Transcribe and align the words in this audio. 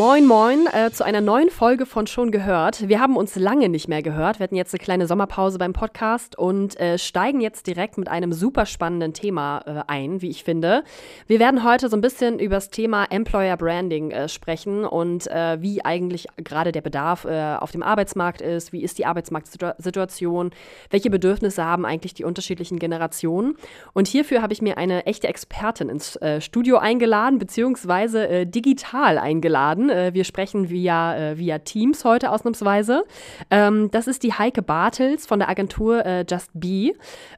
Moin, 0.00 0.24
moin 0.24 0.66
äh, 0.72 0.90
zu 0.90 1.04
einer 1.04 1.20
neuen 1.20 1.50
Folge 1.50 1.84
von 1.84 2.06
Schon 2.06 2.30
gehört. 2.30 2.88
Wir 2.88 3.00
haben 3.00 3.18
uns 3.18 3.36
lange 3.36 3.68
nicht 3.68 3.86
mehr 3.86 4.00
gehört. 4.00 4.38
Wir 4.38 4.44
hatten 4.44 4.56
jetzt 4.56 4.72
eine 4.72 4.82
kleine 4.82 5.06
Sommerpause 5.06 5.58
beim 5.58 5.74
Podcast 5.74 6.38
und 6.38 6.80
äh, 6.80 6.96
steigen 6.96 7.42
jetzt 7.42 7.66
direkt 7.66 7.98
mit 7.98 8.08
einem 8.08 8.32
super 8.32 8.64
spannenden 8.64 9.12
Thema 9.12 9.58
äh, 9.66 9.82
ein, 9.88 10.22
wie 10.22 10.30
ich 10.30 10.42
finde. 10.42 10.84
Wir 11.26 11.38
werden 11.38 11.64
heute 11.64 11.90
so 11.90 11.98
ein 11.98 12.00
bisschen 12.00 12.38
über 12.38 12.54
das 12.54 12.70
Thema 12.70 13.04
Employer 13.10 13.58
Branding 13.58 14.10
äh, 14.10 14.30
sprechen 14.30 14.86
und 14.86 15.26
äh, 15.26 15.60
wie 15.60 15.84
eigentlich 15.84 16.28
gerade 16.38 16.72
der 16.72 16.80
Bedarf 16.80 17.26
äh, 17.26 17.56
auf 17.58 17.70
dem 17.70 17.82
Arbeitsmarkt 17.82 18.40
ist, 18.40 18.72
wie 18.72 18.82
ist 18.82 18.96
die 18.96 19.04
Arbeitsmarktsituation, 19.04 20.52
welche 20.88 21.10
Bedürfnisse 21.10 21.62
haben 21.62 21.84
eigentlich 21.84 22.14
die 22.14 22.24
unterschiedlichen 22.24 22.78
Generationen. 22.78 23.54
Und 23.92 24.08
hierfür 24.08 24.40
habe 24.40 24.54
ich 24.54 24.62
mir 24.62 24.78
eine 24.78 25.04
echte 25.04 25.28
Expertin 25.28 25.90
ins 25.90 26.18
Studio 26.38 26.78
eingeladen, 26.78 27.38
beziehungsweise 27.38 28.46
digital 28.46 29.18
eingeladen 29.18 29.89
wir 30.12 30.24
sprechen 30.24 30.70
via, 30.70 31.16
äh, 31.16 31.38
via 31.38 31.58
Teams 31.58 32.04
heute 32.04 32.30
ausnahmsweise. 32.30 33.04
Ähm, 33.50 33.90
das 33.90 34.06
ist 34.06 34.22
die 34.22 34.32
Heike 34.32 34.62
Bartels 34.62 35.26
von 35.26 35.38
der 35.38 35.48
Agentur 35.48 36.04
äh, 36.04 36.24
Just 36.28 36.50
Be. 36.54 36.92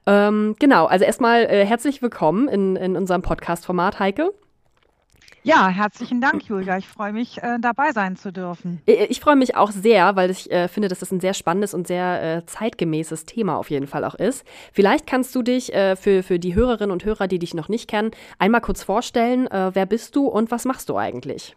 Ähm, 0.06 0.56
genau, 0.59 0.87
also 0.87 1.05
erstmal 1.05 1.42
äh, 1.45 1.65
herzlich 1.66 2.02
willkommen 2.02 2.48
in, 2.48 2.77
in 2.77 2.97
unserem 2.97 3.23
Podcast-Format, 3.23 3.98
Heike. 3.98 4.33
Ja, 5.45 5.69
herzlichen 5.69 6.20
Dank, 6.20 6.45
Julia. 6.45 6.78
Ich 6.78 6.87
freue 6.87 7.12
mich, 7.12 7.42
äh, 7.42 7.59
dabei 7.61 7.91
sein 7.91 8.15
zu 8.15 8.33
dürfen. 8.33 8.80
Ich, 8.87 9.19
freue 9.19 9.34
mich 9.34 9.56
auch 9.56 9.73
sehr, 9.73 10.14
weil 10.14 10.30
ich 10.30 10.50
äh, 10.53 10.69
finde, 10.69 10.87
dass 10.87 11.00
das 11.00 11.11
ein 11.11 11.19
sehr 11.19 11.34
spannendes 11.34 11.75
und 11.75 11.89
sehr 11.89 12.37
äh, 12.37 12.47
zeitgemäßes 12.47 13.25
Thema 13.25 13.56
auf 13.56 13.69
jeden 13.69 13.89
Fall 13.89 14.05
auch 14.05 14.14
ist. 14.14 14.45
Vielleicht 14.73 15.05
kannst 15.05 15.34
du 15.34 15.42
dich 15.42 15.75
äh, 15.75 15.97
für, 15.97 16.23
für 16.23 16.39
die 16.39 16.55
Hörerinnen 16.55 16.92
und 16.92 17.05
Hörer, 17.05 17.27
die 17.27 17.41
dich 17.41 17.55
noch 17.55 17.69
nicht 17.69 17.89
kennen, 17.89 18.12
einmal 18.39 18.61
kurz 18.61 18.84
vorstellen. 18.84 19.48
Äh, 19.48 19.75
wer 19.75 19.87
bist 19.87 20.14
du 20.14 20.28
und 20.28 20.53
was 20.53 20.64
machst 20.64 20.89
du 20.89 20.97
eigentlich? 20.97 21.56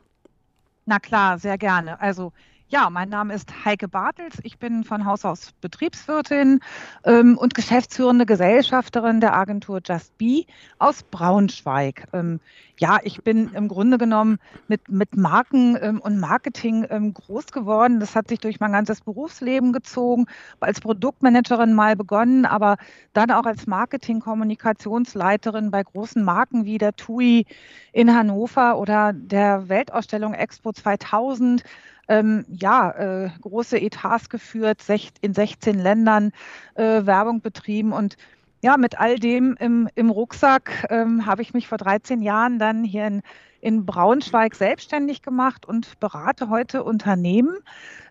Na 0.87 0.99
klar, 0.99 1.39
sehr 1.39 1.57
gerne. 1.57 1.99
Also 1.99 2.31
ja, 2.75 2.89
mein 2.89 3.07
Name 3.07 3.33
ist 3.33 3.63
Heike 3.63 3.87
Bartels. 3.87 4.39
Ich 4.43 4.59
bin 4.59 4.83
von 4.83 5.05
Haus 5.05 5.23
aus 5.23 5.53
Betriebswirtin 5.61 6.59
ähm, 7.05 7.37
und 7.37 7.53
geschäftsführende 7.53 8.25
Gesellschafterin 8.25 9.21
der 9.21 9.33
Agentur 9.33 9.79
Just 9.81 10.17
Be 10.17 10.43
aus 10.77 11.01
Braunschweig. 11.03 12.09
Ähm, 12.11 12.41
ja, 12.77 12.99
ich 13.01 13.23
bin 13.23 13.53
im 13.53 13.69
Grunde 13.69 13.97
genommen 13.97 14.39
mit, 14.67 14.89
mit 14.89 15.15
Marken 15.15 15.77
ähm, 15.81 16.01
und 16.01 16.19
Marketing 16.19 16.85
ähm, 16.89 17.13
groß 17.13 17.53
geworden. 17.53 18.01
Das 18.01 18.13
hat 18.13 18.27
sich 18.27 18.39
durch 18.39 18.59
mein 18.59 18.73
ganzes 18.73 18.99
Berufsleben 18.99 19.71
gezogen. 19.71 20.25
Als 20.59 20.81
Produktmanagerin 20.81 21.73
mal 21.73 21.95
begonnen, 21.95 22.45
aber 22.45 22.75
dann 23.13 23.31
auch 23.31 23.45
als 23.45 23.67
Marketing-Kommunikationsleiterin 23.67 25.71
bei 25.71 25.81
großen 25.81 26.21
Marken 26.21 26.65
wie 26.65 26.77
der 26.77 26.93
TUI 26.93 27.45
in 27.93 28.13
Hannover 28.13 28.77
oder 28.77 29.13
der 29.13 29.69
Weltausstellung 29.69 30.33
Expo 30.33 30.73
2000 30.73 31.63
ähm, 32.07 32.45
ja, 32.49 32.91
äh, 32.91 33.29
große 33.41 33.79
Etats 33.79 34.29
geführt, 34.29 34.81
in 35.21 35.33
16 35.33 35.79
Ländern 35.79 36.31
äh, 36.75 37.05
Werbung 37.05 37.41
betrieben 37.41 37.93
und 37.93 38.17
ja, 38.61 38.77
mit 38.77 38.99
all 38.99 39.19
dem 39.19 39.55
im, 39.59 39.87
im 39.93 40.09
Rucksack 40.09 40.87
ähm, 40.89 41.25
habe 41.25 41.43
ich 41.43 41.53
mich 41.53 41.67
vor 41.67 41.77
13 41.77 42.21
Jahren 42.21 42.57
dann 42.57 42.83
hier 42.83 43.05
in, 43.05 43.21
in 43.61 43.85
Braunschweig 43.85 44.55
selbstständig 44.55 45.21
gemacht 45.21 45.65
und 45.67 45.99
berate 45.99 46.49
heute 46.49 46.83
Unternehmen 46.83 47.57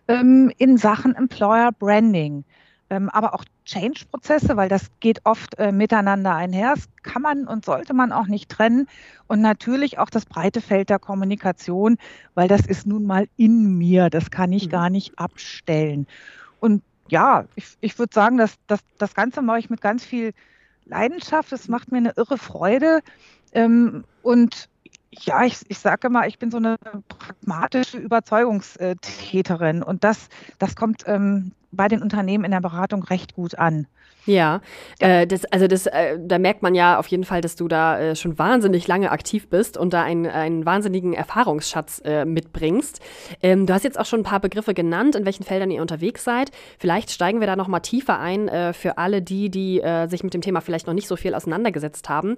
ähm, 0.07 0.51
in 0.57 0.77
Sachen 0.77 1.13
Employer 1.15 1.71
Branding 1.71 2.45
aber 2.89 3.33
auch 3.33 3.43
Change-Prozesse, 3.65 4.57
weil 4.57 4.69
das 4.69 4.91
geht 4.99 5.21
oft 5.23 5.57
äh, 5.57 5.71
miteinander 5.71 6.35
einher. 6.35 6.73
Das 6.75 6.87
kann 7.03 7.21
man 7.21 7.47
und 7.47 7.65
sollte 7.65 7.93
man 7.93 8.11
auch 8.11 8.27
nicht 8.27 8.49
trennen. 8.49 8.87
Und 9.27 9.41
natürlich 9.41 9.97
auch 9.97 10.09
das 10.09 10.25
breite 10.25 10.61
Feld 10.61 10.89
der 10.89 10.99
Kommunikation, 10.99 11.97
weil 12.35 12.47
das 12.47 12.65
ist 12.65 12.85
nun 12.85 13.05
mal 13.05 13.27
in 13.37 13.77
mir. 13.77 14.09
Das 14.09 14.29
kann 14.29 14.51
ich 14.51 14.67
mhm. 14.67 14.71
gar 14.71 14.89
nicht 14.89 15.17
abstellen. 15.17 16.05
Und 16.59 16.83
ja, 17.09 17.45
ich, 17.55 17.77
ich 17.81 17.97
würde 17.97 18.13
sagen, 18.13 18.37
dass, 18.37 18.55
dass 18.67 18.81
das 18.97 19.13
Ganze 19.13 19.41
mache 19.41 19.59
ich 19.59 19.69
mit 19.69 19.81
ganz 19.81 20.03
viel 20.03 20.33
Leidenschaft. 20.85 21.51
Es 21.51 21.67
macht 21.67 21.91
mir 21.91 21.97
eine 21.97 22.13
irre 22.15 22.37
Freude. 22.37 23.01
Ähm, 23.51 24.03
und 24.21 24.69
ja, 25.11 25.43
ich, 25.43 25.59
ich 25.69 25.79
sage 25.79 26.07
immer, 26.07 26.27
ich 26.27 26.39
bin 26.39 26.51
so 26.51 26.57
eine 26.57 26.77
pragmatische 27.07 27.97
Überzeugungstäterin 27.97 29.81
und 29.81 30.03
das, 30.03 30.27
das 30.59 30.75
kommt 30.75 31.03
ähm, 31.07 31.53
bei 31.75 31.87
den 31.87 32.01
Unternehmen 32.01 32.45
in 32.45 32.51
der 32.51 32.61
Beratung 32.61 33.03
recht 33.03 33.35
gut 33.35 33.57
an. 33.57 33.87
Ja. 34.25 34.61
Äh, 34.99 35.27
das, 35.27 35.45
also 35.45 35.67
das, 35.67 35.85
äh, 35.85 36.17
da 36.19 36.39
merkt 36.39 36.61
man 36.63 36.75
ja 36.75 36.97
auf 36.97 37.07
jeden 37.07 37.23
Fall, 37.23 37.41
dass 37.41 37.55
du 37.55 37.67
da 37.67 37.99
äh, 37.99 38.15
schon 38.15 38.37
wahnsinnig 38.39 38.87
lange 38.87 39.11
aktiv 39.11 39.49
bist 39.49 39.77
und 39.77 39.93
da 39.93 40.03
einen, 40.03 40.25
einen 40.25 40.65
wahnsinnigen 40.65 41.13
Erfahrungsschatz 41.13 42.01
äh, 42.03 42.25
mitbringst. 42.25 42.99
Ähm, 43.41 43.65
du 43.65 43.73
hast 43.73 43.83
jetzt 43.83 43.99
auch 43.99 44.05
schon 44.05 44.21
ein 44.21 44.23
paar 44.23 44.39
Begriffe 44.39 44.73
genannt, 44.73 45.15
in 45.15 45.25
welchen 45.25 45.43
Feldern 45.43 45.69
ihr 45.69 45.81
unterwegs 45.81 46.23
seid. 46.23 46.51
Vielleicht 46.79 47.11
steigen 47.11 47.39
wir 47.39 47.47
da 47.47 47.55
noch 47.55 47.67
mal 47.67 47.81
tiefer 47.81 48.19
ein 48.19 48.47
äh, 48.47 48.73
für 48.73 48.97
alle 48.97 49.21
die, 49.21 49.49
die 49.49 49.81
äh, 49.81 50.07
sich 50.07 50.23
mit 50.23 50.33
dem 50.33 50.41
Thema 50.41 50.61
vielleicht 50.61 50.87
noch 50.87 50.93
nicht 50.93 51.07
so 51.07 51.15
viel 51.15 51.35
auseinandergesetzt 51.35 52.09
haben. 52.09 52.35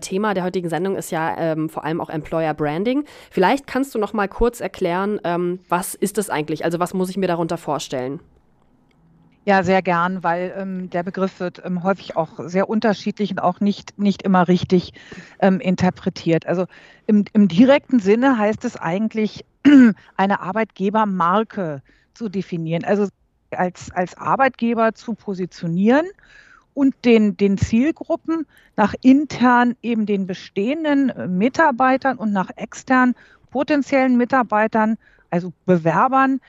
Thema 0.00 0.34
der 0.34 0.44
heutigen 0.44 0.68
Sendung 0.68 0.96
ist 0.96 1.10
ja 1.10 1.36
ähm, 1.38 1.68
vor 1.68 1.84
allem 1.84 2.00
auch 2.00 2.10
Employer 2.10 2.54
Branding. 2.54 3.04
Vielleicht 3.30 3.66
kannst 3.66 3.94
du 3.94 3.98
noch 3.98 4.12
mal 4.12 4.28
kurz 4.28 4.60
erklären, 4.60 5.20
ähm, 5.24 5.60
was 5.68 5.94
ist 5.94 6.18
das 6.18 6.30
eigentlich? 6.30 6.64
Also 6.64 6.78
was 6.78 6.94
muss 6.94 7.10
ich 7.10 7.16
mir 7.16 7.28
darunter 7.28 7.56
vorstellen? 7.56 8.20
Ja, 9.46 9.62
sehr 9.62 9.80
gern, 9.80 10.22
weil 10.22 10.54
ähm, 10.56 10.90
der 10.90 11.02
Begriff 11.02 11.40
wird 11.40 11.62
ähm, 11.64 11.82
häufig 11.82 12.14
auch 12.14 12.40
sehr 12.46 12.68
unterschiedlich 12.68 13.30
und 13.30 13.38
auch 13.38 13.60
nicht, 13.60 13.98
nicht 13.98 14.22
immer 14.22 14.48
richtig 14.48 14.92
ähm, 15.40 15.60
interpretiert. 15.60 16.46
Also 16.46 16.66
im, 17.06 17.24
im 17.32 17.48
direkten 17.48 18.00
Sinne 18.00 18.36
heißt 18.36 18.64
es 18.66 18.76
eigentlich, 18.76 19.46
eine 20.16 20.40
Arbeitgebermarke 20.40 21.82
zu 22.12 22.28
definieren, 22.28 22.84
also 22.84 23.08
als, 23.50 23.90
als 23.92 24.16
Arbeitgeber 24.16 24.94
zu 24.94 25.14
positionieren 25.14 26.06
und 26.74 26.94
den, 27.04 27.36
den 27.36 27.56
Zielgruppen 27.56 28.46
nach 28.76 28.94
intern 29.00 29.74
eben 29.82 30.06
den 30.06 30.26
bestehenden 30.26 31.10
äh, 31.10 31.26
Mitarbeitern 31.28 32.18
und 32.18 32.32
nach 32.32 32.50
extern 32.56 33.14
potenziellen 33.50 34.16
Mitarbeitern, 34.16 34.96
also 35.30 35.52
Bewerbern, 35.66 36.40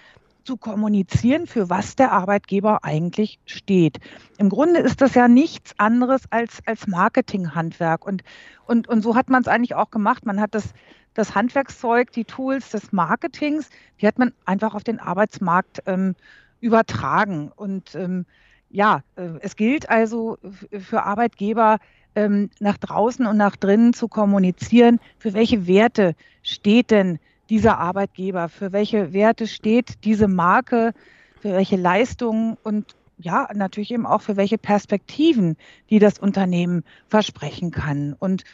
zu 0.52 0.58
kommunizieren, 0.58 1.48
für 1.48 1.70
was 1.70 1.96
der 1.96 2.12
Arbeitgeber 2.12 2.84
eigentlich 2.84 3.40
steht. 3.46 4.00
Im 4.38 4.50
Grunde 4.50 4.82
ist 4.82 5.00
das 5.00 5.16
ja 5.16 5.30
nichts 5.30 5.74
anderes 5.80 6.24
als, 6.30 6.60
als 6.66 6.88
Marketinghandwerk. 6.88 8.06
Und, 8.06 8.22
und, 8.66 8.90
und 8.90 9.02
so 9.02 9.16
hat 9.16 9.30
man 9.30 9.44
es 9.44 9.48
eigentlich 9.48 9.76
auch 9.76 9.92
gemacht. 9.92 10.26
Man 10.26 10.42
hat 10.42 10.54
das, 10.54 10.74
das 11.14 11.36
Handwerkszeug, 11.36 12.12
die 12.12 12.26
Tools 12.26 12.72
des 12.72 12.92
Marketings, 12.92 13.70
die 14.02 14.08
hat 14.08 14.20
man 14.20 14.34
einfach 14.44 14.76
auf 14.76 14.84
den 14.84 15.00
Arbeitsmarkt 15.00 15.84
ähm, 15.86 16.16
übertragen. 16.60 17.50
Und 17.56 17.96
ähm, 17.96 18.26
ja, 18.70 19.04
äh, 19.16 19.30
es 19.40 19.56
gilt 19.56 19.90
also 19.90 20.38
für 20.78 21.04
Arbeitgeber, 21.04 21.78
ähm, 22.14 22.50
nach 22.60 22.78
draußen 22.78 23.26
und 23.26 23.38
nach 23.38 23.56
drinnen 23.56 23.94
zu 23.94 24.10
kommunizieren, 24.10 25.00
für 25.18 25.34
welche 25.34 25.66
Werte 25.66 26.14
steht 26.44 26.92
denn 26.92 27.20
dieser 27.52 27.80
Arbeitgeber, 27.80 28.48
für 28.48 28.72
welche 28.72 29.12
Werte 29.12 29.46
steht 29.46 30.06
diese 30.06 30.30
Marke, 30.30 30.94
für 31.42 31.52
welche 31.52 31.76
Leistungen 31.76 32.58
und 32.64 32.96
ja, 33.18 33.50
natürlich 33.54 33.92
eben 33.92 34.06
auch 34.06 34.22
für 34.22 34.38
welche 34.38 34.58
Perspektiven, 34.58 35.58
die 35.90 36.00
das 36.00 36.18
Unternehmen 36.18 36.84
versprechen 37.08 37.70
kann. 37.70 38.16
Und 38.18 38.46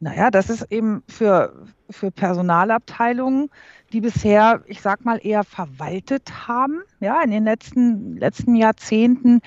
naja, 0.00 0.30
das 0.30 0.50
ist 0.50 0.70
eben 0.70 1.02
für, 1.08 1.66
für 1.88 2.10
Personalabteilungen, 2.10 3.48
die 3.92 4.00
bisher, 4.00 4.62
ich 4.66 4.80
sag 4.80 5.04
mal, 5.04 5.20
eher 5.22 5.44
verwaltet 5.44 6.48
haben, 6.48 6.82
ja, 7.00 7.22
in 7.22 7.30
den 7.30 7.44
letzten, 7.44 8.16
letzten 8.16 8.54
Jahrzehnten, 8.56 9.40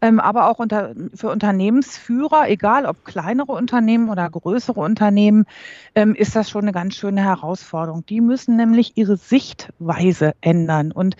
ähm, 0.00 0.18
aber 0.18 0.48
auch 0.48 0.58
unter, 0.58 0.94
für 1.14 1.28
Unternehmensführer, 1.28 2.48
egal 2.48 2.86
ob 2.86 3.04
kleinere 3.04 3.52
Unternehmen 3.52 4.08
oder 4.08 4.28
größere 4.30 4.80
Unternehmen, 4.80 5.44
ähm, 5.94 6.14
ist 6.14 6.34
das 6.34 6.48
schon 6.48 6.62
eine 6.62 6.72
ganz 6.72 6.94
schöne 6.94 7.22
Herausforderung. 7.22 8.06
Die 8.06 8.20
müssen 8.20 8.56
nämlich 8.56 8.96
ihre 8.96 9.16
Sichtweise 9.16 10.32
ändern 10.40 10.92
und 10.92 11.16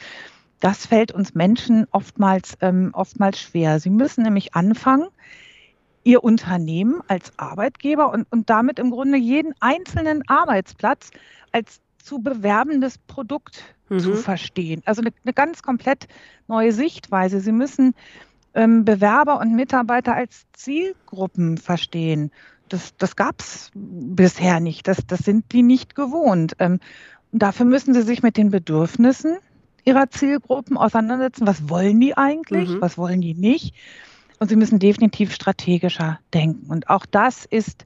das 0.60 0.86
fällt 0.86 1.12
uns 1.12 1.34
Menschen 1.34 1.86
oftmals, 1.90 2.56
ähm, 2.60 2.90
oftmals 2.92 3.40
schwer. 3.40 3.80
Sie 3.80 3.90
müssen 3.90 4.22
nämlich 4.22 4.54
anfangen, 4.54 5.08
ihr 6.04 6.24
Unternehmen 6.24 7.02
als 7.08 7.32
Arbeitgeber 7.38 8.10
und, 8.10 8.26
und 8.30 8.48
damit 8.50 8.78
im 8.78 8.90
Grunde 8.90 9.18
jeden 9.18 9.54
einzelnen 9.60 10.22
Arbeitsplatz 10.28 11.10
als 11.52 11.80
zu 12.02 12.20
bewerbendes 12.20 12.98
Produkt 12.98 13.62
mhm. 13.88 14.00
zu 14.00 14.14
verstehen. 14.14 14.82
Also 14.84 15.02
eine, 15.02 15.12
eine, 15.24 15.32
ganz 15.32 15.62
komplett 15.62 16.08
neue 16.48 16.72
Sichtweise. 16.72 17.40
Sie 17.40 17.52
müssen 17.52 17.94
ähm, 18.54 18.84
Bewerber 18.84 19.40
und 19.40 19.54
Mitarbeiter 19.54 20.14
als 20.14 20.46
Zielgruppen 20.52 21.58
verstehen. 21.58 22.30
Das, 22.68 22.96
das 22.96 23.16
gab 23.16 23.40
es 23.40 23.70
bisher 23.74 24.60
nicht. 24.60 24.86
Das, 24.88 24.98
das 25.06 25.20
sind 25.20 25.52
die 25.52 25.62
nicht 25.62 25.94
gewohnt. 25.94 26.54
Ähm, 26.58 26.80
dafür 27.32 27.66
müssen 27.66 27.94
sie 27.94 28.02
sich 28.02 28.22
mit 28.22 28.36
den 28.36 28.50
Bedürfnissen 28.50 29.38
ihrer 29.84 30.10
Zielgruppen 30.10 30.76
auseinandersetzen. 30.76 31.46
Was 31.46 31.68
wollen 31.68 32.00
die 32.00 32.16
eigentlich? 32.16 32.68
Mhm. 32.68 32.80
Was 32.80 32.98
wollen 32.98 33.20
die 33.20 33.34
nicht? 33.34 33.74
Und 34.38 34.48
sie 34.48 34.56
müssen 34.56 34.78
definitiv 34.78 35.34
strategischer 35.34 36.18
denken. 36.32 36.70
Und 36.70 36.88
auch 36.88 37.06
das 37.06 37.44
ist 37.44 37.84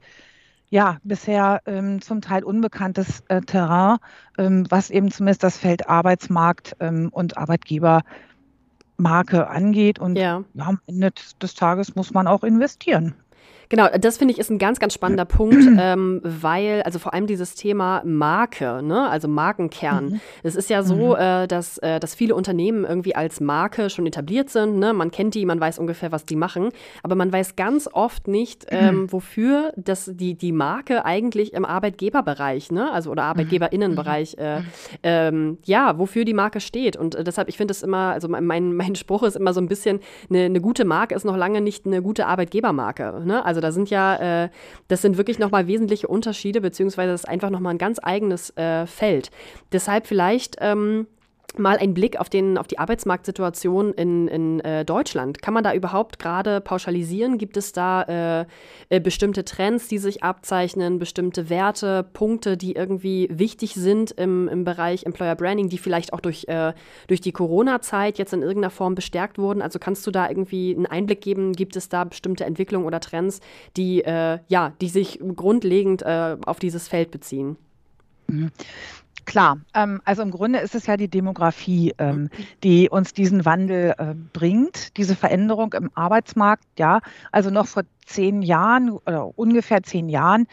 ja, 0.75 0.99
bisher 1.05 1.63
ähm, 1.67 2.03
zum 2.03 2.21
Teil 2.21 2.43
unbekanntes 2.43 3.23
äh, 3.29 3.41
Terrain, 3.43 3.99
ähm, 4.39 4.67
was 4.71 4.91
eben 4.91 5.13
zumindest 5.13 5.45
das 5.45 5.57
Feld 5.57 5.89
Arbeitsmarkt 5.89 6.75
ähm, 6.81 7.11
und 7.13 7.39
Arbeitgebermarke 7.39 8.03
angeht. 9.47 10.01
Und 10.01 10.17
ja. 10.17 10.43
am 10.59 10.81
Ende 10.89 11.13
des 11.41 11.55
Tages 11.55 11.95
muss 11.95 12.13
man 12.13 12.27
auch 12.27 12.43
investieren. 12.43 13.15
Genau, 13.75 13.89
das 13.99 14.19
finde 14.19 14.31
ich 14.31 14.39
ist 14.39 14.53
ein 14.53 14.59
ganz, 14.59 14.79
ganz 14.79 14.95
spannender 14.95 15.25
Punkt, 15.25 15.67
ähm, 15.81 16.21
weil, 16.23 16.83
also 16.83 17.01
vor 17.01 17.13
allem 17.13 17.27
dieses 17.27 17.57
Thema 17.57 18.03
Marke, 18.05 18.83
ne? 18.85 19.11
also 19.11 19.27
Markenkern. 19.27 20.05
Mhm. 20.05 20.21
Es 20.45 20.55
ist 20.55 20.71
ja 20.71 20.85
so, 20.85 20.95
mhm. 20.95 21.17
äh, 21.19 21.47
dass, 21.49 21.79
äh, 21.79 21.99
dass 21.99 22.15
viele 22.15 22.37
Unternehmen 22.37 22.85
irgendwie 22.85 23.17
als 23.17 23.41
Marke 23.41 23.91
schon 23.91 24.07
etabliert 24.07 24.49
sind. 24.49 24.79
Ne? 24.79 24.93
Man 24.93 25.11
kennt 25.11 25.35
die, 25.35 25.45
man 25.45 25.59
weiß 25.59 25.81
ungefähr, 25.81 26.13
was 26.13 26.25
die 26.25 26.37
machen, 26.37 26.69
aber 27.03 27.17
man 27.17 27.33
weiß 27.33 27.57
ganz 27.57 27.89
oft 27.93 28.29
nicht, 28.29 28.65
ähm, 28.71 29.11
wofür 29.11 29.73
das, 29.75 30.09
die, 30.15 30.35
die 30.35 30.53
Marke 30.53 31.05
eigentlich 31.05 31.53
im 31.53 31.65
Arbeitgeberbereich, 31.65 32.71
ne? 32.71 32.93
also 32.93 33.11
oder 33.11 33.25
mhm. 33.25 33.29
Arbeitgeberinnenbereich, 33.31 34.37
äh, 34.39 34.61
mhm. 34.61 34.67
ähm, 35.03 35.59
ja, 35.65 35.99
wofür 35.99 36.25
die 36.25 36.33
Marke 36.33 36.61
steht. 36.61 36.97
Und 36.97 37.17
äh, 37.17 37.25
deshalb, 37.25 37.49
ich 37.49 37.57
finde 37.57 37.73
es 37.73 37.83
immer, 37.83 38.13
also 38.13 38.29
mein, 38.29 38.73
mein 38.73 38.95
Spruch 38.95 39.25
ist 39.25 39.35
immer 39.35 39.53
so 39.53 39.61
ein 39.61 39.67
bisschen, 39.67 39.99
eine, 40.31 40.45
eine 40.45 40.61
gute 40.61 40.85
Marke 40.85 41.17
ist 41.17 41.25
noch 41.25 41.37
lange 41.37 41.61
nicht 41.61 41.87
eine 41.87 42.03
gute 42.03 42.27
Arbeitgebermarke. 42.27 43.21
Ne? 43.25 43.45
Also 43.45 43.64
da 43.65 43.73
sind 43.73 43.91
ja, 43.91 44.45
äh, 44.45 44.49
das 44.89 45.03
sind 45.03 45.17
wirklich 45.17 45.39
nochmal 45.39 45.67
wesentliche 45.67 46.07
Unterschiede, 46.07 46.61
beziehungsweise 46.61 47.13
das 47.13 47.23
ist 47.23 47.29
einfach 47.29 47.51
nochmal 47.51 47.75
ein 47.75 47.79
ganz 47.79 47.99
eigenes 48.03 48.57
äh, 48.57 48.87
Feld. 48.87 49.31
Deshalb 49.73 50.07
vielleicht 50.07 50.57
ähm, 50.61 51.07
mal 51.57 51.79
ein 51.79 51.95
Blick 51.95 52.19
auf, 52.19 52.29
den, 52.29 52.59
auf 52.59 52.67
die 52.67 52.79
Arbeitsmarktsituation 52.79 53.93
in, 53.95 54.29
in 54.29 54.61
äh, 54.61 54.85
Deutschland. 54.85 55.41
Kann 55.41 55.55
man 55.55 55.65
da 55.65 55.73
überhaupt 55.73 56.19
gerade 56.19 56.61
pauschalisieren? 56.61 57.39
Gibt 57.39 57.57
es 57.57 57.73
da 57.73 58.03
äh, 58.03 58.47
äh, 58.89 59.01
bestimmte 59.01 59.45
Trends, 59.45 59.89
die 59.89 59.99
sich 59.99 60.23
abzeichnen, 60.23 60.99
bestimmte 60.99 61.49
Werte, 61.51 62.05
Punkte, 62.13 62.57
die 62.57 62.73
irgendwie 62.73 63.29
wichtig 63.31 63.75
sind 63.75 64.11
im, 64.13 64.49
im 64.49 64.65
Bereich 64.65 65.07
Employer 65.07 65.37
Branding, 65.37 65.69
die 65.69 65.79
vielleicht 65.79 66.13
auch 66.13 66.21
durch, 66.21 66.47
äh, 66.49 66.73
durch 67.07 67.21
die 67.21 67.33
Corona-Zeit 67.33 68.19
jetzt 68.19 68.33
in 68.33 68.43
irgendeiner 68.43 68.71
Form 68.71 68.95
bestärkt 68.95 69.39
wurden? 69.39 69.63
Also 69.63 69.79
kannst 69.79 70.07
du 70.07 70.11
da 70.11 70.29
irgendwie 70.29 70.75
einen 70.75 70.87
Einblick 70.87 71.21
geben? 71.21 71.53
Gibt 71.53 71.77
es 71.77 71.89
da 71.89 72.05
bestimmte 72.05 72.45
Entwicklungen 72.45 72.87
oder 72.87 73.01
Trends, 73.01 73.41
die, 73.77 74.03
äh, 74.03 74.39
ja, 74.49 74.73
die 74.81 74.89
sich 74.89 75.21
grundlegend 75.37 76.03
äh, 76.03 76.37
auf 76.45 76.59
dieses 76.59 76.89
Feld 76.89 77.11
beziehen? 77.11 77.57
Mhm. 78.27 78.51
Klar, 79.27 79.59
ähm, 79.75 80.01
also 80.05 80.23
im 80.23 80.31
Grunde 80.31 80.59
ist 80.59 80.75
es 80.75 80.87
ja 80.87 80.97
die 80.97 81.09
Demografie, 81.09 81.95
ähm, 81.99 82.29
die 82.63 82.89
uns 82.91 83.15
diesen 83.15 83.45
Wandel 83.45 83.95
äh, 83.97 84.15
bringt, 84.33 84.97
diese 84.97 85.17
Veränderung 85.17 85.73
im 85.73 85.91
Arbeitsmarkt. 85.95 86.65
Ja, 86.79 87.01
also 87.33 87.51
noch 87.51 87.67
vor 87.67 87.85
zehn 88.05 88.43
Jahren 88.43 88.91
oder 88.91 89.37
ungefähr 89.39 89.83
zehn 89.83 90.09
Jahren 90.09 90.47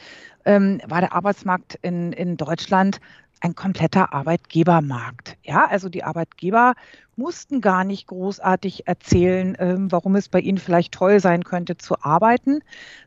ähm, 0.45 0.81
war 0.87 1.01
der 1.01 1.13
Arbeitsmarkt 1.13 1.79
in, 1.81 2.13
in 2.13 2.37
Deutschland 2.37 2.99
ein 3.41 3.55
kompletter 3.55 4.13
Arbeitgebermarkt. 4.13 5.37
Ja, 5.43 5.65
also 5.65 5.89
die 5.89 6.03
Arbeitgeber 6.03 6.73
mussten 7.15 7.59
gar 7.59 7.83
nicht 7.83 8.07
großartig 8.07 8.87
erzählen, 8.87 9.55
ähm, 9.59 9.91
warum 9.91 10.15
es 10.15 10.29
bei 10.29 10.39
ihnen 10.39 10.59
vielleicht 10.59 10.93
toll 10.93 11.19
sein 11.19 11.43
könnte 11.43 11.77
zu 11.77 12.01
arbeiten. 12.01 12.59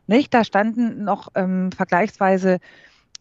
Nicht? 0.07 0.33
Da 0.33 0.43
standen 0.43 1.03
noch 1.03 1.29
ähm, 1.35 1.71
vergleichsweise 1.71 2.59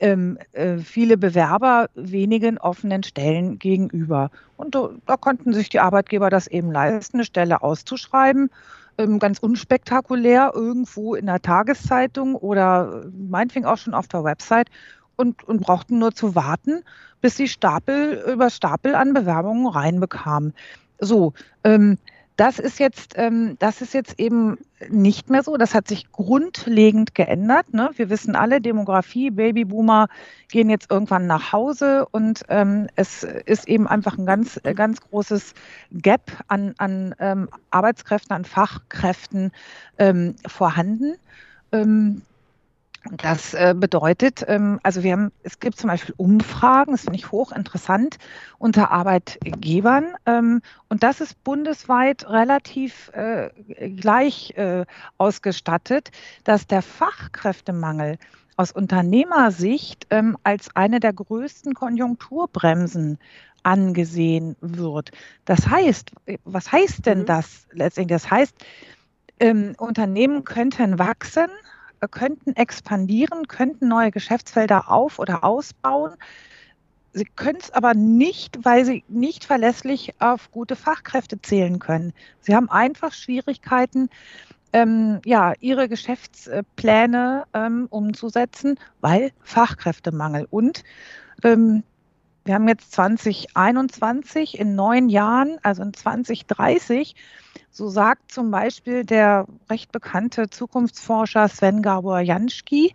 ähm, 0.00 0.38
äh, 0.52 0.78
viele 0.78 1.16
Bewerber 1.16 1.88
wenigen 1.94 2.58
offenen 2.58 3.02
Stellen 3.02 3.58
gegenüber. 3.58 4.30
Und 4.56 4.74
da, 4.74 4.90
da, 5.06 5.16
konnten 5.16 5.52
sich 5.52 5.68
die 5.68 5.80
Arbeitgeber 5.80 6.30
das 6.30 6.46
eben 6.46 6.70
leisten, 6.70 7.18
eine 7.18 7.24
Stelle 7.24 7.62
auszuschreiben, 7.62 8.50
ähm, 8.98 9.18
ganz 9.18 9.38
unspektakulär 9.38 10.52
irgendwo 10.54 11.14
in 11.14 11.26
der 11.26 11.42
Tageszeitung 11.42 12.34
oder 12.34 13.04
meinetwegen 13.12 13.66
auch 13.66 13.78
schon 13.78 13.94
auf 13.94 14.08
der 14.08 14.24
Website 14.24 14.68
und, 15.16 15.44
und 15.44 15.60
brauchten 15.60 15.98
nur 15.98 16.12
zu 16.12 16.34
warten, 16.34 16.82
bis 17.20 17.36
sie 17.36 17.48
Stapel 17.48 18.22
über 18.32 18.50
Stapel 18.50 18.94
an 18.94 19.14
Bewerbungen 19.14 19.66
reinbekamen. 19.66 20.54
So, 20.98 21.32
ähm, 21.64 21.98
das 22.36 22.58
ist 22.58 22.80
jetzt, 22.80 23.14
ähm, 23.16 23.56
das 23.60 23.80
ist 23.80 23.94
jetzt 23.94 24.18
eben 24.18 24.58
nicht 24.88 25.30
mehr 25.30 25.42
so. 25.42 25.56
Das 25.56 25.74
hat 25.74 25.86
sich 25.86 26.10
grundlegend 26.10 27.14
geändert. 27.14 27.72
Ne? 27.72 27.90
Wir 27.96 28.10
wissen 28.10 28.34
alle, 28.34 28.60
Demografie, 28.60 29.30
Babyboomer 29.30 30.08
gehen 30.50 30.68
jetzt 30.68 30.90
irgendwann 30.90 31.26
nach 31.26 31.52
Hause 31.52 32.06
und 32.10 32.42
ähm, 32.48 32.88
es 32.96 33.22
ist 33.22 33.68
eben 33.68 33.86
einfach 33.86 34.18
ein 34.18 34.26
ganz, 34.26 34.60
ganz 34.74 35.00
großes 35.00 35.54
Gap 35.92 36.32
an, 36.48 36.74
an 36.78 37.14
ähm, 37.20 37.48
Arbeitskräften, 37.70 38.34
an 38.34 38.44
Fachkräften 38.44 39.52
ähm, 39.98 40.34
vorhanden. 40.46 41.14
Das 43.10 43.52
äh, 43.52 43.74
bedeutet, 43.76 44.44
ähm, 44.48 44.80
also 44.82 45.02
wir 45.02 45.12
haben, 45.12 45.30
es 45.42 45.60
gibt 45.60 45.76
zum 45.76 45.88
Beispiel 45.88 46.14
Umfragen, 46.16 46.92
das 46.92 47.02
finde 47.02 47.18
ich 47.18 47.30
hochinteressant, 47.30 48.16
unter 48.58 48.90
Arbeitgebern. 48.90 50.14
Ähm, 50.24 50.62
und 50.88 51.02
das 51.02 51.20
ist 51.20 51.42
bundesweit 51.44 52.26
relativ 52.28 53.10
äh, 53.12 53.50
gleich 53.90 54.56
äh, 54.56 54.86
ausgestattet, 55.18 56.12
dass 56.44 56.66
der 56.66 56.80
Fachkräftemangel 56.80 58.16
aus 58.56 58.72
Unternehmersicht 58.72 60.06
ähm, 60.10 60.38
als 60.42 60.74
eine 60.74 60.98
der 60.98 61.12
größten 61.12 61.74
Konjunkturbremsen 61.74 63.18
angesehen 63.64 64.56
wird. 64.60 65.10
Das 65.44 65.66
heißt, 65.68 66.12
was 66.44 66.72
heißt 66.72 67.04
denn 67.04 67.20
mhm. 67.20 67.26
das 67.26 67.66
letztendlich? 67.72 68.22
Das 68.22 68.30
heißt, 68.30 68.54
Unternehmen 69.78 70.44
könnten 70.44 70.98
wachsen, 70.98 71.48
könnten 72.08 72.54
expandieren, 72.56 73.48
könnten 73.48 73.88
neue 73.88 74.10
Geschäftsfelder 74.10 74.90
auf- 74.90 75.18
oder 75.18 75.44
ausbauen. 75.44 76.14
Sie 77.12 77.24
können 77.24 77.58
es 77.60 77.70
aber 77.70 77.94
nicht, 77.94 78.64
weil 78.64 78.84
sie 78.84 79.04
nicht 79.08 79.44
verlässlich 79.44 80.14
auf 80.18 80.50
gute 80.50 80.74
Fachkräfte 80.74 81.40
zählen 81.40 81.78
können. 81.78 82.12
Sie 82.40 82.54
haben 82.54 82.68
einfach 82.68 83.12
Schwierigkeiten, 83.12 84.10
ähm, 84.72 85.20
ja, 85.24 85.52
ihre 85.60 85.88
Geschäftspläne 85.88 87.44
ähm, 87.54 87.86
umzusetzen, 87.90 88.76
weil 89.00 89.30
Fachkräftemangel. 89.42 90.48
Und 90.50 90.82
ähm, 91.44 91.84
wir 92.44 92.54
haben 92.54 92.68
jetzt 92.68 92.92
2021, 92.92 94.58
in 94.58 94.74
neun 94.74 95.08
Jahren, 95.08 95.58
also 95.62 95.82
in 95.82 95.94
2030, 95.94 97.14
so 97.74 97.88
sagt 97.88 98.30
zum 98.30 98.52
Beispiel 98.52 99.04
der 99.04 99.46
recht 99.68 99.90
bekannte 99.90 100.48
Zukunftsforscher 100.48 101.48
Sven 101.48 101.82
Gabor 101.82 102.20
Janschki, 102.20 102.94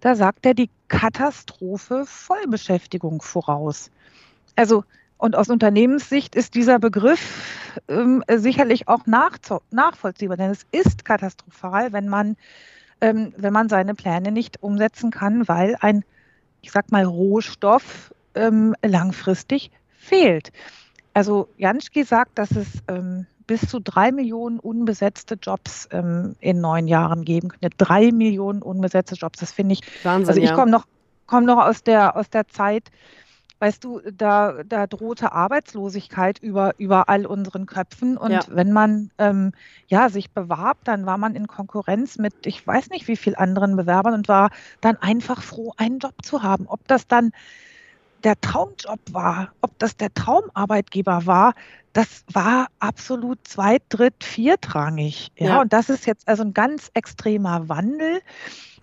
da 0.00 0.14
sagt 0.14 0.46
er 0.46 0.54
die 0.54 0.70
Katastrophe 0.88 2.04
Vollbeschäftigung 2.06 3.20
voraus. 3.20 3.90
Also, 4.56 4.84
und 5.18 5.36
aus 5.36 5.50
Unternehmenssicht 5.50 6.34
ist 6.36 6.54
dieser 6.54 6.78
Begriff 6.78 7.78
ähm, 7.88 8.24
sicherlich 8.28 8.88
auch 8.88 9.04
nach, 9.04 9.38
nachvollziehbar, 9.70 10.38
denn 10.38 10.50
es 10.50 10.64
ist 10.72 11.04
katastrophal, 11.04 11.92
wenn 11.92 12.08
man, 12.08 12.36
ähm, 13.02 13.34
wenn 13.36 13.52
man 13.52 13.68
seine 13.68 13.94
Pläne 13.94 14.32
nicht 14.32 14.62
umsetzen 14.62 15.10
kann, 15.10 15.46
weil 15.48 15.76
ein, 15.80 16.02
ich 16.62 16.72
sag 16.72 16.90
mal, 16.90 17.04
Rohstoff 17.04 18.14
ähm, 18.34 18.74
langfristig 18.82 19.70
fehlt. 19.98 20.50
Also 21.12 21.48
Janschki 21.58 22.04
sagt, 22.04 22.38
dass 22.38 22.52
es 22.52 22.66
ähm, 22.88 23.26
bis 23.46 23.62
zu 23.62 23.80
drei 23.80 24.12
Millionen 24.12 24.58
unbesetzte 24.58 25.36
Jobs 25.40 25.88
ähm, 25.90 26.36
in 26.40 26.60
neun 26.60 26.88
Jahren 26.88 27.24
geben 27.24 27.48
könnte. 27.48 27.70
Drei 27.76 28.12
Millionen 28.12 28.62
unbesetzte 28.62 29.16
Jobs, 29.16 29.38
das 29.38 29.52
finde 29.52 29.74
ich. 29.74 29.80
Wahnsinn, 30.04 30.28
also 30.28 30.40
ich 30.40 30.50
ja. 30.50 30.54
komme 30.54 30.70
noch, 30.70 30.86
komm 31.26 31.44
noch 31.44 31.58
aus 31.58 31.82
der, 31.82 32.16
aus 32.16 32.30
der 32.30 32.48
Zeit, 32.48 32.90
weißt 33.60 33.84
du, 33.84 34.00
da, 34.12 34.62
da 34.64 34.86
drohte 34.86 35.32
Arbeitslosigkeit 35.32 36.38
über, 36.38 36.74
über 36.78 37.08
all 37.08 37.24
unseren 37.24 37.66
Köpfen. 37.66 38.16
Und 38.16 38.32
ja. 38.32 38.40
wenn 38.48 38.72
man 38.72 39.10
ähm, 39.18 39.52
ja, 39.86 40.08
sich 40.10 40.30
bewarb, 40.30 40.78
dann 40.84 41.06
war 41.06 41.18
man 41.18 41.34
in 41.34 41.46
Konkurrenz 41.46 42.18
mit, 42.18 42.46
ich 42.46 42.66
weiß 42.66 42.90
nicht 42.90 43.08
wie 43.08 43.16
vielen 43.16 43.36
anderen 43.36 43.76
Bewerbern 43.76 44.14
und 44.14 44.28
war 44.28 44.50
dann 44.80 44.96
einfach 44.96 45.42
froh, 45.42 45.72
einen 45.76 45.98
Job 45.98 46.14
zu 46.22 46.42
haben. 46.42 46.66
Ob 46.66 46.86
das 46.88 47.06
dann 47.06 47.32
der 48.24 48.40
Traumjob 48.40 49.00
war, 49.12 49.52
ob 49.60 49.78
das 49.78 49.96
der 49.96 50.12
Traumarbeitgeber 50.12 51.26
war, 51.26 51.54
das 51.92 52.24
war 52.32 52.66
absolut 52.80 53.38
zweit-, 53.46 53.84
dritt-, 53.88 54.24
viertrangig. 54.24 55.30
Ja, 55.36 55.46
ja, 55.46 55.60
und 55.60 55.72
das 55.72 55.88
ist 55.88 56.06
jetzt 56.06 56.26
also 56.26 56.42
ein 56.42 56.54
ganz 56.54 56.90
extremer 56.94 57.68
Wandel. 57.68 58.20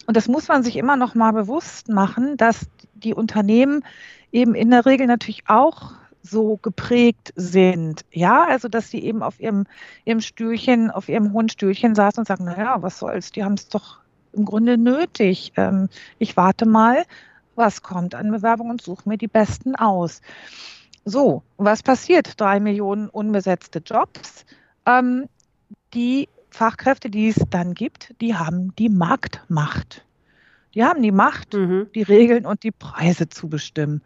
Und 0.08 0.18
das 0.18 0.28
muss 0.28 0.48
man 0.48 0.64
sich 0.64 0.78
immer 0.78 0.96
noch 0.96 1.16
mal 1.16 1.32
bewusst 1.32 1.90
machen, 1.90 2.38
dass 2.38 2.68
die 2.94 3.14
Unternehmen 3.14 3.84
eben 4.32 4.56
in 4.56 4.72
der 4.72 4.86
Regel 4.86 5.08
natürlich 5.08 5.44
auch 5.48 5.92
so 6.24 6.58
geprägt 6.58 7.34
sind. 7.36 8.06
Ja, 8.12 8.46
also 8.46 8.68
dass 8.68 8.90
sie 8.90 9.04
eben 9.04 9.24
auf 9.24 9.40
ihrem, 9.40 9.66
ihrem 10.06 10.22
Stühlchen, 10.22 10.92
auf 10.92 11.10
ihrem 11.10 11.34
hohen 11.34 11.50
Stühlchen 11.50 11.96
saßen 11.96 12.22
und 12.22 12.28
sagen, 12.28 12.46
naja, 12.46 12.82
was 12.82 13.00
soll's, 13.00 13.32
die 13.32 13.44
haben 13.44 13.56
es 13.56 13.68
doch 13.68 14.00
im 14.34 14.46
Grunde 14.46 14.78
nötig. 14.78 15.52
Ähm, 15.58 15.90
ich 16.20 16.38
warte 16.38 16.66
mal, 16.66 17.04
was 17.56 17.82
kommt 17.82 18.16
an 18.16 18.32
Bewerbungen 18.32 18.74
und 18.74 18.82
suche 18.82 19.08
mir 19.08 19.18
die 19.18 19.28
besten 19.28 19.76
aus. 19.76 20.22
So, 21.06 21.44
was 21.58 21.84
passiert? 21.84 22.40
Drei 22.40 22.60
Millionen 22.60 23.10
unbesetzte 23.10 23.80
Jobs. 23.80 24.46
Ähm, 24.86 25.28
die 25.94 26.30
Fachkräfte, 26.50 27.10
die 27.10 27.30
es 27.30 27.42
dann 27.50 27.74
gibt, 27.74 28.14
die 28.22 28.36
haben 28.36 28.76
die 28.76 28.90
Marktmacht. 28.90 30.06
Die 30.74 30.84
haben 30.84 31.02
die 31.02 31.12
Macht, 31.12 31.54
mhm. 31.54 31.88
die 31.96 32.04
Regeln 32.04 32.46
und 32.46 32.64
die 32.64 32.72
Preise 32.72 33.28
zu 33.30 33.50
bestimmen. 33.50 34.02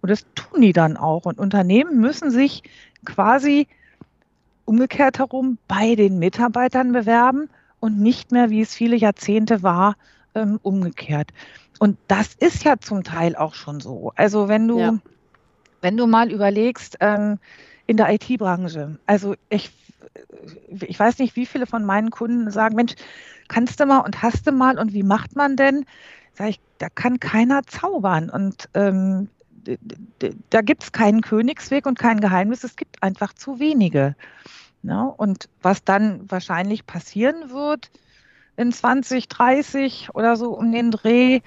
Und 0.00 0.10
das 0.10 0.24
tun 0.34 0.60
die 0.60 0.72
dann 0.72 0.96
auch. 0.96 1.24
Und 1.24 1.38
Unternehmen 1.38 2.00
müssen 2.00 2.30
sich 2.30 2.62
quasi 3.04 3.66
umgekehrt 4.64 5.18
herum 5.18 5.58
bei 5.68 5.94
den 5.94 6.18
Mitarbeitern 6.18 6.92
bewerben 6.92 7.48
und 7.80 7.98
nicht 7.98 8.32
mehr, 8.32 8.50
wie 8.50 8.60
es 8.60 8.74
viele 8.74 8.96
Jahrzehnte 8.96 9.62
war, 9.62 9.96
ähm, 10.34 10.58
umgekehrt. 10.62 11.32
Und 11.78 11.98
das 12.08 12.34
ist 12.34 12.64
ja 12.64 12.78
zum 12.78 13.04
Teil 13.04 13.36
auch 13.36 13.54
schon 13.54 13.80
so. 13.80 14.12
Also 14.16 14.48
wenn 14.48 14.68
du, 14.68 14.78
ja. 14.78 14.98
wenn 15.80 15.96
du 15.96 16.06
mal 16.06 16.30
überlegst, 16.30 16.98
ähm, 17.00 17.38
in 17.86 17.96
der 17.96 18.12
IT-Branche, 18.12 18.98
also 19.06 19.34
ich, 19.48 19.70
ich 20.68 20.98
weiß 20.98 21.18
nicht, 21.18 21.36
wie 21.36 21.46
viele 21.46 21.66
von 21.66 21.84
meinen 21.84 22.10
Kunden 22.10 22.50
sagen, 22.50 22.76
Mensch, 22.76 22.94
kannst 23.48 23.80
du 23.80 23.86
mal 23.86 24.00
und 24.00 24.22
hast 24.22 24.46
du 24.46 24.52
mal 24.52 24.78
und 24.78 24.92
wie 24.92 25.02
macht 25.02 25.36
man 25.36 25.56
denn? 25.56 25.86
Sag 26.34 26.48
ich, 26.50 26.60
da 26.78 26.88
kann 26.88 27.20
keiner 27.20 27.62
zaubern. 27.64 28.28
Und 28.28 28.68
ähm, 28.74 29.28
da 30.50 30.60
gibt 30.62 30.82
es 30.84 30.92
keinen 30.92 31.22
Königsweg 31.22 31.86
und 31.86 31.98
kein 31.98 32.20
Geheimnis, 32.20 32.64
es 32.64 32.76
gibt 32.76 33.02
einfach 33.02 33.32
zu 33.32 33.58
wenige. 33.58 34.16
Ja, 34.82 35.04
ne? 35.04 35.14
und 35.16 35.48
was 35.62 35.82
dann 35.82 36.30
wahrscheinlich 36.30 36.86
passieren 36.86 37.50
wird 37.50 37.90
in 38.56 38.72
2030 38.72 40.10
oder 40.14 40.36
so 40.36 40.50
um 40.56 40.72
den 40.72 40.90
Dreh, 40.90 41.40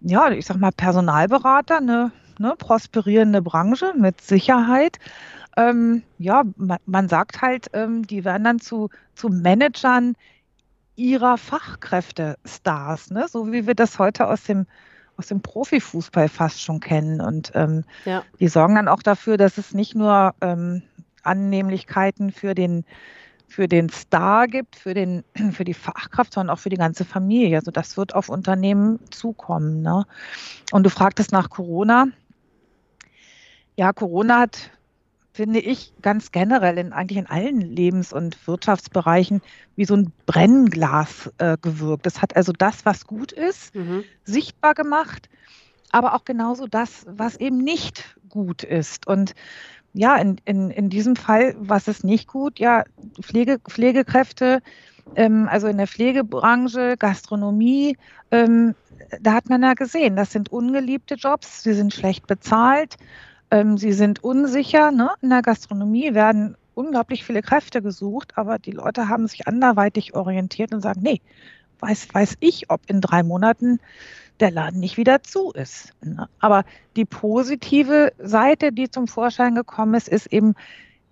ja, 0.00 0.30
ich 0.30 0.46
sag 0.46 0.58
mal 0.58 0.72
Personalberater, 0.72 1.78
eine 1.78 2.12
ne, 2.38 2.54
prosperierende 2.58 3.42
Branche 3.42 3.94
mit 3.96 4.20
Sicherheit. 4.20 4.98
Ähm, 5.56 6.02
ja, 6.18 6.42
man, 6.56 6.78
man, 6.86 7.08
sagt 7.08 7.42
halt, 7.42 7.68
ähm, 7.72 8.06
die 8.06 8.24
werden 8.24 8.44
dann 8.44 8.58
zu, 8.58 8.90
zu 9.14 9.28
Managern 9.28 10.14
ihrer 10.96 11.38
Fachkräfte-Stars, 11.38 13.10
ne? 13.10 13.26
so 13.28 13.52
wie 13.52 13.66
wir 13.66 13.74
das 13.74 13.98
heute 13.98 14.26
aus 14.26 14.44
dem 14.44 14.66
aus 15.16 15.28
dem 15.28 15.40
Profifußball 15.40 16.28
fast 16.28 16.60
schon 16.60 16.80
kennen. 16.80 17.20
Und 17.20 17.52
ähm, 17.54 17.84
ja. 18.04 18.24
die 18.40 18.48
sorgen 18.48 18.74
dann 18.74 18.88
auch 18.88 19.02
dafür, 19.02 19.36
dass 19.36 19.58
es 19.58 19.74
nicht 19.74 19.94
nur 19.94 20.34
ähm, 20.40 20.82
Annehmlichkeiten 21.22 22.32
für 22.32 22.54
den, 22.54 22.84
für 23.48 23.68
den 23.68 23.88
Star 23.88 24.46
gibt, 24.46 24.76
für, 24.76 24.94
den, 24.94 25.24
für 25.52 25.64
die 25.64 25.74
Fachkraft, 25.74 26.34
sondern 26.34 26.54
auch 26.54 26.60
für 26.60 26.70
die 26.70 26.76
ganze 26.76 27.04
Familie. 27.04 27.58
Also 27.58 27.70
das 27.70 27.96
wird 27.96 28.14
auf 28.14 28.28
Unternehmen 28.28 28.98
zukommen. 29.10 29.82
Ne? 29.82 30.06
Und 30.72 30.84
du 30.84 30.90
fragtest 30.90 31.32
nach 31.32 31.50
Corona. 31.50 32.06
Ja, 33.76 33.92
Corona 33.92 34.40
hat 34.40 34.70
finde 35.34 35.58
ich, 35.58 35.92
ganz 36.00 36.30
generell 36.30 36.78
in 36.78 36.92
eigentlich 36.92 37.18
in 37.18 37.26
allen 37.26 37.60
Lebens- 37.60 38.12
und 38.12 38.46
Wirtschaftsbereichen 38.46 39.42
wie 39.74 39.84
so 39.84 39.96
ein 39.96 40.12
Brennglas 40.26 41.32
äh, 41.38 41.58
gewirkt. 41.60 42.06
Das 42.06 42.22
hat 42.22 42.36
also 42.36 42.52
das, 42.52 42.86
was 42.86 43.04
gut 43.04 43.32
ist, 43.32 43.74
mhm. 43.74 44.04
sichtbar 44.22 44.74
gemacht, 44.74 45.28
aber 45.90 46.14
auch 46.14 46.24
genauso 46.24 46.68
das, 46.68 47.04
was 47.08 47.36
eben 47.36 47.58
nicht 47.58 48.16
gut 48.28 48.62
ist. 48.62 49.08
Und 49.08 49.34
ja, 49.94 50.16
in, 50.16 50.36
in, 50.44 50.70
in 50.70 50.90
diesem 50.90 51.16
Fall, 51.16 51.54
was 51.58 51.88
ist 51.88 52.04
nicht 52.04 52.28
gut? 52.28 52.58
Ja, 52.58 52.84
Pflege, 53.22 53.58
Pflegekräfte, 53.60 54.60
ähm, 55.16 55.48
also 55.50 55.66
in 55.68 55.78
der 55.78 55.86
Pflegebranche, 55.86 56.96
Gastronomie, 56.98 57.96
ähm, 58.30 58.74
da 59.20 59.32
hat 59.32 59.48
man 59.48 59.62
ja 59.62 59.74
gesehen, 59.74 60.16
das 60.16 60.32
sind 60.32 60.50
ungeliebte 60.50 61.14
Jobs, 61.14 61.62
sie 61.62 61.74
sind 61.74 61.94
schlecht 61.94 62.26
bezahlt 62.26 62.96
ähm, 63.54 63.78
sie 63.78 63.92
sind 63.92 64.24
unsicher. 64.24 64.90
Ne? 64.90 65.10
In 65.22 65.30
der 65.30 65.42
Gastronomie 65.42 66.12
werden 66.14 66.56
unglaublich 66.74 67.24
viele 67.24 67.40
Kräfte 67.40 67.82
gesucht, 67.82 68.32
aber 68.36 68.58
die 68.58 68.72
Leute 68.72 69.08
haben 69.08 69.28
sich 69.28 69.46
anderweitig 69.46 70.14
orientiert 70.14 70.74
und 70.74 70.80
sagen, 70.80 71.02
nee, 71.04 71.20
weiß, 71.78 72.08
weiß 72.12 72.36
ich, 72.40 72.70
ob 72.70 72.80
in 72.88 73.00
drei 73.00 73.22
Monaten 73.22 73.78
der 74.40 74.50
Laden 74.50 74.80
nicht 74.80 74.96
wieder 74.96 75.22
zu 75.22 75.52
ist. 75.52 75.92
Ne? 76.02 76.28
Aber 76.40 76.64
die 76.96 77.04
positive 77.04 78.12
Seite, 78.18 78.72
die 78.72 78.90
zum 78.90 79.06
Vorschein 79.06 79.54
gekommen 79.54 79.94
ist, 79.94 80.08
ist 80.08 80.26
eben, 80.32 80.54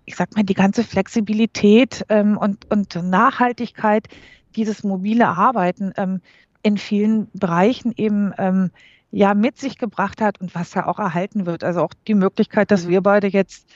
ich 0.05 0.15
sag 0.15 0.35
mal, 0.35 0.43
die 0.43 0.53
ganze 0.53 0.83
Flexibilität 0.83 2.05
ähm, 2.09 2.37
und, 2.37 2.69
und 2.71 2.95
Nachhaltigkeit, 2.95 4.07
dieses 4.55 4.83
mobile 4.83 5.27
Arbeiten 5.27 5.93
ähm, 5.97 6.21
in 6.61 6.77
vielen 6.77 7.27
Bereichen 7.33 7.93
eben 7.95 8.33
ähm, 8.37 8.71
ja 9.11 9.33
mit 9.33 9.57
sich 9.57 9.77
gebracht 9.77 10.21
hat 10.21 10.41
und 10.41 10.55
was 10.55 10.73
ja 10.73 10.87
auch 10.87 10.99
erhalten 10.99 11.45
wird. 11.45 11.63
Also 11.63 11.81
auch 11.81 11.93
die 12.07 12.15
Möglichkeit, 12.15 12.71
dass 12.71 12.85
mhm. 12.85 12.89
wir 12.89 13.01
beide 13.01 13.27
jetzt 13.27 13.67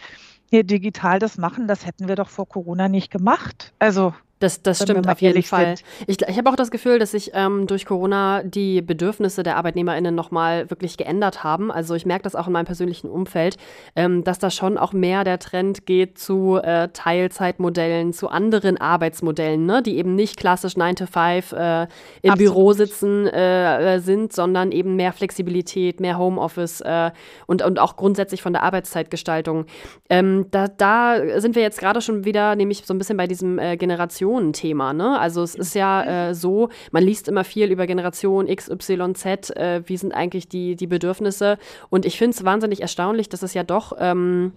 hier 0.49 0.63
digital 0.63 1.19
das 1.19 1.37
machen, 1.37 1.67
das 1.67 1.85
hätten 1.85 2.07
wir 2.07 2.15
doch 2.15 2.29
vor 2.29 2.47
Corona 2.47 2.87
nicht 2.87 3.11
gemacht. 3.11 3.73
Also 3.79 4.13
das, 4.39 4.61
das 4.61 4.83
stimmt 4.83 5.07
auf 5.07 5.19
jeden 5.21 5.41
Fall. 5.41 5.75
Ich, 6.05 6.21
ich 6.21 6.37
habe 6.37 6.49
auch 6.51 6.55
das 6.55 6.69
Gefühl, 6.69 6.99
dass 6.99 7.11
sich 7.11 7.31
ähm, 7.33 7.65
durch 7.65 7.85
Corona 7.85 8.43
die 8.43 8.83
Bedürfnisse 8.83 9.41
der 9.41 9.57
ArbeitnehmerInnen 9.57 10.13
nochmal 10.13 10.69
wirklich 10.69 10.95
geändert 10.97 11.43
haben. 11.43 11.71
Also 11.71 11.95
ich 11.95 12.05
merke 12.05 12.23
das 12.23 12.35
auch 12.35 12.45
in 12.45 12.53
meinem 12.53 12.65
persönlichen 12.65 13.09
Umfeld, 13.09 13.57
ähm, 13.95 14.23
dass 14.23 14.37
da 14.37 14.51
schon 14.51 14.77
auch 14.77 14.93
mehr 14.93 15.23
der 15.23 15.39
Trend 15.39 15.87
geht 15.87 16.19
zu 16.19 16.57
äh, 16.57 16.89
Teilzeitmodellen, 16.89 18.13
zu 18.13 18.29
anderen 18.29 18.77
Arbeitsmodellen, 18.77 19.65
ne? 19.65 19.81
die 19.81 19.97
eben 19.97 20.13
nicht 20.13 20.37
klassisch 20.37 20.77
9 20.77 20.95
to 20.97 21.05
5 21.07 21.53
äh, 21.53 21.83
im 22.21 22.31
Absolut. 22.31 22.37
Büro 22.37 22.73
sitzen 22.73 23.25
äh, 23.25 23.95
äh, 23.95 23.99
sind, 23.99 24.33
sondern 24.33 24.71
eben 24.71 24.95
mehr 24.95 25.13
Flexibilität, 25.13 25.99
mehr 25.99 26.19
Homeoffice 26.19 26.81
äh, 26.81 27.09
und, 27.47 27.63
und 27.63 27.79
auch 27.79 27.95
grundsätzlich 27.95 28.43
von 28.43 28.53
der 28.53 28.61
Arbeitszeitgestaltung. 28.61 29.65
Ähm, 30.11 30.45
da, 30.51 30.67
da 30.67 31.39
sind 31.39 31.55
wir 31.55 31.63
jetzt 31.63 31.79
gerade 31.79 32.01
schon 32.01 32.23
wieder, 32.23 32.55
nämlich 32.55 32.83
so 32.85 32.93
ein 32.93 32.99
bisschen 32.99 33.17
bei 33.17 33.25
diesem 33.25 33.57
äh, 33.57 33.77
Generation 33.77 34.26
Generationen-Thema. 34.27 34.93
Ne? 34.93 35.19
Also 35.19 35.41
es 35.41 35.55
ist 35.55 35.75
ja 35.75 36.29
äh, 36.29 36.35
so, 36.35 36.69
man 36.91 37.03
liest 37.03 37.27
immer 37.27 37.43
viel 37.43 37.71
über 37.71 37.87
Generation 37.87 38.47
X, 38.47 38.69
Y, 38.69 39.15
Z, 39.15 39.55
äh, 39.55 39.81
wie 39.85 39.97
sind 39.97 40.13
eigentlich 40.13 40.47
die, 40.47 40.75
die 40.75 40.87
Bedürfnisse. 40.87 41.57
Und 41.89 42.05
ich 42.05 42.17
finde 42.17 42.35
es 42.35 42.43
wahnsinnig 42.43 42.81
erstaunlich, 42.81 43.29
dass 43.29 43.43
es 43.43 43.53
ja 43.53 43.63
doch 43.63 43.93
ähm, 43.99 44.53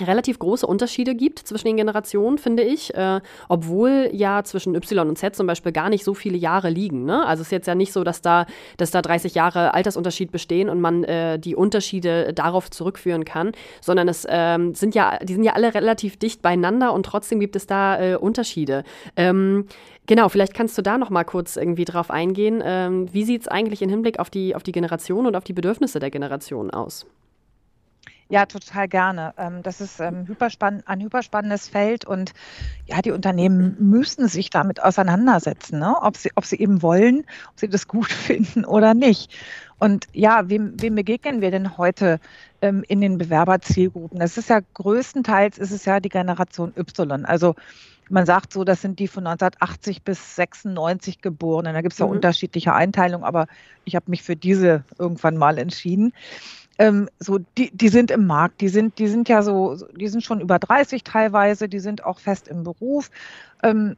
relativ 0.00 0.38
große 0.38 0.66
Unterschiede 0.66 1.14
gibt 1.14 1.40
zwischen 1.40 1.66
den 1.66 1.76
Generationen, 1.76 2.38
finde 2.38 2.62
ich, 2.62 2.94
äh, 2.94 3.20
obwohl 3.48 4.10
ja 4.12 4.44
zwischen 4.44 4.74
Y 4.74 5.08
und 5.08 5.16
Z 5.16 5.34
zum 5.34 5.46
Beispiel 5.46 5.72
gar 5.72 5.88
nicht 5.88 6.04
so 6.04 6.14
viele 6.14 6.36
Jahre 6.36 6.70
liegen. 6.70 7.04
Ne? 7.04 7.26
Also 7.26 7.40
es 7.40 7.48
ist 7.48 7.52
jetzt 7.52 7.66
ja 7.66 7.74
nicht 7.74 7.92
so, 7.92 8.04
dass 8.04 8.22
da, 8.22 8.46
dass 8.76 8.90
da 8.90 9.02
30 9.02 9.34
Jahre 9.34 9.74
Altersunterschied 9.74 10.30
bestehen 10.30 10.68
und 10.68 10.80
man 10.80 11.04
äh, 11.04 11.38
die 11.38 11.56
Unterschiede 11.56 12.32
darauf 12.32 12.70
zurückführen 12.70 13.24
kann, 13.24 13.52
sondern 13.80 14.08
es 14.08 14.26
ähm, 14.28 14.74
sind 14.74 14.94
ja, 14.94 15.18
die 15.18 15.34
sind 15.34 15.44
ja 15.44 15.54
alle 15.54 15.74
relativ 15.74 16.16
dicht 16.16 16.42
beieinander 16.42 16.92
und 16.92 17.04
trotzdem 17.04 17.40
gibt 17.40 17.56
es 17.56 17.66
da 17.66 18.00
äh, 18.00 18.16
Unterschiede. 18.16 18.84
Ähm, 19.16 19.66
Genau, 20.08 20.30
vielleicht 20.30 20.54
kannst 20.54 20.78
du 20.78 20.80
da 20.80 20.96
noch 20.96 21.10
mal 21.10 21.24
kurz 21.24 21.56
irgendwie 21.58 21.84
drauf 21.84 22.10
eingehen. 22.10 22.62
Ähm, 22.64 23.12
wie 23.12 23.24
sieht 23.24 23.42
es 23.42 23.48
eigentlich 23.48 23.82
im 23.82 23.90
Hinblick 23.90 24.18
auf 24.18 24.30
die, 24.30 24.54
auf 24.54 24.62
die 24.62 24.72
Generation 24.72 25.26
und 25.26 25.36
auf 25.36 25.44
die 25.44 25.52
Bedürfnisse 25.52 25.98
der 26.00 26.10
Generation 26.10 26.70
aus? 26.70 27.04
Ja, 28.30 28.44
total 28.44 28.88
gerne. 28.88 29.32
Ähm, 29.38 29.62
das 29.62 29.80
ist 29.80 30.00
ähm, 30.00 30.26
ein 30.84 31.00
hyperspannendes 31.00 31.68
Feld 31.68 32.04
und 32.04 32.34
ja, 32.84 33.00
die 33.00 33.10
Unternehmen 33.10 33.76
müssen 33.80 34.28
sich 34.28 34.50
damit 34.50 34.82
auseinandersetzen, 34.82 35.78
ne? 35.78 35.96
ob, 36.02 36.16
sie, 36.18 36.30
ob 36.34 36.44
sie 36.44 36.58
eben 36.58 36.82
wollen, 36.82 37.20
ob 37.50 37.58
sie 37.58 37.68
das 37.68 37.88
gut 37.88 38.12
finden 38.12 38.66
oder 38.66 38.92
nicht. 38.92 39.34
Und 39.78 40.08
ja, 40.12 40.50
wem, 40.50 40.74
wem 40.76 40.96
begegnen 40.96 41.40
wir 41.40 41.50
denn 41.50 41.78
heute 41.78 42.20
ähm, 42.60 42.84
in 42.86 43.00
den 43.00 43.16
Bewerberzielgruppen? 43.16 44.18
Das 44.18 44.36
ist 44.36 44.50
ja 44.50 44.60
größtenteils 44.74 45.56
ist 45.56 45.70
es 45.70 45.86
ja 45.86 45.98
die 45.98 46.10
Generation 46.10 46.74
Y. 46.76 47.24
Also 47.24 47.54
man 48.10 48.26
sagt 48.26 48.52
so, 48.52 48.64
das 48.64 48.82
sind 48.82 48.98
die 48.98 49.08
von 49.08 49.26
1980 49.26 50.02
bis 50.02 50.36
96 50.36 51.22
Geborenen. 51.22 51.74
Da 51.74 51.80
gibt 51.80 51.92
es 51.92 51.98
ja 51.98 52.06
mhm. 52.06 52.12
unterschiedliche 52.12 52.74
Einteilungen, 52.74 53.24
aber 53.24 53.46
ich 53.84 53.94
habe 53.94 54.10
mich 54.10 54.22
für 54.22 54.36
diese 54.36 54.84
irgendwann 54.98 55.36
mal 55.36 55.56
entschieden 55.56 56.12
ähm, 56.78 57.08
so, 57.18 57.38
die, 57.56 57.70
die 57.76 57.88
sind 57.88 58.10
im 58.10 58.26
Markt, 58.26 58.60
die 58.60 58.68
sind, 58.68 58.98
die 58.98 59.08
sind 59.08 59.28
ja 59.28 59.42
so, 59.42 59.76
die 59.96 60.08
sind 60.08 60.22
schon 60.22 60.40
über 60.40 60.58
30 60.58 61.02
teilweise, 61.02 61.68
die 61.68 61.80
sind 61.80 62.04
auch 62.04 62.20
fest 62.20 62.48
im 62.48 62.62
Beruf. 62.62 63.10
Ähm, 63.62 63.96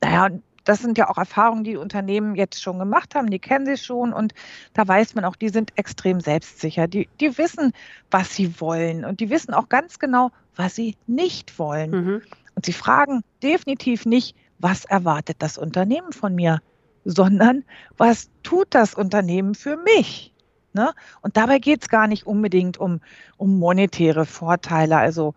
naja, 0.00 0.30
das 0.64 0.80
sind 0.80 0.98
ja 0.98 1.08
auch 1.08 1.18
Erfahrungen, 1.18 1.64
die 1.64 1.76
Unternehmen 1.76 2.34
jetzt 2.36 2.62
schon 2.62 2.78
gemacht 2.78 3.14
haben, 3.14 3.30
die 3.30 3.38
kennen 3.38 3.66
sie 3.66 3.76
schon 3.76 4.12
und 4.12 4.34
da 4.74 4.86
weiß 4.86 5.14
man 5.14 5.24
auch, 5.24 5.34
die 5.34 5.48
sind 5.48 5.72
extrem 5.76 6.20
selbstsicher. 6.20 6.86
Die, 6.86 7.08
die 7.20 7.36
wissen, 7.38 7.72
was 8.10 8.34
sie 8.34 8.60
wollen 8.60 9.04
und 9.04 9.20
die 9.20 9.30
wissen 9.30 9.52
auch 9.52 9.68
ganz 9.68 9.98
genau, 9.98 10.30
was 10.54 10.74
sie 10.74 10.96
nicht 11.06 11.58
wollen. 11.58 11.90
Mhm. 11.90 12.22
Und 12.54 12.66
sie 12.66 12.72
fragen 12.72 13.22
definitiv 13.42 14.06
nicht, 14.06 14.36
was 14.58 14.84
erwartet 14.84 15.36
das 15.40 15.58
Unternehmen 15.58 16.12
von 16.12 16.34
mir, 16.34 16.60
sondern 17.04 17.64
was 17.96 18.30
tut 18.42 18.68
das 18.70 18.94
Unternehmen 18.94 19.54
für 19.54 19.76
mich? 19.76 20.29
Ne? 20.72 20.92
Und 21.20 21.36
dabei 21.36 21.58
geht 21.58 21.82
es 21.82 21.88
gar 21.88 22.06
nicht 22.06 22.26
unbedingt 22.26 22.78
um, 22.78 23.00
um 23.36 23.58
monetäre 23.58 24.24
Vorteile, 24.24 24.96
also 24.96 25.34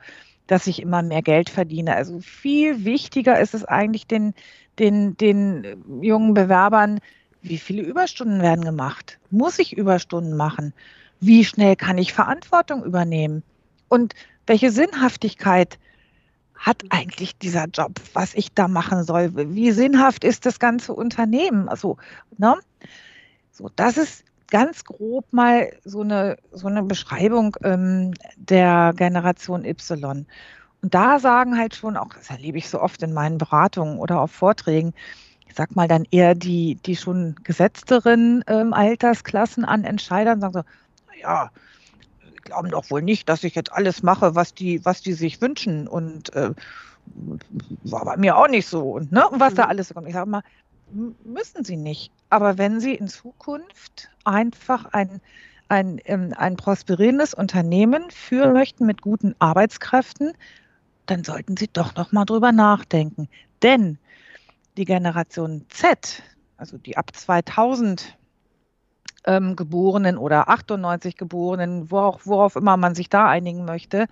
dass 0.47 0.67
ich 0.67 0.81
immer 0.81 1.01
mehr 1.01 1.21
Geld 1.21 1.49
verdiene. 1.49 1.95
Also 1.95 2.19
viel 2.19 2.85
wichtiger 2.85 3.39
ist 3.39 3.53
es 3.53 3.65
eigentlich 3.65 4.07
den, 4.07 4.33
den, 4.77 5.17
den 5.17 5.83
jungen 6.01 6.33
Bewerbern, 6.33 6.99
wie 7.41 7.57
viele 7.57 7.81
Überstunden 7.81 8.41
werden 8.41 8.63
gemacht? 8.63 9.19
Muss 9.29 9.59
ich 9.59 9.75
Überstunden 9.75 10.35
machen? 10.35 10.73
Wie 11.19 11.43
schnell 11.43 11.75
kann 11.75 11.97
ich 11.97 12.13
Verantwortung 12.13 12.83
übernehmen? 12.83 13.43
Und 13.89 14.13
welche 14.47 14.71
Sinnhaftigkeit 14.71 15.77
hat 16.55 16.83
eigentlich 16.89 17.37
dieser 17.37 17.65
Job, 17.65 17.99
was 18.13 18.33
ich 18.33 18.53
da 18.53 18.67
machen 18.67 19.03
soll? 19.03 19.31
Wie 19.53 19.71
sinnhaft 19.71 20.23
ist 20.23 20.45
das 20.45 20.59
ganze 20.59 20.93
Unternehmen? 20.93 21.67
Also, 21.67 21.97
ne? 22.37 22.55
So, 23.51 23.69
das 23.75 23.97
ist 23.97 24.23
ganz 24.53 24.85
grob 24.85 25.33
mal 25.33 25.73
so 25.83 26.01
eine, 26.01 26.37
so 26.51 26.67
eine 26.67 26.83
Beschreibung 26.83 27.57
ähm, 27.63 28.13
der 28.37 28.93
Generation 28.95 29.65
Y. 29.65 30.27
Und 30.83 30.93
da 30.93 31.17
sagen 31.17 31.57
halt 31.57 31.73
schon, 31.73 31.97
auch 31.97 32.13
das 32.13 32.29
erlebe 32.29 32.59
ich 32.59 32.69
so 32.69 32.79
oft 32.79 33.01
in 33.01 33.13
meinen 33.13 33.39
Beratungen 33.39 33.97
oder 33.97 34.21
auf 34.21 34.31
Vorträgen, 34.31 34.93
ich 35.47 35.55
sag 35.55 35.75
mal 35.75 35.87
dann 35.87 36.05
eher 36.11 36.35
die, 36.35 36.75
die 36.85 36.95
schon 36.95 37.35
gesetzteren 37.43 38.43
ähm, 38.45 38.73
Altersklassen 38.73 39.65
an 39.65 39.85
Entscheidern 39.85 40.39
sagen 40.39 40.53
so, 40.53 40.63
ja, 41.19 41.49
glauben 42.43 42.69
doch 42.69 42.91
wohl 42.91 43.01
nicht, 43.01 43.29
dass 43.29 43.43
ich 43.43 43.55
jetzt 43.55 43.71
alles 43.71 44.03
mache, 44.03 44.35
was 44.35 44.53
die, 44.53 44.85
was 44.85 45.01
die 45.01 45.13
sich 45.13 45.41
wünschen. 45.41 45.87
Und 45.87 46.31
äh, 46.35 46.51
war 47.85 48.05
bei 48.05 48.17
mir 48.17 48.37
auch 48.37 48.47
nicht 48.47 48.67
so. 48.67 48.91
Und, 48.91 49.11
ne? 49.11 49.27
und 49.27 49.39
was 49.39 49.53
mhm. 49.53 49.57
da 49.57 49.63
alles 49.63 49.87
so 49.87 49.95
kommt. 49.95 50.07
Ich 50.07 50.13
sage 50.13 50.29
mal, 50.29 50.43
müssen 51.23 51.63
sie 51.63 51.77
nicht. 51.77 52.11
Aber 52.33 52.57
wenn 52.57 52.79
sie 52.79 52.95
in 52.95 53.07
Zukunft 53.07 54.09
einfach 54.25 54.85
ein, 54.85 55.21
ein, 55.67 56.01
ähm, 56.05 56.33
ein 56.35 56.57
prosperierendes 56.57 57.35
Unternehmen 57.35 58.09
führen 58.09 58.53
möchten 58.53 58.87
mit 58.87 59.03
guten 59.03 59.35
Arbeitskräften, 59.37 60.33
dann 61.05 61.23
sollten 61.23 61.57
sie 61.57 61.69
doch 61.71 61.93
noch 61.93 62.11
mal 62.11 62.25
drüber 62.25 62.51
nachdenken. 62.51 63.29
Denn 63.61 63.99
die 64.77 64.85
Generation 64.85 65.67
Z, 65.69 66.23
also 66.57 66.79
die 66.79 66.97
ab 66.97 67.15
2000 67.15 68.17
ähm, 69.25 69.55
Geborenen 69.55 70.17
oder 70.17 70.49
98 70.49 71.17
Geborenen, 71.17 71.91
worauf, 71.91 72.25
worauf 72.25 72.55
immer 72.55 72.77
man 72.77 72.95
sich 72.95 73.09
da 73.09 73.29
einigen 73.29 73.63
möchte, 73.63 74.07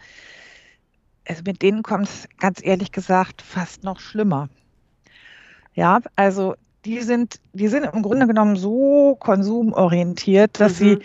also 1.28 1.42
mit 1.44 1.63
denen 1.63 1.82
kommt 1.82 2.08
es 2.08 2.30
ganz 2.38 2.63
ehrlich 2.63 2.92
gesagt 2.92 3.42
fast 3.42 3.84
noch 3.84 4.00
schlimmer. 4.00 4.48
Ja, 5.74 6.01
also 6.16 6.54
die 6.86 7.02
sind, 7.02 7.40
die 7.54 7.68
sind 7.68 7.84
im 7.86 8.02
Grunde 8.02 8.28
genommen 8.28 8.56
so 8.56 9.16
konsumorientiert, 9.20 10.60
dass 10.60 10.80
mhm. 10.80 10.86
sie, 10.86 11.00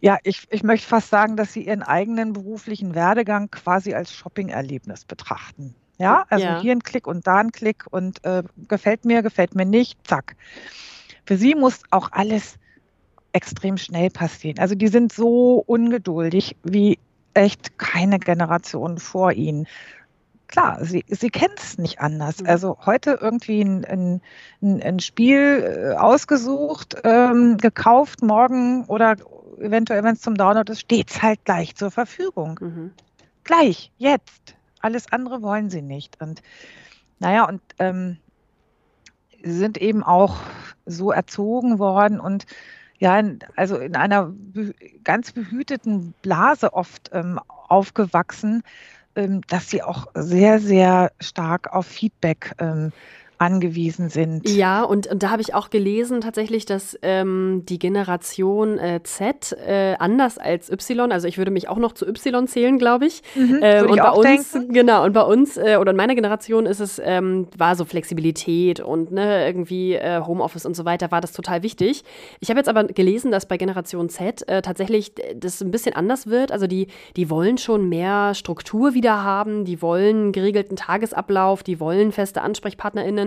ja, 0.00 0.18
ich, 0.22 0.46
ich 0.50 0.62
möchte 0.62 0.86
fast 0.86 1.10
sagen, 1.10 1.36
dass 1.36 1.52
sie 1.52 1.66
ihren 1.66 1.82
eigenen 1.82 2.32
beruflichen 2.32 2.94
Werdegang 2.94 3.50
quasi 3.50 3.94
als 3.94 4.12
Shopping-Erlebnis 4.12 5.04
betrachten. 5.04 5.74
Ja, 5.98 6.24
also 6.28 6.44
ja. 6.44 6.60
hier 6.60 6.72
ein 6.72 6.82
Klick 6.82 7.06
und 7.06 7.26
da 7.26 7.36
ein 7.36 7.52
Klick 7.52 7.84
und 7.90 8.24
äh, 8.24 8.42
gefällt 8.68 9.04
mir, 9.04 9.22
gefällt 9.22 9.54
mir 9.54 9.64
nicht, 9.64 9.98
zack. 10.06 10.36
Für 11.24 11.36
sie 11.36 11.54
muss 11.54 11.82
auch 11.90 12.10
alles 12.12 12.56
extrem 13.32 13.76
schnell 13.76 14.10
passieren. 14.10 14.58
Also 14.58 14.74
die 14.74 14.88
sind 14.88 15.12
so 15.12 15.62
ungeduldig 15.66 16.56
wie 16.62 16.98
echt 17.34 17.78
keine 17.78 18.18
Generation 18.18 18.98
vor 18.98 19.32
ihnen. 19.32 19.66
Klar, 20.54 20.84
sie, 20.84 21.04
sie 21.08 21.30
kennen 21.30 21.56
es 21.56 21.78
nicht 21.78 22.00
anders. 22.00 22.40
Mhm. 22.40 22.46
Also 22.46 22.78
heute 22.86 23.18
irgendwie 23.20 23.60
ein, 23.60 23.84
ein, 23.84 24.20
ein 24.62 25.00
Spiel 25.00 25.64
äh, 25.64 25.96
ausgesucht, 25.96 26.94
ähm, 27.02 27.56
gekauft, 27.56 28.22
morgen 28.22 28.84
oder 28.84 29.16
eventuell, 29.58 30.04
wenn 30.04 30.14
es 30.14 30.20
zum 30.20 30.36
Download 30.36 30.70
ist, 30.70 30.78
steht 30.78 31.10
es 31.10 31.22
halt 31.22 31.44
gleich 31.44 31.74
zur 31.74 31.90
Verfügung. 31.90 32.60
Mhm. 32.62 32.92
Gleich, 33.42 33.90
jetzt. 33.98 34.54
Alles 34.80 35.10
andere 35.10 35.42
wollen 35.42 35.70
sie 35.70 35.82
nicht. 35.82 36.20
Und 36.20 36.40
naja, 37.18 37.48
und 37.48 37.60
ähm, 37.80 38.18
sie 39.42 39.58
sind 39.58 39.76
eben 39.78 40.04
auch 40.04 40.36
so 40.86 41.10
erzogen 41.10 41.80
worden 41.80 42.20
und 42.20 42.46
ja, 43.00 43.20
also 43.56 43.76
in 43.78 43.96
einer 43.96 44.32
ganz 45.02 45.32
behüteten 45.32 46.14
Blase 46.22 46.74
oft 46.74 47.10
ähm, 47.12 47.40
aufgewachsen, 47.48 48.62
dass 49.48 49.70
sie 49.70 49.82
auch 49.82 50.08
sehr, 50.14 50.58
sehr 50.58 51.12
stark 51.20 51.72
auf 51.72 51.86
Feedback 51.86 52.52
ähm, 52.58 52.92
angewiesen 53.38 54.08
sind. 54.08 54.48
Ja, 54.48 54.82
und, 54.82 55.06
und 55.06 55.22
da 55.22 55.30
habe 55.30 55.42
ich 55.42 55.54
auch 55.54 55.70
gelesen 55.70 56.20
tatsächlich, 56.20 56.66
dass 56.66 56.98
ähm, 57.02 57.62
die 57.68 57.78
Generation 57.78 58.78
äh, 58.78 59.00
Z 59.02 59.52
äh, 59.66 59.96
anders 59.98 60.38
als 60.38 60.70
Y, 60.70 61.10
also 61.10 61.26
ich 61.26 61.38
würde 61.38 61.50
mich 61.50 61.68
auch 61.68 61.78
noch 61.78 61.92
zu 61.92 62.06
Y 62.06 62.46
zählen, 62.46 62.78
glaube 62.78 63.06
ich. 63.06 63.22
Mhm, 63.34 63.58
äh, 63.62 63.82
und 63.82 63.96
ich 63.96 64.02
bei 64.02 64.10
uns, 64.10 64.52
denken. 64.52 64.72
genau, 64.72 65.04
und 65.04 65.12
bei 65.12 65.22
uns 65.22 65.56
äh, 65.56 65.78
oder 65.80 65.90
in 65.90 65.96
meiner 65.96 66.14
Generation 66.14 66.66
ist 66.66 66.80
es, 66.80 67.00
ähm, 67.04 67.48
war 67.56 67.74
so 67.76 67.84
Flexibilität 67.84 68.80
und 68.80 69.10
ne, 69.10 69.46
irgendwie 69.46 69.94
äh, 69.94 70.20
Homeoffice 70.20 70.66
und 70.66 70.76
so 70.76 70.84
weiter, 70.84 71.10
war 71.10 71.20
das 71.20 71.32
total 71.32 71.62
wichtig. 71.62 72.04
Ich 72.40 72.50
habe 72.50 72.60
jetzt 72.60 72.68
aber 72.68 72.84
gelesen, 72.84 73.32
dass 73.32 73.46
bei 73.46 73.56
Generation 73.56 74.08
Z 74.08 74.46
äh, 74.48 74.62
tatsächlich 74.62 75.12
das 75.34 75.60
ein 75.60 75.70
bisschen 75.70 75.94
anders 75.94 76.26
wird. 76.28 76.52
Also 76.52 76.66
die, 76.66 76.86
die 77.16 77.30
wollen 77.30 77.58
schon 77.58 77.88
mehr 77.88 78.34
Struktur 78.34 78.94
wieder 78.94 79.24
haben, 79.24 79.64
die 79.64 79.82
wollen 79.82 80.32
geregelten 80.32 80.76
Tagesablauf, 80.76 81.62
die 81.62 81.80
wollen 81.80 82.12
feste 82.12 82.42
AnsprechpartnerInnen 82.42 83.23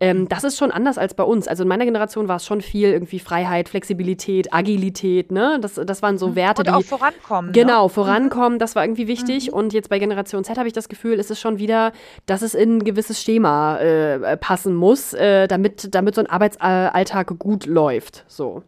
ähm, 0.00 0.28
das 0.28 0.44
ist 0.44 0.58
schon 0.58 0.70
anders 0.70 0.98
als 0.98 1.14
bei 1.14 1.22
uns. 1.22 1.48
Also 1.48 1.62
in 1.62 1.68
meiner 1.68 1.84
Generation 1.84 2.28
war 2.28 2.36
es 2.36 2.44
schon 2.44 2.60
viel 2.60 2.90
irgendwie 2.90 3.18
Freiheit, 3.18 3.68
Flexibilität, 3.68 4.52
Agilität, 4.52 5.32
ne? 5.32 5.58
Das, 5.60 5.74
das 5.74 6.02
waren 6.02 6.18
so 6.18 6.28
mhm. 6.28 6.36
Werte, 6.36 6.60
Und 6.60 6.68
die. 6.68 6.72
auch 6.72 6.82
vorankommen. 6.82 7.52
Genau, 7.52 7.84
ne? 7.84 7.88
vorankommen, 7.88 8.58
das 8.58 8.76
war 8.76 8.84
irgendwie 8.84 9.08
wichtig. 9.08 9.48
Mhm. 9.48 9.54
Und 9.54 9.72
jetzt 9.72 9.88
bei 9.88 9.98
Generation 9.98 10.44
Z 10.44 10.58
habe 10.58 10.68
ich 10.68 10.74
das 10.74 10.88
Gefühl, 10.88 11.18
ist 11.18 11.30
es 11.30 11.40
schon 11.40 11.58
wieder, 11.58 11.92
dass 12.26 12.42
es 12.42 12.54
in 12.54 12.78
ein 12.78 12.84
gewisses 12.84 13.22
Schema 13.22 13.78
äh, 13.78 14.36
passen 14.36 14.74
muss, 14.74 15.14
äh, 15.14 15.48
damit, 15.48 15.94
damit 15.94 16.14
so 16.14 16.20
ein 16.20 16.26
Arbeitsalltag 16.26 17.38
gut 17.38 17.66
läuft. 17.66 18.24
So 18.28 18.62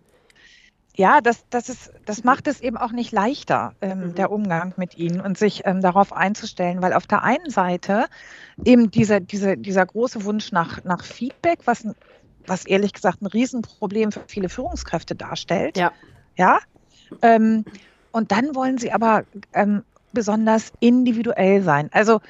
ja, 1.01 1.23
das, 1.23 1.49
das, 1.49 1.71
ist, 1.71 1.93
das 2.05 2.25
macht 2.25 2.47
es 2.47 2.61
eben 2.61 2.77
auch 2.77 2.93
nicht 2.93 3.11
leichter, 3.11 3.75
ähm, 3.81 4.09
mhm. 4.09 4.15
der 4.17 4.31
Umgang 4.31 4.75
mit 4.77 4.99
ihnen 4.99 5.21
und 5.23 5.39
sich 5.39 5.63
ähm, 5.65 5.81
darauf 5.81 6.13
einzustellen, 6.13 6.83
weil 6.83 6.93
auf 6.93 7.07
der 7.07 7.23
einen 7.23 7.49
Seite 7.49 8.05
eben 8.65 8.91
dieser, 8.91 9.21
dieser, 9.21 9.57
dieser 9.57 9.87
große 9.87 10.25
Wunsch 10.25 10.53
nach, 10.53 10.85
nach 10.85 11.05
Feedback, 11.05 11.61
was, 11.65 11.87
was 12.47 12.67
ehrlich 12.67 12.93
gesagt 12.93 13.23
ein 13.23 13.27
Riesenproblem 13.27 14.13
für 14.13 14.23
viele 14.27 14.49
Führungskräfte 14.49 15.15
darstellt. 15.15 15.77
Ja. 15.77 15.93
Ja. 16.37 16.59
Ähm, 17.23 17.65
und 18.13 18.33
dann 18.33 18.55
wollen 18.55 18.79
sie 18.79 18.93
aber 18.93 19.25
ähm, 19.53 19.83
besonders 20.13 20.73
individuell 20.81 21.63
sein. 21.63 21.89
Also 21.93 22.21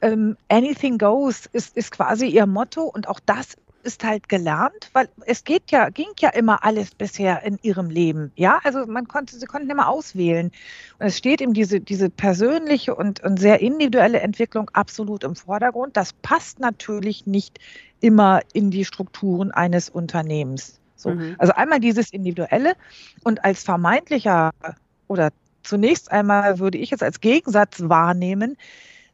ähm, 0.00 0.36
anything 0.48 0.98
goes 0.98 1.46
ist, 1.52 1.76
ist 1.76 1.90
quasi 1.90 2.26
ihr 2.26 2.46
Motto 2.46 2.82
und 2.82 3.08
auch 3.08 3.20
das 3.24 3.56
ist 3.82 4.04
halt 4.04 4.28
gelernt, 4.28 4.90
weil 4.92 5.08
es 5.26 5.44
geht 5.44 5.70
ja, 5.70 5.88
ging 5.90 6.08
ja 6.18 6.30
immer 6.30 6.64
alles 6.64 6.94
bisher 6.94 7.42
in 7.42 7.58
ihrem 7.62 7.90
Leben. 7.90 8.32
Ja, 8.36 8.60
also 8.64 8.86
man 8.86 9.08
konnte, 9.08 9.38
sie 9.38 9.46
konnten 9.46 9.70
immer 9.70 9.88
auswählen. 9.88 10.50
Und 10.98 11.06
es 11.06 11.16
steht 11.16 11.40
eben 11.40 11.54
diese, 11.54 11.80
diese 11.80 12.10
persönliche 12.10 12.94
und, 12.94 13.22
und 13.22 13.38
sehr 13.38 13.60
individuelle 13.60 14.20
Entwicklung 14.20 14.70
absolut 14.72 15.24
im 15.24 15.36
Vordergrund. 15.36 15.96
Das 15.96 16.12
passt 16.12 16.60
natürlich 16.60 17.26
nicht 17.26 17.58
immer 18.00 18.40
in 18.52 18.70
die 18.70 18.84
Strukturen 18.84 19.50
eines 19.50 19.88
Unternehmens. 19.88 20.78
So. 20.96 21.10
Mhm. 21.10 21.36
Also 21.38 21.52
einmal 21.54 21.80
dieses 21.80 22.12
Individuelle 22.12 22.74
und 23.24 23.44
als 23.44 23.62
vermeintlicher 23.62 24.50
oder 25.06 25.30
zunächst 25.62 26.10
einmal 26.10 26.58
würde 26.58 26.78
ich 26.78 26.92
es 26.92 27.02
als 27.02 27.20
Gegensatz 27.20 27.82
wahrnehmen, 27.82 28.56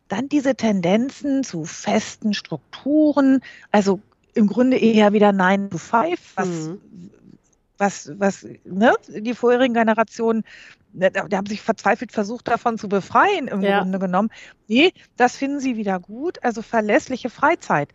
dann 0.08 0.28
diese 0.28 0.54
Tendenzen 0.54 1.44
zu 1.44 1.64
festen 1.64 2.34
Strukturen, 2.34 3.40
also 3.70 4.00
im 4.34 4.46
Grunde 4.46 4.76
eher 4.76 5.12
wieder 5.12 5.32
9 5.32 5.70
to 5.70 5.78
5, 5.78 6.32
was, 6.36 6.48
mhm. 6.48 6.80
was, 7.78 8.10
was 8.18 8.46
ne, 8.64 8.92
die 9.08 9.34
vorherigen 9.34 9.74
Generationen, 9.74 10.44
ne, 10.92 11.10
die 11.10 11.36
haben 11.36 11.46
sich 11.46 11.62
verzweifelt 11.62 12.12
versucht, 12.12 12.48
davon 12.48 12.78
zu 12.78 12.88
befreien, 12.88 13.48
im 13.48 13.62
ja. 13.62 13.80
Grunde 13.80 13.98
genommen. 13.98 14.30
Nee, 14.68 14.92
das 15.16 15.36
finden 15.36 15.60
sie 15.60 15.76
wieder 15.76 16.00
gut, 16.00 16.42
also 16.42 16.62
verlässliche 16.62 17.30
Freizeit. 17.30 17.90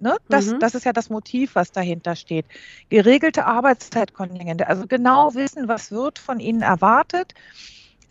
Ne? 0.00 0.16
Das, 0.28 0.46
mhm. 0.46 0.58
das 0.58 0.74
ist 0.74 0.84
ja 0.84 0.92
das 0.92 1.10
Motiv, 1.10 1.54
was 1.54 1.70
dahinter 1.70 2.16
steht. 2.16 2.46
Geregelte 2.88 3.44
Arbeitszeitkontingente, 3.44 4.66
also 4.66 4.86
genau 4.88 5.34
wissen, 5.34 5.68
was 5.68 5.92
wird 5.92 6.18
von 6.18 6.40
ihnen 6.40 6.62
erwartet 6.62 7.34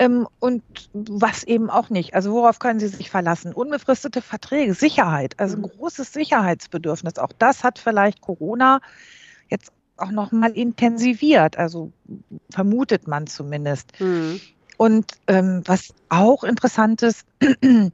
ähm, 0.02 0.28
und 0.40 0.64
was 0.94 1.44
eben 1.44 1.70
auch 1.70 1.92
nicht. 1.92 2.16
Also 2.16 2.32
worauf 2.32 2.58
können 2.58 2.80
Sie 2.80 2.88
sich 2.88 3.12
verlassen? 3.12 3.54
Unbefristete 3.54 4.24
Verträge, 4.24 4.74
Sicherheit, 4.74 5.40
also 5.40 5.58
ein 5.58 5.62
mhm. 5.62 5.78
großes 5.78 6.12
Sicherheitsbedürfnis. 6.12 7.20
Auch 7.20 7.32
das 7.38 7.64
hat 7.64 7.78
vielleicht 7.78 8.20
Corona 8.20 8.82
jetzt 9.48 9.72
auch 9.98 10.10
noch 10.10 10.32
mal 10.32 10.54
intensiviert. 10.54 11.56
Also 11.60 11.92
vermutet 12.50 13.08
man 13.08 13.28
zumindest. 13.28 13.92
Mhm. 14.00 14.42
Und 14.76 15.12
ähm, 15.28 15.62
was 15.66 15.94
auch 16.10 16.44
interessant 16.44 17.04
ist, 17.04 17.28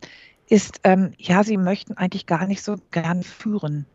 ist, 0.48 0.80
ähm, 0.86 1.12
ja, 1.18 1.44
sie 1.44 1.58
möchten 1.58 1.98
eigentlich 1.98 2.26
gar 2.26 2.48
nicht 2.48 2.64
so 2.64 2.78
gern 2.92 3.22
führen. 3.22 3.86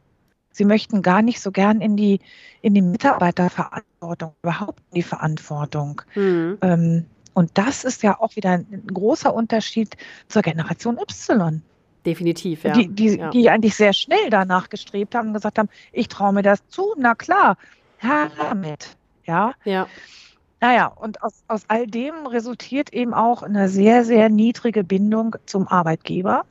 Sie 0.50 0.66
möchten 0.66 1.00
gar 1.00 1.22
nicht 1.22 1.40
so 1.40 1.50
gern 1.50 1.80
in 1.80 1.96
die, 1.96 2.20
in 2.60 2.74
die 2.74 2.82
Mitarbeiterverantwortung, 2.82 4.34
überhaupt 4.42 4.80
in 4.90 4.96
die 4.96 5.02
Verantwortung. 5.02 6.02
Mhm. 6.14 6.58
Ähm, 6.60 7.06
und 7.34 7.50
das 7.54 7.84
ist 7.84 8.02
ja 8.02 8.20
auch 8.20 8.36
wieder 8.36 8.50
ein 8.50 8.84
großer 8.92 9.32
Unterschied 9.32 9.96
zur 10.28 10.42
Generation 10.42 10.98
Y. 10.98 11.62
Definitiv, 12.04 12.64
ja. 12.64 12.72
Die, 12.72 12.88
die, 12.88 13.16
ja. 13.16 13.30
die 13.30 13.48
eigentlich 13.48 13.76
sehr 13.76 13.92
schnell 13.92 14.28
danach 14.30 14.68
gestrebt 14.68 15.14
haben 15.14 15.28
und 15.28 15.34
gesagt 15.34 15.58
haben, 15.58 15.68
ich 15.92 16.08
traue 16.08 16.32
mir 16.32 16.42
das 16.42 16.66
zu, 16.68 16.94
na 16.98 17.14
klar, 17.14 17.56
her 17.98 18.30
damit. 18.36 18.96
Ja. 19.24 19.54
ja. 19.64 19.86
Naja, 20.60 20.86
und 20.86 21.22
aus, 21.22 21.42
aus 21.48 21.64
all 21.68 21.86
dem 21.86 22.26
resultiert 22.26 22.92
eben 22.92 23.14
auch 23.14 23.42
eine 23.42 23.68
sehr, 23.68 24.04
sehr 24.04 24.28
niedrige 24.28 24.84
Bindung 24.84 25.36
zum 25.46 25.68
Arbeitgeber. 25.68 26.44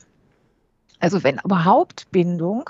Also 0.99 1.23
wenn 1.23 1.39
überhaupt 1.43 2.11
Bindung, 2.11 2.69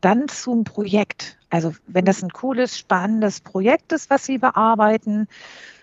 dann 0.00 0.28
zum 0.28 0.64
Projekt. 0.64 1.36
Also 1.50 1.74
wenn 1.86 2.04
das 2.04 2.22
ein 2.22 2.30
cooles, 2.30 2.78
spannendes 2.78 3.40
Projekt 3.40 3.92
ist, 3.92 4.10
was 4.10 4.24
Sie 4.24 4.38
bearbeiten, 4.38 5.28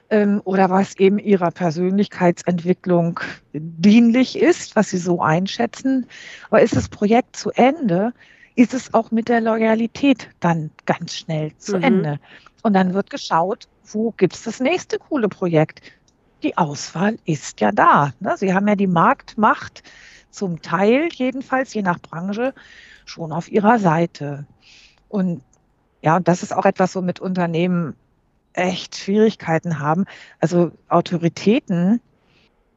ähm, 0.10 0.42
oder 0.44 0.70
was 0.70 0.98
eben 0.98 1.20
ihrer 1.20 1.52
Persönlichkeitsentwicklung 1.52 3.20
dienlich 3.54 4.40
ist, 4.40 4.76
was 4.76 4.90
sie 4.90 4.98
so 4.98 5.22
einschätzen. 5.22 6.08
Aber 6.50 6.62
ist 6.62 6.76
das 6.76 6.90
Projekt 6.90 7.36
zu 7.36 7.52
Ende, 7.52 8.14
ist 8.56 8.74
es 8.74 8.94
auch 8.94 9.12
mit 9.12 9.30
der 9.30 9.42
Loyalität 9.42 10.30
dann 10.40 10.72
ganz 10.86 11.16
schnell 11.16 11.56
zu 11.58 11.78
mhm. 11.78 11.84
Ende. 11.84 12.20
Und 12.64 12.74
dann 12.74 12.94
wird 12.94 13.10
geschaut, 13.10 13.68
wo 13.84 14.12
gibt 14.12 14.36
es 14.36 14.44
das 14.44 14.60
nächste 14.60 14.98
coole 14.98 15.30
Projekt? 15.30 15.82
Die 16.44 16.58
Auswahl 16.58 17.18
ist 17.26 17.62
ja 17.62 17.72
da. 17.72 18.14
Ne? 18.20 18.36
Sie 18.38 18.54
haben 18.54 18.68
ja 18.68 18.76
die 18.76 18.88
Marktmacht 18.88 19.84
zum 20.30 20.62
Teil, 20.62 21.10
jedenfalls 21.14 21.74
je 21.74 21.82
nach 21.82 22.00
Branche, 22.00 22.54
schon 23.06 23.32
auf 23.32 23.52
ihrer 23.52 23.80
Seite. 23.80 24.46
Und 25.10 25.42
ja, 26.02 26.18
und 26.18 26.28
das 26.28 26.44
ist 26.44 26.54
auch 26.54 26.66
etwas, 26.66 26.96
womit 26.96 27.20
Unternehmen 27.20 27.96
echt 28.56 28.96
Schwierigkeiten 28.96 29.80
haben. 29.80 30.06
Also 30.40 30.72
Autoritäten, 30.90 32.02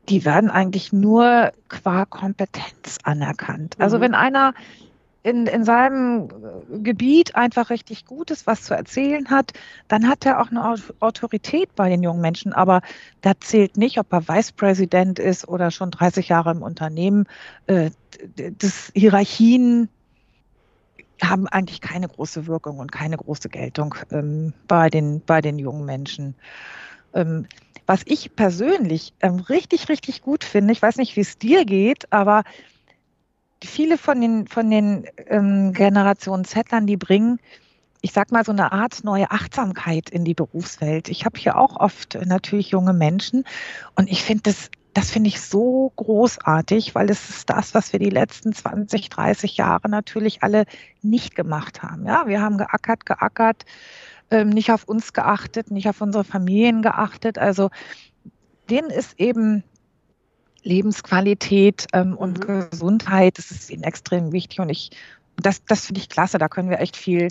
die 0.09 0.25
werden 0.25 0.51
eigentlich 0.51 0.93
nur 0.93 1.53
qua 1.69 2.05
Kompetenz 2.05 2.99
anerkannt. 3.05 3.77
Also 3.79 3.99
mhm. 3.99 4.03
wenn 4.03 4.15
einer 4.15 4.55
in, 5.23 5.47
in 5.47 5.65
seinem 5.65 6.29
Gebiet 6.83 7.35
einfach 7.35 7.71
richtig 7.71 8.07
gut 8.07 8.31
ist, 8.31 8.47
was 8.47 8.63
zu 8.63 8.75
erzählen 8.75 9.29
hat, 9.29 9.53
dann 9.89 10.09
hat 10.09 10.25
er 10.25 10.41
auch 10.41 10.51
eine 10.51 10.77
Autorität 11.01 11.75
bei 11.75 11.89
den 11.89 12.03
jungen 12.03 12.21
Menschen. 12.21 12.53
Aber 12.53 12.81
da 13.21 13.33
zählt 13.39 13.77
nicht, 13.77 13.99
ob 13.99 14.13
er 14.13 14.29
Vice 14.29 14.53
President 14.53 15.19
ist 15.19 15.47
oder 15.47 15.71
schon 15.71 15.91
30 15.91 16.29
Jahre 16.29 16.53
im 16.53 16.63
Unternehmen. 16.63 17.27
Äh, 17.67 17.91
das 18.37 18.91
Hierarchien 18.95 19.89
haben 21.23 21.49
eigentlich 21.49 21.81
keine 21.81 22.09
große 22.09 22.47
Wirkung 22.47 22.79
und 22.79 22.93
keine 22.93 23.17
große 23.17 23.49
Geltung 23.49 23.95
ähm, 24.11 24.53
bei, 24.67 24.89
den, 24.89 25.21
bei 25.25 25.41
den 25.41 25.59
jungen 25.59 25.85
Menschen. 25.85 26.35
Ähm, 27.15 27.47
was 27.87 28.03
ich 28.05 28.37
persönlich 28.37 29.15
ähm, 29.21 29.37
richtig, 29.37 29.89
richtig 29.89 30.23
gut 30.23 30.45
finde, 30.45 30.73
ich 30.73 30.83
weiß 30.83 30.97
nicht, 30.97 31.17
wie 31.17 31.23
es 31.23 31.39
dir 31.39 31.65
geht, 31.65 32.13
aber 32.13 32.45
viele 33.65 33.99
von 33.99 34.21
den, 34.21 34.47
von 34.47 34.71
den 34.71 35.07
ähm, 35.27 35.73
Generationen 35.73 36.45
Zettlern, 36.45 36.87
die 36.87 36.97
bringen, 36.97 37.41
ich 38.01 38.13
sag 38.13 38.31
mal, 38.31 38.45
so 38.45 38.53
eine 38.53 38.73
Art 38.73 39.03
neue 39.05 39.31
Achtsamkeit 39.31 40.11
in 40.11 40.25
die 40.25 40.35
Berufswelt. 40.35 41.09
Ich 41.09 41.25
habe 41.25 41.39
hier 41.39 41.57
auch 41.57 41.77
oft 41.77 42.19
natürlich 42.27 42.71
junge 42.71 42.93
Menschen 42.93 43.45
und 43.97 44.09
ich 44.09 44.23
finde 44.23 44.43
das 44.45 44.71
das 44.95 45.11
finde 45.11 45.29
ich 45.29 45.41
so 45.41 45.93
großartig, 45.97 46.95
weil 46.95 47.11
es 47.11 47.29
ist 47.31 47.51
das, 47.51 47.75
was 47.75 47.93
wir 47.93 48.01
die 48.01 48.11
letzten 48.11 48.53
20, 48.53 49.09
30 49.11 49.57
Jahre 49.57 49.89
natürlich 49.89 50.43
alle 50.43 50.65
nicht 51.03 51.35
gemacht 51.35 51.83
haben. 51.83 52.07
Ja, 52.07 52.27
wir 52.27 52.41
haben 52.41 52.59
geackert, 52.59 53.07
geackert, 53.07 53.65
ähm, 54.31 54.49
nicht 54.49 54.73
auf 54.73 54.85
uns 54.85 55.13
geachtet, 55.13 55.71
nicht 55.71 55.89
auf 55.89 56.01
unsere 56.01 56.25
Familien 56.25 56.83
geachtet. 56.83 57.39
Also 57.39 57.71
denen 58.71 58.91
ist 58.91 59.19
eben 59.21 59.63
Lebensqualität 60.63 61.87
ähm, 61.93 62.17
und 62.17 62.47
mhm. 62.47 62.71
Gesundheit, 62.71 63.39
das 63.39 63.51
ist 63.51 63.71
ihnen 63.71 63.85
extrem 63.85 64.33
wichtig 64.33 64.61
und 64.61 64.69
ich, 64.69 64.91
das, 65.37 65.65
das 65.65 65.87
finde 65.87 66.01
ich 66.01 66.09
klasse, 66.09 66.39
da 66.39 66.49
können 66.49 66.71
wir 66.71 66.81
echt 66.81 66.97
viel 66.97 67.29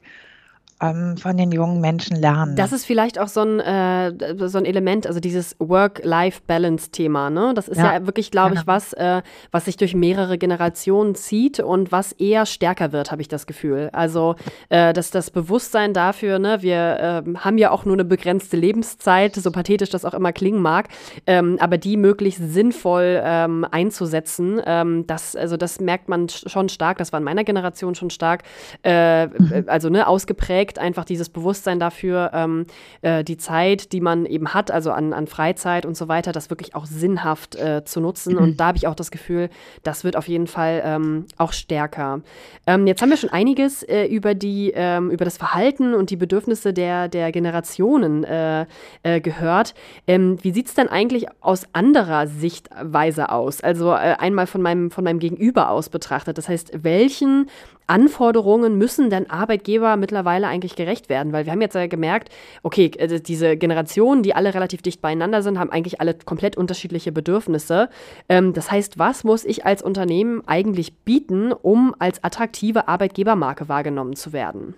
ähm, 0.80 1.18
von 1.18 1.38
den 1.38 1.52
jungen 1.52 1.82
Menschen 1.82 2.18
lernen. 2.18 2.56
Das 2.56 2.72
ist 2.72 2.86
vielleicht 2.86 3.20
auch 3.20 3.28
so 3.28 3.42
ein, 3.42 3.60
äh, 3.60 4.48
so 4.48 4.58
ein 4.58 4.66
Element, 4.66 5.08
also 5.08 5.20
dieses 5.20 5.56
Work-Life-Balance-Thema. 5.60 7.30
Ne? 7.30 7.54
Das 7.56 7.68
ist 7.68 7.78
ja, 7.78 7.94
ja 7.94 8.06
wirklich, 8.06 8.30
glaube 8.30 8.52
genau. 8.52 8.62
ich, 8.62 8.68
was, 8.68 8.94
äh, 8.94 9.22
was 9.52 9.66
sich 9.66 9.78
durch 9.78 9.96
mehrere 9.96 10.38
Generationen 10.38 11.16
zieht 11.16 11.60
und 11.60 11.92
was 11.92 12.12
eher 12.12 12.46
stärker 12.46 12.92
wird, 12.92 13.12
habe 13.12 13.22
ich 13.22 13.28
das 13.28 13.48
Gefühl. 13.48 13.90
Also, 13.92 14.36
äh, 14.70 14.94
dass 14.94 15.10
das 15.10 15.32
Bewusstsein 15.32 15.94
dafür, 15.94 16.38
ne, 16.38 16.62
wir 16.62 17.24
äh, 17.26 17.38
haben 17.40 17.58
ja 17.58 17.72
auch 17.72 17.86
nur 17.86 17.96
eine 17.96 18.06
begrenzte 18.06 18.56
Lebenszeit, 18.58 19.36
so 19.36 19.52
pathetisch 19.52 19.90
das 19.90 20.06
auch 20.06 20.14
immer 20.14 20.32
klingen 20.32 20.62
mag, 20.62 20.90
ähm, 21.26 21.58
aber 21.60 21.78
die 21.78 21.98
möglichst 21.98 22.54
sinnvoll 22.54 23.22
ähm, 23.24 23.66
einzusetzen, 23.70 24.62
ähm, 24.66 25.08
das, 25.08 25.36
also 25.36 25.58
das 25.58 25.80
merkt 25.80 26.08
man 26.08 26.30
schon 26.30 26.70
stark, 26.70 27.00
das 27.00 27.12
war 27.12 27.20
in 27.20 27.24
meiner 27.24 27.44
Generation 27.44 27.96
schon 27.96 28.12
stark, 28.12 28.44
äh, 28.84 29.28
mhm. 29.28 29.64
also 29.68 29.90
ne, 29.90 30.08
ausgeprägt 30.08 30.67
trägt 30.68 30.80
einfach 30.80 31.06
dieses 31.06 31.30
Bewusstsein 31.30 31.80
dafür, 31.80 32.32
ähm, 32.34 32.66
äh, 33.02 33.24
die 33.24 33.38
Zeit, 33.38 33.94
die 33.94 34.02
man 34.02 34.26
eben 34.26 34.54
hat, 34.54 34.70
also 34.70 34.92
an, 34.92 35.14
an 35.14 35.28
Freizeit 35.28 35.86
und 35.86 35.96
so 35.96 36.08
weiter, 36.10 36.34
das 36.34 36.50
wirklich 36.50 36.76
auch 36.76 36.86
sinnhaft 36.86 37.56
äh, 37.56 37.86
zu 37.86 38.02
nutzen. 38.02 38.34
Mhm. 38.34 38.40
Und 38.42 38.60
da 38.60 38.68
habe 38.68 38.78
ich 38.78 38.88
auch 38.88 38.96
das 38.96 39.12
Gefühl, 39.12 39.50
das 39.84 40.04
wird 40.04 40.18
auf 40.18 40.28
jeden 40.28 40.48
Fall 40.48 40.82
ähm, 40.84 41.26
auch 41.38 41.54
stärker. 41.54 42.22
Ähm, 42.66 42.86
jetzt 42.86 43.02
haben 43.02 43.10
wir 43.10 43.18
schon 43.18 43.30
einiges 43.30 43.84
äh, 43.84 44.06
über 44.08 44.36
die, 44.36 44.74
ähm, 44.76 45.10
über 45.10 45.24
das 45.24 45.38
Verhalten 45.38 45.94
und 45.94 46.10
die 46.10 46.18
Bedürfnisse 46.18 46.74
der, 46.74 47.08
der 47.08 47.32
Generationen 47.32 48.26
äh, 48.26 48.66
äh, 49.04 49.22
gehört. 49.22 49.74
Ähm, 50.06 50.38
wie 50.42 50.52
sieht 50.52 50.68
es 50.68 50.74
denn 50.74 50.90
eigentlich 50.90 51.28
aus 51.40 51.66
anderer 51.72 52.28
Sichtweise 52.28 53.30
aus? 53.30 53.62
Also 53.62 53.92
äh, 53.92 54.16
einmal 54.20 54.48
von 54.48 54.62
meinem, 54.62 54.92
von 54.92 55.06
meinem 55.06 55.20
Gegenüber 55.20 55.70
aus 55.70 55.88
betrachtet. 55.88 56.38
Das 56.38 56.50
heißt, 56.50 56.84
welchen 56.84 57.48
Anforderungen 57.88 58.78
müssen 58.78 59.10
denn 59.10 59.30
Arbeitgeber 59.30 59.96
mittlerweile 59.96 60.48
eigentlich 60.48 60.57
gerecht 60.60 61.10
werden? 61.10 61.34
Weil 61.34 61.46
wir 61.46 61.52
haben 61.52 61.62
jetzt 61.62 61.76
ja 61.76 61.88
gemerkt, 61.88 62.30
okay, 62.64 62.92
äh, 62.98 63.20
diese 63.20 63.58
Generationen, 63.58 64.24
die 64.24 64.36
alle 64.36 64.54
relativ 64.54 64.82
dicht 64.82 65.02
beieinander 65.02 65.42
sind, 65.42 65.60
haben 65.60 65.72
eigentlich 65.72 66.02
alle 66.02 66.14
komplett 66.14 66.58
unterschiedliche 66.58 67.12
Bedürfnisse. 67.12 67.90
Ähm, 68.30 68.54
das 68.54 68.72
heißt, 68.72 69.00
was 69.00 69.24
muss 69.24 69.46
ich 69.46 69.66
als 69.66 69.82
Unternehmen 69.82 70.42
eigentlich 70.48 70.94
bieten, 70.94 71.52
um 71.52 71.96
als 72.00 72.24
attraktive 72.24 72.88
Arbeitgebermarke 72.88 73.70
wahrgenommen 73.70 74.16
zu 74.16 74.34
werden? 74.34 74.76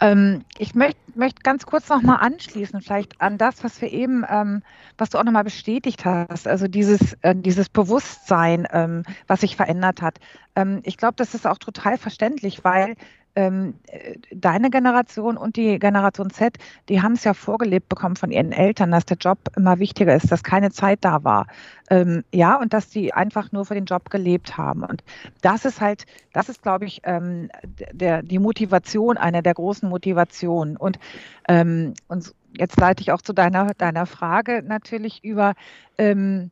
Ähm, 0.00 0.44
ich 0.58 0.74
möchte 0.74 0.98
möcht 1.14 1.42
ganz 1.42 1.64
kurz 1.64 1.88
nochmal 1.88 2.18
anschließen, 2.20 2.80
vielleicht 2.82 3.20
an 3.20 3.38
das, 3.38 3.64
was 3.64 3.80
wir 3.80 3.90
eben, 3.90 4.24
ähm, 4.28 4.62
was 4.98 5.10
du 5.10 5.18
auch 5.18 5.24
nochmal 5.24 5.44
bestätigt 5.44 6.04
hast, 6.04 6.46
also 6.46 6.68
dieses, 6.68 7.14
äh, 7.22 7.34
dieses 7.34 7.68
Bewusstsein, 7.70 8.68
ähm, 8.70 9.02
was 9.26 9.40
sich 9.40 9.56
verändert 9.56 10.02
hat. 10.02 10.18
Ähm, 10.54 10.80
ich 10.84 10.98
glaube, 10.98 11.14
das 11.16 11.34
ist 11.34 11.46
auch 11.46 11.58
total 11.58 11.96
verständlich, 11.96 12.64
weil 12.64 12.96
ähm, 13.36 13.74
äh, 13.86 14.14
deine 14.34 14.70
Generation 14.70 15.36
und 15.36 15.56
die 15.56 15.78
Generation 15.78 16.30
Z, 16.30 16.56
die 16.88 17.02
haben 17.02 17.12
es 17.12 17.24
ja 17.24 17.34
vorgelebt 17.34 17.88
bekommen 17.88 18.16
von 18.16 18.32
ihren 18.32 18.50
Eltern, 18.50 18.90
dass 18.90 19.04
der 19.04 19.18
Job 19.18 19.38
immer 19.56 19.78
wichtiger 19.78 20.16
ist, 20.16 20.32
dass 20.32 20.42
keine 20.42 20.70
Zeit 20.70 21.00
da 21.02 21.22
war. 21.22 21.46
Ähm, 21.90 22.24
ja, 22.32 22.58
und 22.58 22.72
dass 22.72 22.90
sie 22.90 23.12
einfach 23.12 23.52
nur 23.52 23.66
für 23.66 23.74
den 23.74 23.84
Job 23.84 24.10
gelebt 24.10 24.56
haben. 24.56 24.82
Und 24.82 25.04
das 25.42 25.64
ist 25.64 25.80
halt, 25.80 26.06
das 26.32 26.48
ist, 26.48 26.62
glaube 26.62 26.86
ich, 26.86 27.02
ähm, 27.04 27.50
der, 27.92 28.22
die 28.22 28.38
Motivation, 28.38 29.16
eine 29.18 29.42
der 29.42 29.54
großen 29.54 29.88
Motivationen. 29.88 30.76
Und, 30.76 30.98
ähm, 31.48 31.94
und 32.08 32.34
jetzt 32.58 32.80
leite 32.80 33.02
ich 33.02 33.12
auch 33.12 33.22
zu 33.22 33.32
deiner, 33.32 33.74
deiner 33.74 34.06
Frage 34.06 34.62
natürlich 34.66 35.22
über, 35.22 35.54
ähm, 35.98 36.50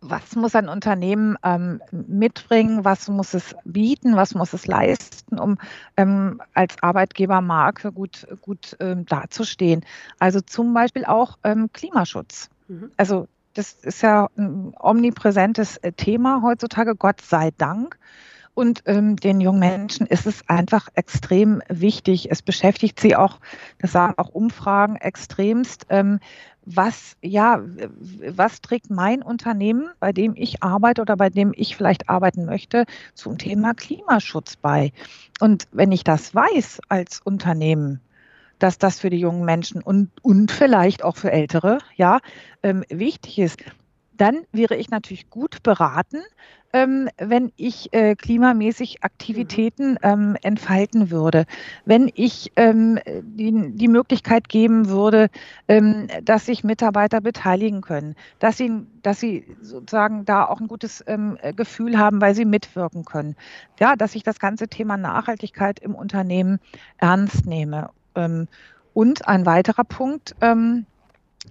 was 0.00 0.34
muss 0.34 0.54
ein 0.54 0.68
Unternehmen 0.68 1.36
ähm, 1.44 1.80
mitbringen, 1.90 2.84
was 2.84 3.08
muss 3.08 3.34
es 3.34 3.54
bieten, 3.64 4.16
was 4.16 4.34
muss 4.34 4.52
es 4.52 4.66
leisten, 4.66 5.38
um 5.38 5.58
ähm, 5.96 6.40
als 6.54 6.82
Arbeitgebermarke 6.82 7.92
gut, 7.92 8.26
gut 8.40 8.76
ähm, 8.80 9.04
dazustehen. 9.04 9.84
Also 10.18 10.40
zum 10.40 10.72
Beispiel 10.72 11.04
auch 11.04 11.38
ähm, 11.44 11.70
Klimaschutz. 11.72 12.48
Mhm. 12.68 12.90
Also 12.96 13.28
das 13.54 13.72
ist 13.72 14.02
ja 14.02 14.28
ein 14.38 14.74
omnipräsentes 14.78 15.76
äh, 15.78 15.92
Thema 15.92 16.40
heutzutage, 16.42 16.94
Gott 16.94 17.20
sei 17.20 17.50
Dank. 17.58 17.98
Und 18.54 18.82
ähm, 18.86 19.16
den 19.16 19.40
jungen 19.40 19.60
Menschen 19.60 20.06
ist 20.06 20.26
es 20.26 20.48
einfach 20.48 20.88
extrem 20.94 21.62
wichtig. 21.68 22.30
Es 22.30 22.42
beschäftigt 22.42 23.00
sie 23.00 23.16
auch, 23.16 23.38
das 23.78 23.92
sagen 23.92 24.14
auch 24.16 24.28
Umfragen, 24.28 24.96
extremst. 24.96 25.86
Was, 26.72 27.16
ja, 27.20 27.60
was 28.28 28.60
trägt 28.60 28.90
mein 28.90 29.22
Unternehmen, 29.22 29.90
bei 29.98 30.12
dem 30.12 30.34
ich 30.36 30.62
arbeite 30.62 31.02
oder 31.02 31.16
bei 31.16 31.28
dem 31.28 31.52
ich 31.56 31.76
vielleicht 31.76 32.08
arbeiten 32.08 32.44
möchte, 32.44 32.84
zum 33.14 33.38
Thema 33.38 33.74
Klimaschutz 33.74 34.56
bei? 34.56 34.92
Und 35.40 35.66
wenn 35.72 35.90
ich 35.90 36.04
das 36.04 36.34
weiß 36.34 36.80
als 36.88 37.20
Unternehmen, 37.24 38.00
dass 38.60 38.78
das 38.78 39.00
für 39.00 39.10
die 39.10 39.18
jungen 39.18 39.44
Menschen 39.44 39.82
und, 39.82 40.10
und 40.22 40.52
vielleicht 40.52 41.02
auch 41.02 41.16
für 41.16 41.32
Ältere, 41.32 41.78
ja, 41.96 42.20
ähm, 42.62 42.84
wichtig 42.88 43.38
ist, 43.38 43.58
dann 44.12 44.44
wäre 44.52 44.76
ich 44.76 44.90
natürlich 44.90 45.30
gut 45.30 45.62
beraten, 45.62 46.18
ähm, 46.72 47.08
wenn 47.18 47.52
ich 47.56 47.92
äh, 47.92 48.14
klimamäßig 48.14 49.02
Aktivitäten 49.02 49.92
mhm. 49.92 49.98
ähm, 50.02 50.36
entfalten 50.42 51.10
würde, 51.10 51.46
wenn 51.84 52.10
ich 52.14 52.52
ähm, 52.56 52.98
die, 53.06 53.72
die 53.74 53.88
Möglichkeit 53.88 54.48
geben 54.48 54.88
würde, 54.88 55.28
ähm, 55.68 56.06
dass 56.22 56.46
sich 56.46 56.62
Mitarbeiter 56.62 57.20
beteiligen 57.20 57.80
können, 57.80 58.14
dass 58.38 58.56
sie, 58.56 58.86
dass 59.02 59.18
sie 59.18 59.44
sozusagen 59.60 60.24
da 60.24 60.44
auch 60.46 60.60
ein 60.60 60.68
gutes 60.68 61.02
ähm, 61.06 61.38
Gefühl 61.56 61.98
haben, 61.98 62.20
weil 62.20 62.34
sie 62.34 62.44
mitwirken 62.44 63.04
können. 63.04 63.34
Ja, 63.78 63.96
dass 63.96 64.14
ich 64.14 64.22
das 64.22 64.38
ganze 64.38 64.68
Thema 64.68 64.96
Nachhaltigkeit 64.96 65.80
im 65.80 65.94
Unternehmen 65.94 66.60
ernst 66.98 67.46
nehme. 67.46 67.90
Ähm, 68.14 68.46
und 68.92 69.28
ein 69.28 69.46
weiterer 69.46 69.84
Punkt, 69.84 70.34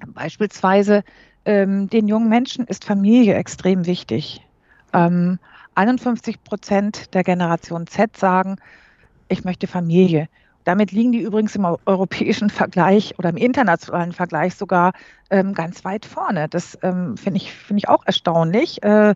beispielsweise 0.05 1.03
den 1.45 2.07
jungen 2.07 2.27
Menschen 2.27 2.67
ist 2.67 2.83
Familie 2.83 3.35
extrem 3.35 3.85
wichtig. 3.85 4.45
Ähm, 4.93 5.39
51 5.75 6.43
Prozent 6.43 7.13
der 7.13 7.23
Generation 7.23 7.87
Z 7.87 8.17
sagen, 8.17 8.57
ich 9.27 9.43
möchte 9.43 9.67
Familie. 9.67 10.27
Damit 10.65 10.91
liegen 10.91 11.11
die 11.11 11.21
übrigens 11.21 11.55
im 11.55 11.65
europäischen 11.85 12.49
Vergleich 12.49 13.17
oder 13.17 13.29
im 13.29 13.37
internationalen 13.37 14.11
Vergleich 14.11 14.55
sogar 14.55 14.93
ähm, 15.29 15.53
ganz 15.53 15.85
weit 15.85 16.05
vorne. 16.05 16.49
Das 16.49 16.77
ähm, 16.81 17.17
finde 17.17 17.37
ich, 17.37 17.53
find 17.53 17.79
ich 17.79 17.89
auch 17.89 18.05
erstaunlich. 18.05 18.83
Äh, 18.83 19.15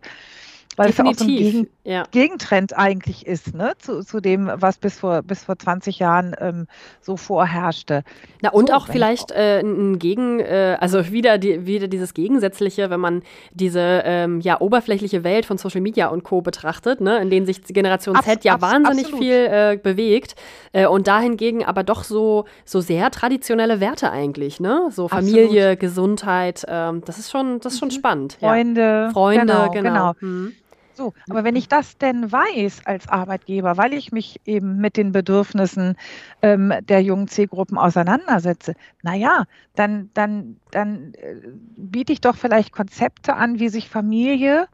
weil 0.76 0.88
Definitiv. 0.88 0.96
es 0.96 0.98
ja 0.98 1.04
auch 1.04 1.14
so 1.14 1.24
ein 1.24 1.36
Gegen 1.36 1.68
ja. 1.84 2.04
Gegentrend 2.10 2.76
eigentlich 2.76 3.26
ist, 3.26 3.54
ne? 3.54 3.74
zu, 3.78 4.02
zu 4.02 4.20
dem, 4.20 4.50
was 4.54 4.78
bis 4.78 4.98
vor, 4.98 5.22
bis 5.22 5.44
vor 5.44 5.58
20 5.58 5.98
Jahren 5.98 6.34
ähm, 6.40 6.66
so 7.02 7.18
vorherrschte. 7.18 8.04
Na 8.40 8.50
und 8.50 8.68
so, 8.68 8.74
auch 8.74 8.86
vielleicht 8.88 9.30
äh, 9.32 9.60
ein 9.60 9.98
Gegen, 9.98 10.40
äh, 10.40 10.78
also 10.80 11.12
wieder, 11.12 11.36
die, 11.36 11.66
wieder 11.66 11.86
dieses 11.86 12.14
Gegensätzliche, 12.14 12.88
wenn 12.88 13.00
man 13.00 13.22
diese 13.52 14.02
ähm, 14.04 14.40
ja, 14.40 14.60
oberflächliche 14.60 15.24
Welt 15.24 15.44
von 15.44 15.58
Social 15.58 15.82
Media 15.82 16.08
und 16.08 16.24
Co. 16.24 16.40
betrachtet, 16.40 17.02
ne? 17.02 17.18
in 17.18 17.28
denen 17.28 17.44
sich 17.44 17.62
Generation 17.62 18.16
Abs 18.16 18.24
Z 18.24 18.44
ja 18.44 18.60
wahnsinnig 18.62 19.04
absolut. 19.04 19.22
viel 19.22 19.34
äh, 19.34 19.78
bewegt 19.82 20.36
äh, 20.72 20.86
und 20.86 21.06
dahingegen 21.06 21.64
aber 21.64 21.82
doch 21.82 22.04
so, 22.04 22.46
so 22.64 22.80
sehr 22.80 23.10
traditionelle 23.10 23.80
Werte 23.80 24.10
eigentlich, 24.10 24.58
ne? 24.58 24.88
So 24.90 25.08
Familie, 25.08 25.72
absolut. 25.72 25.80
Gesundheit, 25.80 26.64
ähm, 26.66 27.02
das 27.04 27.18
ist 27.18 27.30
schon, 27.30 27.60
das 27.60 27.74
ist 27.74 27.78
schon 27.78 27.88
mhm. 27.88 27.92
spannend. 27.92 28.36
Freunde. 28.40 28.80
Ja. 28.80 29.10
Freunde, 29.10 29.46
genau. 29.46 29.70
genau. 29.70 30.12
genau. 30.12 30.12
Mhm. 30.20 30.52
So, 30.94 31.12
aber 31.28 31.42
wenn 31.42 31.56
ich 31.56 31.68
das 31.68 31.98
denn 31.98 32.30
weiß 32.30 32.86
als 32.86 33.08
Arbeitgeber, 33.08 33.76
weil 33.76 33.92
ich 33.92 34.12
mich 34.12 34.40
eben 34.44 34.76
mit 34.76 34.96
den 34.96 35.10
Bedürfnissen 35.10 35.96
ähm, 36.40 36.72
der 36.82 37.02
jungen 37.02 37.26
Zielgruppen 37.26 37.76
auseinandersetze, 37.76 38.74
naja, 39.02 39.44
dann, 39.74 40.10
dann, 40.14 40.60
dann 40.70 41.14
äh, 41.14 41.34
biete 41.76 42.12
ich 42.12 42.20
doch 42.20 42.36
vielleicht 42.36 42.72
Konzepte 42.72 43.34
an, 43.34 43.58
wie 43.58 43.68
sich 43.68 43.88
Familie 43.88 44.68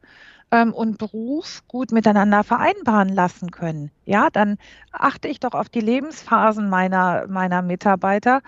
ähm, 0.51 0.73
und 0.73 0.99
Beruf 0.99 1.63
gut 1.67 1.91
miteinander 1.91 2.43
vereinbaren 2.43 3.09
lassen 3.09 3.49
können. 3.49 3.89
Ja, 4.05 4.29
dann 4.29 4.57
achte 4.91 5.27
ich 5.27 5.39
doch 5.39 5.53
auf 5.53 5.69
die 5.69 5.81
Lebensphasen 5.81 6.69
meiner, 6.69 7.25
meiner 7.27 7.63
Mitarbeiter 7.63 8.41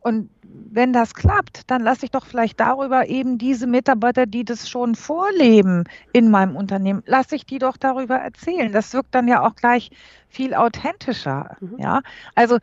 und 0.00 0.30
wenn 0.42 0.92
das 0.92 1.14
klappt, 1.14 1.70
dann 1.70 1.82
lasse 1.82 2.06
ich 2.06 2.10
doch 2.10 2.24
vielleicht 2.24 2.58
darüber 2.58 3.08
eben 3.08 3.38
diese 3.38 3.66
Mitarbeiter, 3.66 4.26
die 4.26 4.44
das 4.44 4.68
schon 4.68 4.94
vorleben 4.94 5.84
in 6.12 6.30
meinem 6.30 6.56
Unternehmen, 6.56 7.02
lasse 7.06 7.36
ich 7.36 7.44
die 7.44 7.58
doch 7.58 7.76
darüber 7.76 8.16
erzählen. 8.16 8.72
Das 8.72 8.92
wirkt 8.94 9.14
dann 9.14 9.28
ja 9.28 9.46
auch 9.46 9.54
gleich 9.56 9.90
viel 10.28 10.54
authentischer. 10.54 11.56
Mhm. 11.60 11.78
Ja, 11.78 12.00
also 12.34 12.58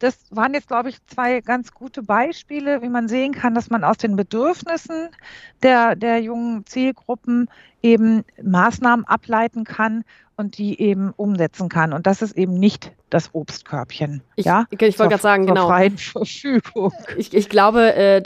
das 0.00 0.18
waren 0.30 0.54
jetzt, 0.54 0.68
glaube 0.68 0.88
ich, 0.88 1.04
zwei 1.06 1.40
ganz 1.42 1.72
gute 1.72 2.02
Beispiele, 2.02 2.82
wie 2.82 2.88
man 2.88 3.06
sehen 3.06 3.32
kann, 3.32 3.54
dass 3.54 3.70
man 3.70 3.84
aus 3.84 3.98
den 3.98 4.16
Bedürfnissen 4.16 5.10
der, 5.62 5.94
der 5.94 6.20
jungen 6.20 6.64
Zielgruppen 6.66 7.48
eben 7.82 8.24
Maßnahmen 8.42 9.04
ableiten 9.04 9.64
kann 9.64 10.04
und 10.36 10.56
die 10.56 10.80
eben 10.80 11.12
umsetzen 11.16 11.68
kann. 11.68 11.92
Und 11.92 12.06
das 12.06 12.22
ist 12.22 12.36
eben 12.36 12.54
nicht 12.54 12.92
das 13.10 13.34
Obstkörbchen. 13.34 14.22
Ich, 14.36 14.46
ja? 14.46 14.64
ich 14.70 14.80
wollte 14.98 15.10
gerade 15.10 15.22
sagen, 15.22 15.46
genau. 15.46 15.66
Freien 15.66 15.98
Verfügung. 15.98 16.92
Ich, 17.16 17.34
ich 17.34 17.48
glaube, 17.48 17.94
äh, 17.94 18.22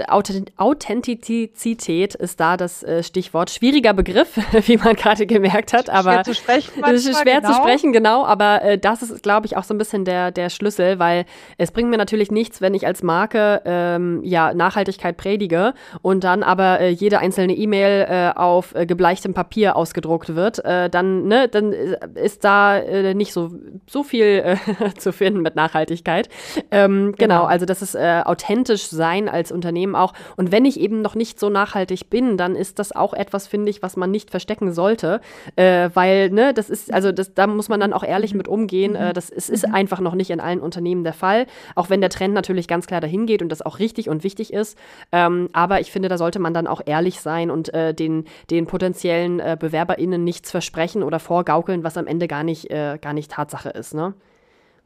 Authentizität 0.56 2.14
ist 2.14 2.38
da 2.38 2.56
das 2.56 2.82
äh, 2.82 3.02
Stichwort. 3.02 3.50
Schwieriger 3.50 3.94
Begriff, 3.94 4.36
wie 4.66 4.76
man 4.76 4.94
gerade 4.94 5.26
gemerkt 5.26 5.72
hat, 5.72 5.88
aber 5.88 6.12
schwer 6.12 6.24
zu 6.24 6.34
sprechen. 6.34 6.70
Manchmal, 6.80 6.94
ist 6.94 7.20
schwer 7.20 7.40
genau. 7.40 7.52
zu 7.52 7.58
sprechen, 7.58 7.92
genau. 7.92 8.24
Aber 8.24 8.62
äh, 8.62 8.78
das 8.78 9.02
ist, 9.02 9.22
glaube 9.22 9.46
ich, 9.46 9.56
auch 9.56 9.64
so 9.64 9.74
ein 9.74 9.78
bisschen 9.78 10.04
der, 10.04 10.30
der 10.30 10.50
Schlüssel, 10.50 10.98
weil 10.98 11.24
es 11.56 11.72
bringt 11.72 11.88
mir 11.90 11.96
natürlich 11.96 12.30
nichts, 12.30 12.60
wenn 12.60 12.74
ich 12.74 12.86
als 12.86 13.02
Marke 13.02 13.62
ähm, 13.64 14.20
ja 14.22 14.52
Nachhaltigkeit 14.52 15.16
predige 15.16 15.72
und 16.02 16.24
dann 16.24 16.42
aber 16.42 16.80
äh, 16.80 16.90
jede 16.90 17.18
einzelne 17.18 17.54
E-Mail 17.54 18.06
äh, 18.08 18.38
auf 18.38 18.74
äh, 18.74 18.86
gebleichtem 18.86 19.34
Papier 19.34 19.76
ausgedruckt 19.76 20.34
wird. 20.34 20.62
dann, 20.64 21.26
ne, 21.26 21.48
dann 21.48 21.72
ist 21.72 22.44
da 22.44 22.80
nicht 23.14 23.32
so 23.32 23.50
so 23.86 24.02
viel 24.02 24.58
zu 24.98 25.12
finden 25.12 25.42
mit 25.42 25.56
Nachhaltigkeit. 25.56 26.28
Ähm, 26.70 27.12
genau. 27.16 27.34
genau. 27.34 27.44
also 27.44 27.66
das 27.66 27.82
ist 27.82 27.94
äh, 27.94 28.22
authentisch 28.24 28.86
sein 28.88 29.28
als 29.28 29.52
Unternehmen 29.52 29.94
auch. 29.94 30.12
Und 30.36 30.52
wenn 30.52 30.64
ich 30.64 30.80
eben 30.80 31.02
noch 31.02 31.14
nicht 31.14 31.38
so 31.38 31.50
nachhaltig 31.50 32.10
bin, 32.10 32.36
dann 32.36 32.56
ist 32.56 32.78
das 32.78 32.92
auch 32.92 33.14
etwas, 33.14 33.46
finde 33.46 33.70
ich, 33.70 33.82
was 33.82 33.96
man 33.96 34.10
nicht 34.10 34.30
verstecken 34.30 34.72
sollte, 34.72 35.20
äh, 35.56 35.90
weil 35.94 36.30
ne, 36.30 36.54
das 36.54 36.70
ist 36.70 36.92
also 36.92 37.12
das, 37.12 37.34
da 37.34 37.46
muss 37.46 37.68
man 37.68 37.80
dann 37.80 37.92
auch 37.92 38.04
ehrlich 38.04 38.34
mit 38.34 38.48
umgehen. 38.48 38.94
Äh, 38.94 39.12
das 39.12 39.30
es 39.30 39.48
ist 39.48 39.66
mhm. 39.66 39.74
einfach 39.74 40.00
noch 40.00 40.14
nicht 40.14 40.30
in 40.30 40.40
allen 40.40 40.60
Unternehmen 40.60 41.04
der 41.04 41.12
Fall, 41.12 41.46
auch 41.74 41.90
wenn 41.90 42.00
der 42.00 42.10
Trend 42.10 42.34
natürlich 42.34 42.68
ganz 42.68 42.86
klar 42.86 43.00
dahin 43.00 43.26
geht 43.26 43.42
und 43.42 43.48
das 43.50 43.62
auch 43.62 43.78
richtig 43.78 44.08
und 44.08 44.24
wichtig 44.24 44.52
ist. 44.52 44.78
Ähm, 45.12 45.48
aber 45.52 45.80
ich 45.80 45.90
finde, 45.90 46.08
da 46.08 46.18
sollte 46.18 46.38
man 46.38 46.54
dann 46.54 46.66
auch 46.66 46.80
ehrlich 46.84 47.20
sein 47.20 47.50
und 47.50 47.72
äh, 47.74 47.94
den 47.94 48.24
den 48.50 48.66
potenziellen 48.66 49.40
äh, 49.40 49.56
BewerberInnen 49.58 50.22
nichts 50.22 50.50
versprechen 50.50 51.02
oder 51.02 51.18
vorgaukeln, 51.18 51.84
was 51.84 51.96
am 51.96 52.06
Ende 52.06 52.28
gar 52.28 52.44
nicht 52.44 52.70
äh, 52.70 52.98
gar 53.00 53.12
nicht 53.12 53.30
Tatsache 53.30 53.70
ist. 53.70 53.94
Ne? 53.94 54.14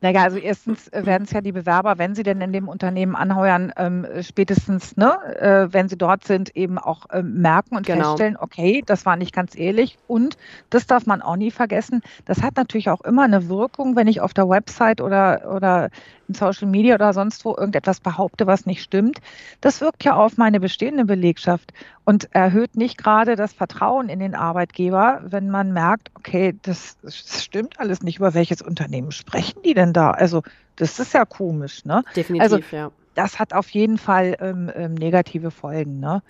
Naja, 0.00 0.22
also 0.22 0.38
erstens 0.38 0.86
äh, 0.88 1.04
werden 1.04 1.24
es 1.24 1.32
ja 1.32 1.40
die 1.40 1.50
Bewerber, 1.50 1.98
wenn 1.98 2.14
sie 2.14 2.22
denn 2.22 2.40
in 2.40 2.52
dem 2.52 2.68
Unternehmen 2.68 3.16
anheuern, 3.16 3.72
ähm, 3.76 4.06
spätestens, 4.22 4.96
ne, 4.96 5.18
äh, 5.40 5.72
wenn 5.72 5.88
sie 5.88 5.98
dort 5.98 6.24
sind, 6.24 6.54
eben 6.54 6.78
auch 6.78 7.06
ähm, 7.12 7.40
merken 7.40 7.76
und 7.76 7.86
genau. 7.86 8.04
feststellen, 8.04 8.36
okay, 8.38 8.82
das 8.86 9.04
war 9.06 9.16
nicht 9.16 9.34
ganz 9.34 9.58
ehrlich. 9.58 9.98
Und 10.06 10.36
das 10.70 10.86
darf 10.86 11.06
man 11.06 11.20
auch 11.20 11.34
nie 11.34 11.50
vergessen, 11.50 12.02
das 12.26 12.42
hat 12.42 12.56
natürlich 12.56 12.90
auch 12.90 13.00
immer 13.00 13.24
eine 13.24 13.48
Wirkung, 13.48 13.96
wenn 13.96 14.06
ich 14.06 14.20
auf 14.20 14.34
der 14.34 14.48
Website 14.48 15.00
oder, 15.00 15.52
oder 15.52 15.90
in 16.28 16.34
Social 16.34 16.68
Media 16.68 16.94
oder 16.94 17.12
sonst 17.12 17.44
wo 17.44 17.56
irgendetwas 17.56 18.00
behaupte, 18.00 18.46
was 18.46 18.66
nicht 18.66 18.82
stimmt. 18.82 19.18
Das 19.60 19.80
wirkt 19.80 20.04
ja 20.04 20.14
auf 20.14 20.36
meine 20.36 20.60
bestehende 20.60 21.04
Belegschaft 21.04 21.72
und 22.04 22.32
erhöht 22.34 22.76
nicht 22.76 22.98
gerade 22.98 23.36
das 23.36 23.52
Vertrauen 23.52 24.08
in 24.08 24.20
den 24.20 24.34
Arbeitgeber, 24.34 25.22
wenn 25.24 25.50
man 25.50 25.72
merkt, 25.72 26.10
okay, 26.14 26.54
das, 26.62 26.98
das 27.02 27.16
stimmt 27.16 27.80
alles 27.80 28.02
nicht. 28.02 28.18
Über 28.18 28.34
welches 28.34 28.62
Unternehmen 28.62 29.12
sprechen 29.12 29.62
die 29.64 29.74
denn 29.74 29.92
da? 29.92 30.10
Also, 30.10 30.42
das 30.76 30.98
ist 30.98 31.14
ja 31.14 31.24
komisch, 31.24 31.84
ne? 31.84 32.04
Definitiv, 32.14 32.52
also, 32.52 32.58
ja. 32.70 32.90
Das 33.14 33.40
hat 33.40 33.52
auf 33.52 33.68
jeden 33.70 33.98
Fall 33.98 34.36
ähm, 34.40 34.70
ähm, 34.74 34.94
negative 34.94 35.50
Folgen, 35.50 35.98
ne? 35.98 36.22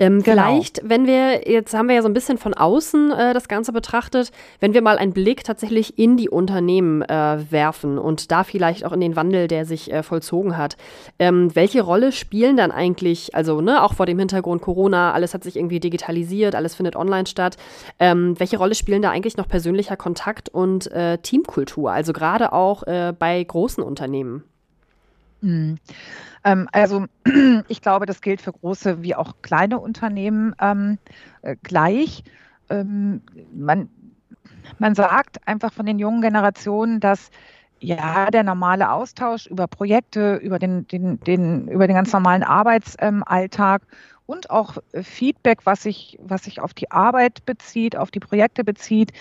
Ähm, 0.00 0.22
genau. 0.22 0.54
Vielleicht, 0.54 0.80
wenn 0.82 1.06
wir, 1.06 1.48
jetzt 1.48 1.74
haben 1.74 1.88
wir 1.88 1.94
ja 1.94 2.02
so 2.02 2.08
ein 2.08 2.14
bisschen 2.14 2.38
von 2.38 2.54
außen 2.54 3.12
äh, 3.12 3.34
das 3.34 3.48
Ganze 3.48 3.70
betrachtet, 3.70 4.32
wenn 4.58 4.72
wir 4.72 4.80
mal 4.80 4.96
einen 4.96 5.12
Blick 5.12 5.44
tatsächlich 5.44 5.98
in 5.98 6.16
die 6.16 6.30
Unternehmen 6.30 7.02
äh, 7.02 7.38
werfen 7.50 7.98
und 7.98 8.32
da 8.32 8.42
vielleicht 8.42 8.86
auch 8.86 8.92
in 8.92 9.00
den 9.00 9.14
Wandel, 9.14 9.46
der 9.46 9.66
sich 9.66 9.92
äh, 9.92 10.02
vollzogen 10.02 10.56
hat. 10.56 10.78
Ähm, 11.18 11.54
welche 11.54 11.82
Rolle 11.82 12.12
spielen 12.12 12.56
dann 12.56 12.72
eigentlich, 12.72 13.34
also 13.34 13.60
ne, 13.60 13.82
auch 13.84 13.92
vor 13.92 14.06
dem 14.06 14.18
Hintergrund 14.18 14.62
Corona, 14.62 15.12
alles 15.12 15.34
hat 15.34 15.44
sich 15.44 15.56
irgendwie 15.56 15.80
digitalisiert, 15.80 16.54
alles 16.54 16.74
findet 16.74 16.96
online 16.96 17.26
statt. 17.26 17.58
Ähm, 17.98 18.40
welche 18.40 18.56
Rolle 18.56 18.74
spielen 18.74 19.02
da 19.02 19.10
eigentlich 19.10 19.36
noch 19.36 19.48
persönlicher 19.48 19.98
Kontakt 19.98 20.48
und 20.48 20.90
äh, 20.92 21.18
Teamkultur, 21.18 21.92
also 21.92 22.14
gerade 22.14 22.54
auch 22.54 22.84
äh, 22.84 23.12
bei 23.16 23.44
großen 23.44 23.84
Unternehmen? 23.84 24.44
Mhm. 25.40 25.78
Ähm, 26.44 26.68
also 26.72 27.06
ich 27.68 27.80
glaube, 27.82 28.06
das 28.06 28.20
gilt 28.20 28.40
für 28.40 28.52
große 28.52 29.02
wie 29.02 29.14
auch 29.14 29.34
kleine 29.42 29.78
Unternehmen 29.78 30.54
ähm, 30.60 30.98
äh, 31.42 31.56
gleich. 31.62 32.24
Ähm, 32.68 33.22
man, 33.54 33.88
man 34.78 34.94
sagt 34.94 35.46
einfach 35.46 35.72
von 35.72 35.86
den 35.86 35.98
jungen 35.98 36.22
Generationen, 36.22 37.00
dass 37.00 37.30
ja, 37.82 38.30
der 38.30 38.42
normale 38.42 38.90
Austausch 38.90 39.46
über 39.46 39.66
Projekte, 39.66 40.36
über 40.36 40.58
den, 40.58 40.86
den, 40.86 41.18
den, 41.20 41.66
über 41.68 41.86
den 41.86 41.96
ganz 41.96 42.12
normalen 42.12 42.42
Arbeitsalltag 42.42 43.82
und 44.26 44.50
auch 44.50 44.76
Feedback, 45.02 45.60
was 45.64 45.82
sich, 45.82 46.18
was 46.22 46.44
sich 46.44 46.60
auf 46.60 46.74
die 46.74 46.90
Arbeit 46.90 47.44
bezieht, 47.46 47.96
auf 47.96 48.10
die 48.10 48.20
Projekte 48.20 48.64
bezieht, 48.64 49.12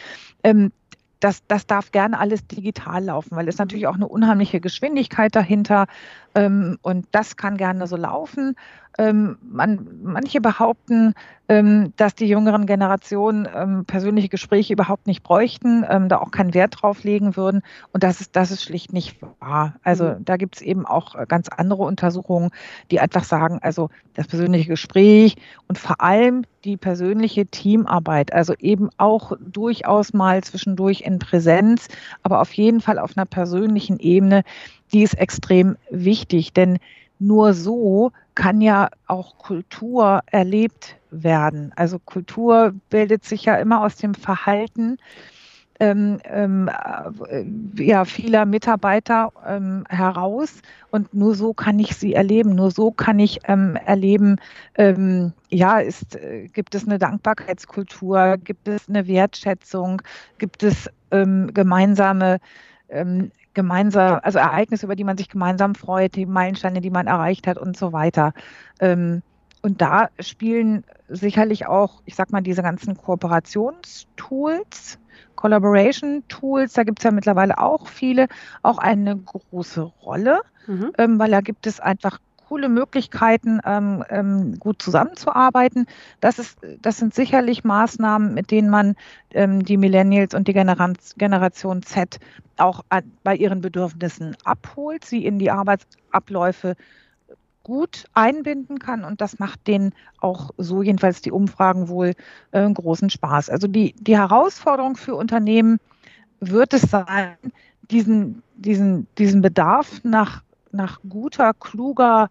ähm, 0.43 0.73
das, 1.19 1.45
das 1.47 1.67
darf 1.67 1.91
gerne 1.91 2.19
alles 2.19 2.47
digital 2.47 3.03
laufen, 3.05 3.35
weil 3.35 3.47
es 3.47 3.55
mhm. 3.55 3.63
natürlich 3.63 3.87
auch 3.87 3.95
eine 3.95 4.07
unheimliche 4.07 4.59
Geschwindigkeit 4.59 5.35
dahinter 5.35 5.87
ähm, 6.35 6.77
und 6.81 7.07
das 7.11 7.35
kann 7.37 7.57
gerne 7.57 7.87
so 7.87 7.95
laufen. 7.95 8.55
Ähm, 8.99 9.37
man, 9.41 9.87
manche 10.03 10.41
behaupten, 10.41 11.13
ähm, 11.47 11.93
dass 11.95 12.15
die 12.15 12.27
jüngeren 12.27 12.65
Generationen 12.65 13.47
ähm, 13.55 13.85
persönliche 13.85 14.27
Gespräche 14.27 14.73
überhaupt 14.73 15.07
nicht 15.07 15.23
bräuchten, 15.23 15.85
ähm, 15.89 16.09
da 16.09 16.17
auch 16.17 16.31
keinen 16.31 16.53
Wert 16.53 16.75
drauf 16.81 17.05
legen 17.05 17.37
würden. 17.37 17.61
Und 17.93 18.03
das 18.03 18.19
ist, 18.19 18.35
das 18.35 18.51
ist 18.51 18.61
schlicht 18.61 18.91
nicht 18.91 19.15
wahr. 19.39 19.75
Also 19.83 20.03
mhm. 20.03 20.25
da 20.25 20.35
gibt 20.35 20.57
es 20.57 20.61
eben 20.61 20.85
auch 20.85 21.15
äh, 21.15 21.25
ganz 21.25 21.47
andere 21.47 21.83
Untersuchungen, 21.83 22.49
die 22.91 22.99
einfach 22.99 23.23
sagen, 23.23 23.59
also 23.61 23.89
das 24.15 24.27
persönliche 24.27 24.67
Gespräch 24.67 25.37
und 25.69 25.77
vor 25.77 26.01
allem 26.01 26.43
die 26.65 26.75
persönliche 26.75 27.45
Teamarbeit, 27.45 28.33
also 28.33 28.53
eben 28.59 28.89
auch 28.97 29.31
durchaus 29.39 30.11
mal 30.11 30.43
zwischendurch 30.43 31.01
in 31.01 31.19
Präsenz, 31.19 31.87
aber 32.21 32.41
auf 32.41 32.51
jeden 32.51 32.81
Fall 32.81 32.99
auf 32.99 33.15
einer 33.15 33.25
persönlichen 33.25 33.97
Ebene, 33.97 34.43
die 34.91 35.03
ist 35.03 35.13
extrem 35.13 35.77
wichtig, 35.89 36.51
denn 36.51 36.79
nur 37.19 37.53
so 37.53 38.11
kann 38.35 38.61
ja 38.61 38.89
auch 39.07 39.37
Kultur 39.37 40.21
erlebt 40.27 40.95
werden. 41.11 41.71
Also 41.75 41.99
Kultur 41.99 42.73
bildet 42.89 43.25
sich 43.25 43.45
ja 43.45 43.55
immer 43.55 43.83
aus 43.83 43.97
dem 43.97 44.13
Verhalten 44.13 44.97
ähm, 45.79 46.19
ähm, 46.25 46.69
äh, 47.29 47.43
ja, 47.81 48.03
vieler 48.05 48.45
Mitarbeiter 48.45 49.31
ähm, 49.47 49.85
heraus. 49.89 50.61
Und 50.91 51.13
nur 51.13 51.35
so 51.35 51.53
kann 51.53 51.79
ich 51.79 51.95
sie 51.95 52.13
erleben. 52.13 52.55
Nur 52.55 52.71
so 52.71 52.91
kann 52.91 53.19
ich 53.19 53.39
ähm, 53.47 53.77
erleben, 53.85 54.37
ähm, 54.75 55.33
ja, 55.49 55.79
ist, 55.79 56.15
äh, 56.15 56.47
gibt 56.47 56.75
es 56.75 56.85
eine 56.85 56.99
Dankbarkeitskultur, 56.99 58.37
gibt 58.43 58.67
es 58.67 58.89
eine 58.89 59.07
Wertschätzung, 59.07 60.01
gibt 60.37 60.63
es 60.63 60.89
ähm, 61.11 61.49
gemeinsame 61.53 62.39
gemeinsam, 63.53 64.19
also 64.23 64.39
Ereignisse, 64.39 64.85
über 64.85 64.95
die 64.95 65.03
man 65.03 65.17
sich 65.17 65.29
gemeinsam 65.29 65.75
freut, 65.75 66.15
die 66.15 66.25
Meilensteine, 66.25 66.81
die 66.81 66.89
man 66.89 67.07
erreicht 67.07 67.47
hat 67.47 67.57
und 67.57 67.77
so 67.77 67.93
weiter. 67.93 68.33
Ähm, 68.79 69.21
und 69.61 69.81
da 69.81 70.09
spielen 70.19 70.83
sicherlich 71.09 71.67
auch, 71.67 72.01
ich 72.05 72.15
sag 72.15 72.31
mal, 72.31 72.41
diese 72.41 72.63
ganzen 72.63 72.95
Kooperationstools, 72.95 74.99
Collaboration 75.35 76.23
Tools, 76.27 76.73
da 76.73 76.83
gibt 76.83 76.99
es 76.99 77.03
ja 77.03 77.11
mittlerweile 77.11 77.57
auch 77.57 77.87
viele, 77.87 78.27
auch 78.61 78.77
eine 78.77 79.17
große 79.17 79.81
Rolle, 79.81 80.41
mhm. 80.67 80.91
ähm, 80.97 81.19
weil 81.19 81.31
da 81.31 81.41
gibt 81.41 81.67
es 81.67 81.79
einfach 81.79 82.19
coole 82.49 82.67
Möglichkeiten, 82.67 83.59
ähm, 83.63 84.03
ähm, 84.09 84.59
gut 84.59 84.81
zusammenzuarbeiten. 84.81 85.85
Das, 86.19 86.39
ist, 86.39 86.57
das 86.81 86.97
sind 86.97 87.13
sicherlich 87.13 87.63
Maßnahmen, 87.63 88.33
mit 88.33 88.49
denen 88.49 88.71
man 88.71 88.95
ähm, 89.31 89.63
die 89.63 89.77
Millennials 89.77 90.33
und 90.33 90.47
die 90.47 90.53
Generation 90.53 91.83
Z 91.83 92.19
auch 92.57 92.83
bei 93.23 93.35
ihren 93.35 93.61
Bedürfnissen 93.61 94.35
abholt, 94.43 95.05
sie 95.05 95.23
in 95.25 95.37
die 95.37 95.51
Arbeitsabläufe 95.51 96.75
gut 97.63 98.05
einbinden 98.15 98.79
kann 98.79 99.03
und 99.03 99.21
das 99.21 99.37
macht 99.37 99.67
denen 99.67 99.93
auch 100.19 100.49
so 100.57 100.81
jedenfalls 100.81 101.21
die 101.21 101.31
Umfragen 101.31 101.87
wohl 101.87 102.13
äh, 102.51 102.67
großen 102.67 103.11
Spaß. 103.11 103.51
Also 103.51 103.67
die, 103.67 103.93
die 103.99 104.17
Herausforderung 104.17 104.95
für 104.95 105.13
Unternehmen 105.13 105.77
wird 106.39 106.73
es 106.73 106.81
sein, 106.81 107.35
diesen, 107.91 108.41
diesen, 108.55 109.05
diesen 109.19 109.43
Bedarf 109.43 110.01
nach, 110.03 110.41
nach 110.71 110.99
guter, 111.07 111.53
kluger 111.53 112.29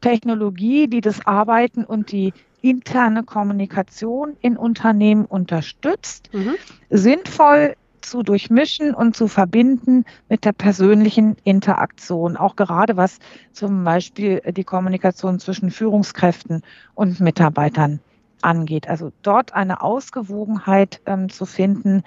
Technologie, 0.00 0.88
die 0.88 1.00
das 1.00 1.26
Arbeiten 1.26 1.84
und 1.84 2.12
die 2.12 2.32
interne 2.62 3.22
Kommunikation 3.22 4.36
in 4.40 4.56
Unternehmen 4.56 5.24
unterstützt, 5.24 6.30
mhm. 6.32 6.54
sinnvoll 6.90 7.76
zu 8.00 8.22
durchmischen 8.22 8.94
und 8.94 9.16
zu 9.16 9.28
verbinden 9.28 10.04
mit 10.28 10.44
der 10.44 10.52
persönlichen 10.52 11.36
Interaktion, 11.44 12.36
auch 12.36 12.56
gerade 12.56 12.96
was 12.96 13.18
zum 13.52 13.84
Beispiel 13.84 14.40
die 14.52 14.64
Kommunikation 14.64 15.40
zwischen 15.40 15.70
Führungskräften 15.70 16.62
und 16.94 17.20
Mitarbeitern 17.20 18.00
angeht. 18.42 18.88
Also 18.88 19.12
dort 19.22 19.54
eine 19.54 19.82
Ausgewogenheit 19.82 21.00
ähm, 21.06 21.28
zu 21.28 21.46
finden, 21.46 22.04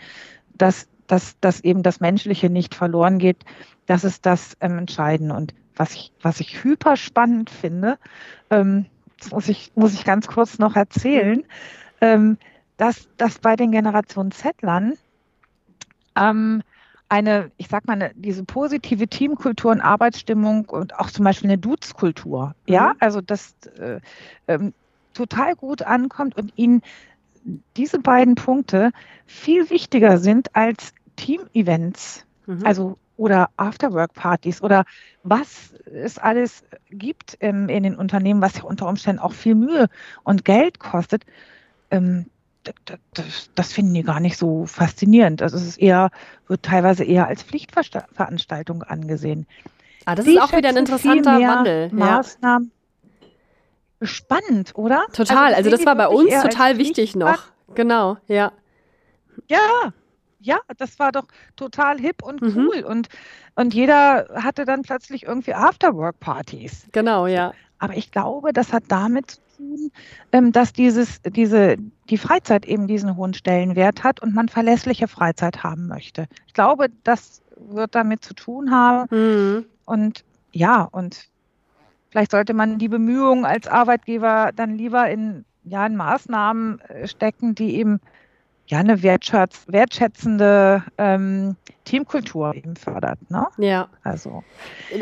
dass, 0.58 0.88
dass, 1.10 1.40
dass 1.42 1.60
eben 1.62 1.84
das 1.84 2.00
Menschliche 2.00 2.50
nicht 2.50 2.76
verloren 2.76 3.18
geht, 3.18 3.44
das 3.88 4.04
ist 4.04 4.26
das 4.26 4.56
ähm, 4.62 4.78
Entscheidende. 4.78 5.36
Und 5.36 5.54
was 5.76 5.96
ich, 5.96 6.14
was 6.22 6.40
ich 6.40 6.64
hyper 6.64 6.96
spannend 6.96 7.50
finde, 7.50 7.98
ähm, 8.50 8.86
das 9.20 9.32
muss 9.32 9.50
ich, 9.50 9.72
muss 9.76 9.94
ich 9.94 10.06
ganz 10.06 10.28
kurz 10.28 10.60
noch 10.60 10.76
erzählen, 10.76 11.44
ähm, 12.00 12.38
dass, 12.78 13.10
dass 13.18 13.40
bei 13.40 13.56
den 13.56 13.72
Generation 13.72 14.32
Z-Lern 14.32 14.94
ähm, 16.16 16.62
eine, 17.10 17.52
ich 17.58 17.68
sag 17.68 17.88
mal, 17.88 17.94
eine, 17.94 18.12
diese 18.14 18.44
positive 18.44 19.08
Teamkultur 19.08 19.72
und 19.72 19.82
Arbeitsstimmung 19.82 20.66
und 20.66 20.98
auch 21.00 21.10
zum 21.10 21.26
Beispiel 21.26 21.50
eine 21.50 21.58
Dudes-Kultur, 21.58 22.54
mhm. 22.68 22.74
ja, 22.74 22.94
also 23.00 23.20
das 23.20 23.56
äh, 23.80 24.00
ähm, 24.48 24.74
total 25.14 25.56
gut 25.56 25.82
ankommt 25.82 26.38
und 26.38 26.54
ihnen 26.56 26.84
diese 27.78 28.00
beiden 28.00 28.36
Punkte 28.36 28.92
viel 29.26 29.70
wichtiger 29.70 30.18
sind 30.18 30.56
als 30.56 30.94
Team-Events, 31.20 32.26
mhm. 32.48 32.66
also 32.66 32.98
oder 33.18 33.50
Afterwork-Partys 33.58 34.62
oder 34.62 34.86
was 35.24 35.74
es 35.86 36.18
alles 36.18 36.64
gibt 36.90 37.38
ähm, 37.42 37.68
in 37.68 37.84
den 37.84 37.96
Unternehmen, 37.96 38.42
was 38.42 38.56
ja 38.56 38.64
unter 38.64 38.88
Umständen 38.88 39.20
auch 39.20 39.34
viel 39.34 39.56
Mühe 39.56 39.88
und 40.24 40.46
Geld 40.46 40.80
kostet. 40.80 41.26
Ähm, 41.92 42.28
das, 43.14 43.50
das, 43.56 43.74
finden 43.74 43.94
die 43.94 44.04
gar 44.04 44.20
nicht 44.20 44.38
so 44.38 44.66
faszinierend. 44.66 45.42
Also 45.42 45.58
es 45.58 45.66
ist 45.66 45.78
eher, 45.78 46.12
wird 46.48 46.64
teilweise 46.64 47.04
eher 47.04 47.28
als 47.28 47.44
Pflichtveranstaltung 47.44 48.84
angesehen. 48.84 49.48
Ah, 50.06 50.16
das 50.16 50.26
die 50.26 50.36
ist 50.36 50.42
auch 50.42 50.54
wieder 50.54 50.70
ein 50.70 50.78
interessanter 50.78 51.40
Wandel. 51.40 51.90
Maßnahmen. 51.92 52.72
Ja. 54.02 54.08
Spannend, 54.08 54.72
oder? 54.76 55.06
Total. 55.12 55.54
Also, 55.54 55.58
also 55.58 55.70
das 55.72 55.86
war 55.86 55.96
bei 55.96 56.08
uns 56.08 56.32
total 56.42 56.78
wichtig 56.78 57.16
noch. 57.16 57.44
Genau, 57.76 58.18
ja. 58.28 58.52
Ja, 59.50 59.94
ja, 60.40 60.60
das 60.78 61.00
war 61.00 61.12
doch 61.12 61.28
total 61.56 62.00
hip 62.00 62.24
und 62.24 62.42
mhm. 62.42 62.56
cool. 62.56 62.82
Mhm. 62.82 62.86
Und, 62.86 63.10
und 63.56 63.74
jeder 63.74 64.28
hatte 64.36 64.66
dann 64.66 64.82
plötzlich 64.82 65.24
irgendwie 65.24 65.54
Afterwork-Partys. 65.54 66.88
Genau, 66.92 67.28
ja. 67.28 67.54
Aber 67.80 67.96
ich 67.96 68.12
glaube, 68.12 68.52
das 68.54 68.74
hat 68.74 68.84
damit 68.88 69.32
zu 69.32 69.40
tun, 69.58 69.92
ähm, 70.32 70.52
dass 70.52 70.74
dieses, 70.74 71.22
diese, 71.22 71.78
die 72.10 72.18
Freizeit 72.18 72.66
eben 72.66 72.88
diesen 72.88 73.16
hohen 73.16 73.34
Stellenwert 73.34 74.04
hat 74.04 74.22
und 74.22 74.34
man 74.34 74.50
verlässliche 74.50 75.08
Freizeit 75.08 75.64
haben 75.64 75.88
möchte. 75.88 76.28
Ich 76.48 76.54
glaube, 76.54 76.88
das 77.04 77.42
wird 77.56 77.96
damit 77.96 78.24
zu 78.24 78.34
tun 78.34 78.72
haben. 78.72 79.08
Mhm. 79.16 79.66
Und 79.86 80.24
ja, 80.52 80.84
und 80.84 81.30
vielleicht 82.10 82.32
sollte 82.32 82.54
man 82.54 82.80
die 82.80 82.90
Bemühungen 82.90 83.46
als 83.46 83.68
Arbeitgeber 83.68 84.52
dann 84.56 84.76
lieber 84.76 85.10
in, 85.10 85.46
ja, 85.64 85.86
in 85.86 85.96
Maßnahmen 85.96 86.82
äh, 86.82 87.08
stecken, 87.08 87.56
die 87.56 87.76
eben 87.76 88.00
ja 88.70 88.80
eine 88.80 89.02
wertschätz 89.04 89.66
wertschätzende 89.68 90.84
ähm, 90.98 91.56
Teamkultur 91.90 92.54
eben 92.54 92.76
fördert. 92.76 93.18
Ne? 93.30 93.48
Ja. 93.58 93.90
Also. 94.04 94.44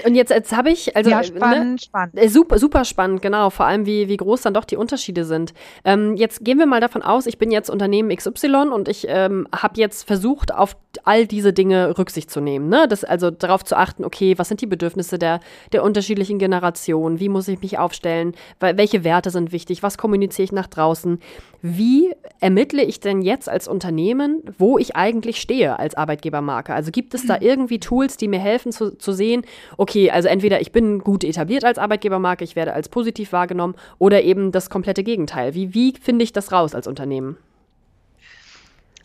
Und 0.06 0.16
jetzt, 0.16 0.30
jetzt 0.30 0.56
habe 0.56 0.70
ich, 0.70 0.96
also 0.96 1.10
ja, 1.10 1.22
spannend, 1.22 1.72
ne? 1.72 1.80
spannend. 1.80 2.18
Äh, 2.18 2.30
super, 2.30 2.60
super 2.60 2.86
spannend, 2.86 3.22
genau. 3.22 3.50
Vor 3.50 3.66
allem, 3.66 3.86
wie, 3.86 4.08
wie 4.08 4.16
groß 4.16 4.42
dann 4.42 4.54
doch 4.54 4.64
die 4.64 4.78
Unterschiede 4.78 5.26
sind. 5.26 5.54
Ähm, 5.84 6.16
jetzt 6.16 6.46
gehen 6.46 6.58
wir 6.60 6.66
mal 6.66 6.80
davon 6.80 7.02
aus, 7.02 7.26
ich 7.26 7.38
bin 7.38 7.52
jetzt 7.52 7.70
Unternehmen 7.70 8.16
XY 8.16 8.70
und 8.74 8.88
ich 8.88 9.06
ähm, 9.10 9.48
habe 9.54 9.80
jetzt 9.80 10.08
versucht, 10.08 10.54
auf 10.54 10.78
all 11.04 11.28
diese 11.28 11.52
Dinge 11.52 11.98
Rücksicht 11.98 12.32
zu 12.32 12.40
nehmen. 12.40 12.70
Ne? 12.70 12.88
Das, 12.88 13.04
also 13.04 13.32
darauf 13.32 13.66
zu 13.66 13.76
achten, 13.78 14.06
okay, 14.06 14.38
was 14.38 14.48
sind 14.48 14.62
die 14.62 14.66
Bedürfnisse 14.66 15.20
der, 15.20 15.42
der 15.74 15.84
unterschiedlichen 15.84 16.40
Generationen? 16.40 17.20
Wie 17.20 17.30
muss 17.30 17.50
ich 17.50 17.62
mich 17.62 17.78
aufstellen? 17.78 18.34
Welche 18.60 19.04
Werte 19.04 19.30
sind 19.30 19.52
wichtig? 19.52 19.84
Was 19.84 19.98
kommuniziere 19.98 20.46
ich 20.46 20.52
nach 20.54 20.68
draußen? 20.68 21.20
Wie 21.62 22.14
ermittle 22.40 22.84
ich 22.84 23.00
denn 23.00 23.22
jetzt 23.22 23.50
als 23.50 23.68
Unternehmen, 23.68 24.42
wo 24.58 24.78
ich 24.78 24.96
eigentlich 24.96 25.42
stehe 25.42 25.80
als 25.80 25.96
Arbeitgebermarke? 25.96 26.74
Also 26.78 26.92
gibt 26.92 27.14
es 27.16 27.26
da 27.26 27.36
mhm. 27.38 27.42
irgendwie 27.42 27.80
Tools, 27.80 28.18
die 28.18 28.28
mir 28.28 28.40
helfen 28.40 28.72
zu, 28.72 28.92
zu 28.98 29.12
sehen, 29.12 29.42
okay, 29.78 30.12
also 30.12 30.28
entweder 30.28 30.62
ich 30.62 30.72
bin 30.72 31.00
gut 31.00 31.24
etabliert 31.24 31.66
als 31.66 31.80
Arbeitgebermarke, 31.80 32.44
ich 32.44 32.56
werde 32.56 32.74
als 32.74 32.88
positiv 32.88 33.32
wahrgenommen 33.32 33.76
oder 33.98 34.22
eben 34.22 34.52
das 34.52 34.70
komplette 34.70 35.04
Gegenteil. 35.04 35.56
Wie, 35.56 35.74
wie 35.74 35.94
finde 36.00 36.24
ich 36.24 36.34
das 36.34 36.52
raus 36.52 36.76
als 36.76 36.88
Unternehmen? 36.88 37.38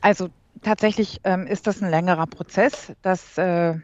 Also 0.02 0.28
tatsächlich 0.60 1.20
ähm, 1.24 1.46
ist 1.46 1.66
das 1.66 1.82
ein 1.82 1.90
längerer 1.90 2.26
Prozess. 2.26 2.92
Das, 3.00 3.38
äh, 3.38 3.74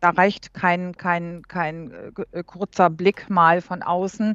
da 0.00 0.10
reicht 0.10 0.52
kein, 0.52 0.94
kein, 0.96 1.42
kein 1.48 1.92
äh, 2.32 2.42
kurzer 2.42 2.90
Blick 2.90 3.30
mal 3.30 3.62
von 3.62 3.82
außen, 3.82 4.34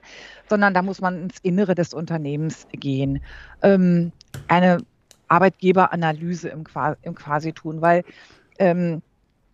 sondern 0.49 0.73
da 0.73 0.81
muss 0.81 1.01
man 1.01 1.23
ins 1.23 1.37
Innere 1.43 1.75
des 1.75 1.93
Unternehmens 1.93 2.65
gehen. 2.71 3.21
Ähm, 3.61 4.11
eine 4.47 4.79
Arbeitgeberanalyse 5.27 6.49
im, 6.49 6.63
im 7.01 7.15
quasi 7.15 7.53
tun, 7.53 7.81
weil 7.81 8.03
ähm, 8.59 9.01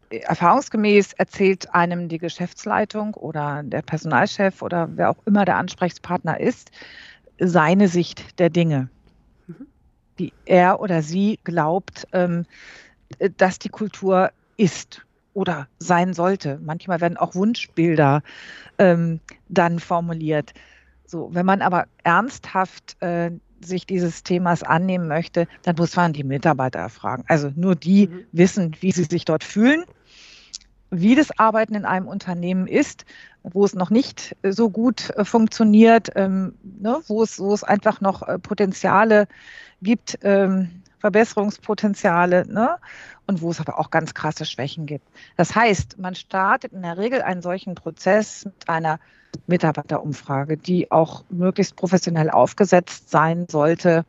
erfahrungsgemäß 0.09 1.13
erzählt 1.13 1.73
einem 1.73 2.07
die 2.07 2.17
Geschäftsleitung 2.17 3.15
oder 3.15 3.63
der 3.63 3.81
Personalchef 3.81 4.61
oder 4.61 4.89
wer 4.95 5.09
auch 5.09 5.17
immer 5.25 5.45
der 5.45 5.57
Ansprechpartner 5.57 6.39
ist, 6.39 6.71
seine 7.39 7.87
Sicht 7.87 8.39
der 8.39 8.49
Dinge, 8.49 8.89
mhm. 9.47 9.67
die 10.19 10.33
er 10.45 10.79
oder 10.79 11.01
sie 11.01 11.39
glaubt, 11.43 12.07
ähm, 12.13 12.45
dass 13.37 13.59
die 13.59 13.69
Kultur 13.69 14.31
ist 14.57 15.05
oder 15.33 15.67
sein 15.79 16.13
sollte. 16.13 16.59
Manchmal 16.61 17.01
werden 17.01 17.17
auch 17.17 17.33
Wunschbilder 17.35 18.21
ähm, 18.77 19.19
dann 19.49 19.79
formuliert. 19.79 20.53
So, 21.05 21.29
wenn 21.33 21.45
man 21.45 21.61
aber 21.61 21.85
ernsthaft 22.03 23.01
äh, 23.01 23.31
sich 23.65 23.85
dieses 23.85 24.23
Themas 24.23 24.63
annehmen 24.63 25.07
möchte, 25.07 25.47
dann 25.63 25.75
muss 25.77 25.95
man 25.95 26.13
die 26.13 26.23
Mitarbeiter 26.23 26.89
fragen. 26.89 27.23
Also 27.27 27.51
nur 27.55 27.75
die 27.75 28.07
mhm. 28.07 28.25
wissen, 28.31 28.75
wie 28.81 28.91
sie 28.91 29.05
sich 29.05 29.25
dort 29.25 29.43
fühlen, 29.43 29.83
wie 30.89 31.15
das 31.15 31.37
Arbeiten 31.39 31.75
in 31.75 31.85
einem 31.85 32.07
Unternehmen 32.07 32.67
ist, 32.67 33.05
wo 33.41 33.65
es 33.65 33.73
noch 33.73 33.89
nicht 33.89 34.35
so 34.43 34.69
gut 34.69 35.09
äh, 35.11 35.25
funktioniert, 35.25 36.11
ähm, 36.15 36.53
ne, 36.63 36.99
wo, 37.07 37.23
es, 37.23 37.39
wo 37.39 37.53
es 37.53 37.63
einfach 37.63 37.99
noch 37.99 38.21
äh, 38.27 38.39
Potenziale 38.39 39.27
gibt, 39.81 40.19
ähm, 40.21 40.83
Verbesserungspotenziale, 40.99 42.47
ne? 42.47 42.77
und 43.27 43.41
wo 43.41 43.51
es 43.51 43.59
aber 43.59 43.79
auch 43.79 43.89
ganz 43.89 44.13
krasse 44.13 44.45
Schwächen 44.45 44.85
gibt. 44.85 45.07
Das 45.37 45.55
heißt, 45.55 45.97
man 45.97 46.15
startet 46.15 46.73
in 46.73 46.81
der 46.81 46.97
Regel 46.97 47.21
einen 47.21 47.41
solchen 47.41 47.75
Prozess 47.75 48.45
mit 48.45 48.69
einer 48.69 48.99
Mitarbeiterumfrage, 49.47 50.57
die 50.57 50.91
auch 50.91 51.23
möglichst 51.29 51.75
professionell 51.75 52.29
aufgesetzt 52.29 53.09
sein 53.09 53.47
sollte 53.49 54.05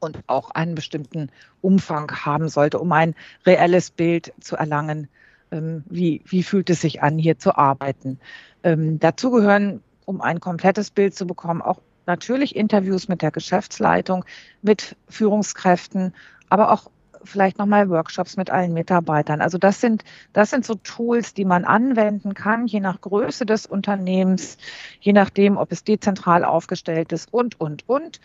und 0.00 0.18
auch 0.26 0.50
einen 0.50 0.74
bestimmten 0.74 1.30
Umfang 1.60 2.10
haben 2.10 2.48
sollte, 2.48 2.78
um 2.78 2.92
ein 2.92 3.14
reelles 3.44 3.90
Bild 3.90 4.32
zu 4.40 4.56
erlangen, 4.56 5.08
ähm, 5.50 5.84
wie, 5.88 6.22
wie 6.26 6.42
fühlt 6.42 6.70
es 6.70 6.80
sich 6.80 7.02
an, 7.02 7.18
hier 7.18 7.38
zu 7.38 7.56
arbeiten. 7.56 8.18
Ähm, 8.62 8.98
dazu 8.98 9.30
gehören, 9.30 9.82
um 10.04 10.20
ein 10.20 10.40
komplettes 10.40 10.90
Bild 10.90 11.14
zu 11.14 11.26
bekommen, 11.26 11.62
auch 11.62 11.80
natürlich 12.06 12.54
Interviews 12.54 13.08
mit 13.08 13.22
der 13.22 13.30
Geschäftsleitung, 13.30 14.24
mit 14.62 14.96
Führungskräften, 15.08 16.14
aber 16.48 16.72
auch 16.72 16.90
vielleicht 17.26 17.58
nochmal 17.58 17.88
Workshops 17.90 18.36
mit 18.36 18.50
allen 18.50 18.72
Mitarbeitern. 18.72 19.40
Also 19.40 19.58
das 19.58 19.80
sind, 19.80 20.04
das 20.32 20.50
sind 20.50 20.64
so 20.64 20.74
Tools, 20.76 21.34
die 21.34 21.44
man 21.44 21.64
anwenden 21.64 22.34
kann, 22.34 22.66
je 22.66 22.80
nach 22.80 23.00
Größe 23.00 23.46
des 23.46 23.66
Unternehmens, 23.66 24.58
je 25.00 25.12
nachdem, 25.12 25.56
ob 25.56 25.72
es 25.72 25.84
dezentral 25.84 26.44
aufgestellt 26.44 27.12
ist 27.12 27.32
und, 27.32 27.60
und, 27.60 27.88
und, 27.88 28.20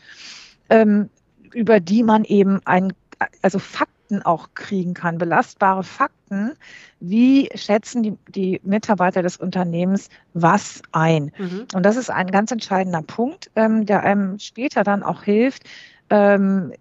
ähm, 0.70 1.10
über 1.54 1.80
die 1.80 2.04
man 2.04 2.24
eben 2.24 2.62
ein, 2.66 2.93
also 3.41 3.60
Fakten 3.60 4.22
auch 4.22 4.49
kriegen 4.54 4.93
kann, 4.93 5.18
belastbare 5.18 5.84
Fakten. 5.84 6.54
Wie 6.99 7.49
schätzen 7.56 8.04
die, 8.04 8.18
die 8.28 8.62
Mitarbeiter 8.64 9.22
des 9.22 9.38
Unternehmens 9.38 10.10
was 10.34 10.82
ein? 10.91 11.32
Mhm. 11.38 11.68
Und 11.74 11.84
das 11.84 11.97
ist 11.97 12.10
ein 12.10 12.28
ganz 12.28 12.52
entscheidender 12.52 13.02
Punkt, 13.02 13.52
ähm, 13.56 13.86
der 13.86 14.04
einem 14.04 14.39
später 14.39 14.84
dann 14.84 15.04
auch 15.04 15.24
hilft, 15.24 15.64
ähm, 16.10 16.74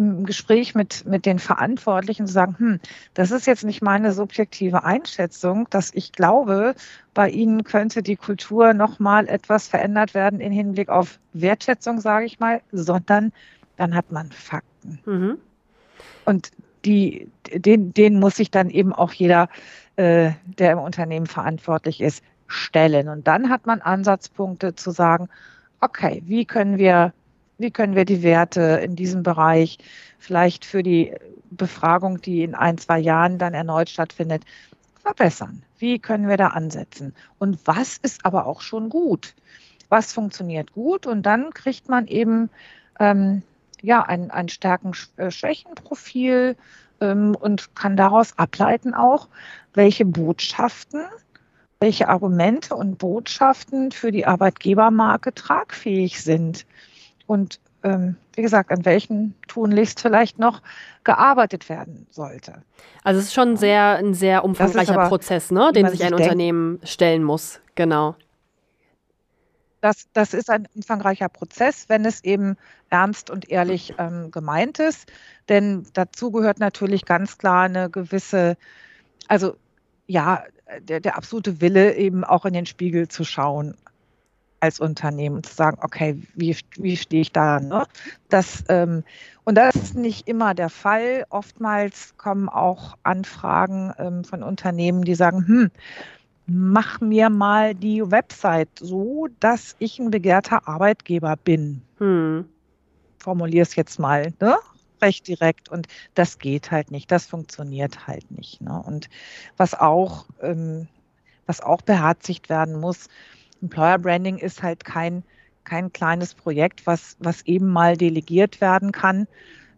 im 0.00 0.24
Gespräch 0.24 0.74
mit, 0.74 1.04
mit 1.06 1.26
den 1.26 1.38
Verantwortlichen 1.38 2.26
zu 2.26 2.32
sagen, 2.32 2.56
hm, 2.58 2.80
das 3.14 3.30
ist 3.30 3.46
jetzt 3.46 3.64
nicht 3.64 3.82
meine 3.82 4.12
subjektive 4.12 4.82
Einschätzung, 4.84 5.66
dass 5.70 5.92
ich 5.94 6.12
glaube, 6.12 6.74
bei 7.12 7.28
Ihnen 7.28 7.64
könnte 7.64 8.02
die 8.02 8.16
Kultur 8.16 8.72
nochmal 8.72 9.28
etwas 9.28 9.68
verändert 9.68 10.14
werden 10.14 10.40
im 10.40 10.52
Hinblick 10.52 10.88
auf 10.88 11.18
Wertschätzung, 11.34 12.00
sage 12.00 12.26
ich 12.26 12.40
mal, 12.40 12.62
sondern 12.72 13.32
dann 13.76 13.94
hat 13.94 14.10
man 14.10 14.30
Fakten. 14.32 14.98
Mhm. 15.04 15.38
Und 16.24 16.50
die, 16.84 17.28
den, 17.52 17.92
den 17.92 18.18
muss 18.18 18.36
sich 18.36 18.50
dann 18.50 18.70
eben 18.70 18.92
auch 18.92 19.12
jeder, 19.12 19.48
äh, 19.96 20.30
der 20.44 20.72
im 20.72 20.78
Unternehmen 20.78 21.26
verantwortlich 21.26 22.00
ist, 22.00 22.24
stellen. 22.46 23.08
Und 23.08 23.26
dann 23.26 23.50
hat 23.50 23.66
man 23.66 23.80
Ansatzpunkte 23.80 24.74
zu 24.74 24.90
sagen, 24.90 25.28
okay, 25.80 26.22
wie 26.26 26.44
können 26.46 26.78
wir 26.78 27.12
wie 27.60 27.70
können 27.70 27.94
wir 27.94 28.06
die 28.06 28.22
Werte 28.22 28.80
in 28.82 28.96
diesem 28.96 29.22
Bereich 29.22 29.76
vielleicht 30.18 30.64
für 30.64 30.82
die 30.82 31.14
Befragung, 31.50 32.22
die 32.22 32.42
in 32.42 32.54
ein, 32.54 32.78
zwei 32.78 32.98
Jahren 32.98 33.36
dann 33.38 33.52
erneut 33.52 33.90
stattfindet, 33.90 34.44
verbessern? 35.02 35.62
Wie 35.78 35.98
können 35.98 36.28
wir 36.28 36.38
da 36.38 36.48
ansetzen? 36.48 37.14
Und 37.38 37.58
was 37.66 37.98
ist 37.98 38.24
aber 38.24 38.46
auch 38.46 38.62
schon 38.62 38.88
gut? 38.88 39.34
Was 39.90 40.12
funktioniert 40.12 40.72
gut? 40.72 41.06
Und 41.06 41.26
dann 41.26 41.52
kriegt 41.52 41.88
man 41.88 42.06
eben 42.06 42.48
ähm, 42.98 43.42
ja, 43.82 44.02
ein, 44.02 44.30
ein 44.30 44.48
Stärken-Schwächen-Profil 44.48 46.56
ähm, 47.00 47.36
und 47.38 47.74
kann 47.74 47.96
daraus 47.96 48.38
ableiten 48.38 48.94
auch, 48.94 49.28
welche 49.74 50.06
Botschaften, 50.06 51.02
welche 51.78 52.08
Argumente 52.08 52.74
und 52.74 52.96
Botschaften 52.96 53.92
für 53.92 54.12
die 54.12 54.26
Arbeitgebermarke 54.26 55.34
tragfähig 55.34 56.22
sind 56.22 56.64
und 57.30 57.60
ähm, 57.84 58.16
wie 58.34 58.42
gesagt, 58.42 58.72
an 58.72 58.84
welchen 58.84 59.36
tunlichst 59.46 60.00
vielleicht 60.00 60.40
noch 60.40 60.62
gearbeitet 61.04 61.68
werden 61.68 62.08
sollte. 62.10 62.64
Also 63.04 63.20
es 63.20 63.26
ist 63.26 63.34
schon 63.34 63.56
sehr, 63.56 63.94
ein 63.98 64.14
sehr 64.14 64.44
umfangreicher 64.44 64.94
aber, 64.94 65.08
Prozess, 65.08 65.52
ne, 65.52 65.70
dem 65.72 65.86
sich 65.86 66.02
ein 66.02 66.12
Unternehmen 66.12 66.80
stellen 66.82 67.22
muss. 67.22 67.60
Genau. 67.76 68.16
Das, 69.80 70.08
das 70.12 70.34
ist 70.34 70.50
ein 70.50 70.66
umfangreicher 70.74 71.28
Prozess, 71.28 71.88
wenn 71.88 72.04
es 72.04 72.24
eben 72.24 72.56
ernst 72.90 73.30
und 73.30 73.48
ehrlich 73.48 73.94
ähm, 73.98 74.32
gemeint 74.32 74.80
ist. 74.80 75.10
Denn 75.48 75.86
dazu 75.92 76.32
gehört 76.32 76.58
natürlich 76.58 77.04
ganz 77.04 77.38
klar 77.38 77.66
eine 77.66 77.90
gewisse, 77.90 78.56
also 79.28 79.54
ja, 80.08 80.42
der, 80.80 80.98
der 80.98 81.16
absolute 81.16 81.60
Wille, 81.60 81.94
eben 81.94 82.24
auch 82.24 82.44
in 82.44 82.54
den 82.54 82.66
Spiegel 82.66 83.06
zu 83.06 83.22
schauen 83.22 83.76
als 84.60 84.78
Unternehmen 84.78 85.42
zu 85.42 85.54
sagen, 85.54 85.78
okay, 85.82 86.20
wie, 86.34 86.56
wie 86.76 86.96
stehe 86.96 87.22
ich 87.22 87.32
da? 87.32 87.60
Ne? 87.60 87.84
Das, 88.28 88.64
ähm, 88.68 89.02
und 89.44 89.56
das 89.56 89.74
ist 89.74 89.96
nicht 89.96 90.28
immer 90.28 90.54
der 90.54 90.68
Fall. 90.68 91.24
Oftmals 91.30 92.14
kommen 92.18 92.48
auch 92.48 92.96
Anfragen 93.02 93.92
ähm, 93.98 94.24
von 94.24 94.42
Unternehmen, 94.42 95.02
die 95.02 95.14
sagen, 95.14 95.46
hm, 95.46 95.70
mach 96.46 97.00
mir 97.00 97.30
mal 97.30 97.74
die 97.74 98.08
Website 98.10 98.68
so, 98.78 99.28
dass 99.40 99.76
ich 99.78 99.98
ein 99.98 100.10
begehrter 100.10 100.68
Arbeitgeber 100.68 101.36
bin. 101.36 101.82
Hm. 101.98 102.44
Formulier 103.18 103.62
es 103.62 103.76
jetzt 103.76 103.98
mal, 103.98 104.32
ne? 104.40 104.56
recht 105.02 105.26
direkt 105.26 105.68
und 105.68 105.86
das 106.14 106.38
geht 106.38 106.70
halt 106.70 106.90
nicht, 106.90 107.10
das 107.10 107.26
funktioniert 107.26 108.06
halt 108.06 108.30
nicht. 108.30 108.60
Ne? 108.60 108.82
Und 108.82 109.08
was 109.56 109.74
auch, 109.74 110.26
ähm, 110.42 110.88
was 111.46 111.60
auch 111.60 111.82
beherzigt 111.82 112.48
werden 112.48 112.78
muss, 112.78 113.08
Employer 113.62 113.98
Branding 113.98 114.38
ist 114.38 114.62
halt 114.62 114.84
kein, 114.84 115.22
kein 115.64 115.92
kleines 115.92 116.34
Projekt, 116.34 116.86
was, 116.86 117.16
was 117.18 117.42
eben 117.42 117.68
mal 117.68 117.96
delegiert 117.96 118.60
werden 118.60 118.92
kann, 118.92 119.26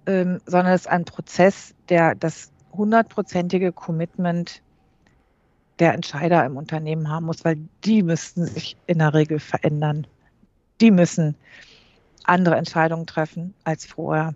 ähm, 0.07 0.41
sondern 0.47 0.73
es 0.73 0.83
ist 0.83 0.89
ein 0.89 1.05
Prozess, 1.05 1.75
der 1.89 2.15
das 2.15 2.51
hundertprozentige 2.73 3.73
Commitment 3.73 4.63
der 5.79 5.95
Entscheider 5.95 6.45
im 6.45 6.57
Unternehmen 6.57 7.09
haben 7.09 7.27
muss, 7.27 7.45
weil 7.45 7.57
die 7.85 8.03
müssten 8.03 8.47
sich 8.47 8.77
in 8.87 8.99
der 8.99 9.15
Regel 9.15 9.41
verändern. 9.41 10.07
Die 10.81 10.91
müssen 10.91 11.35
andere 12.25 12.57
Entscheidungen 12.57 13.07
treffen 13.07 13.55
als 13.65 13.87
vorher. 13.87 14.35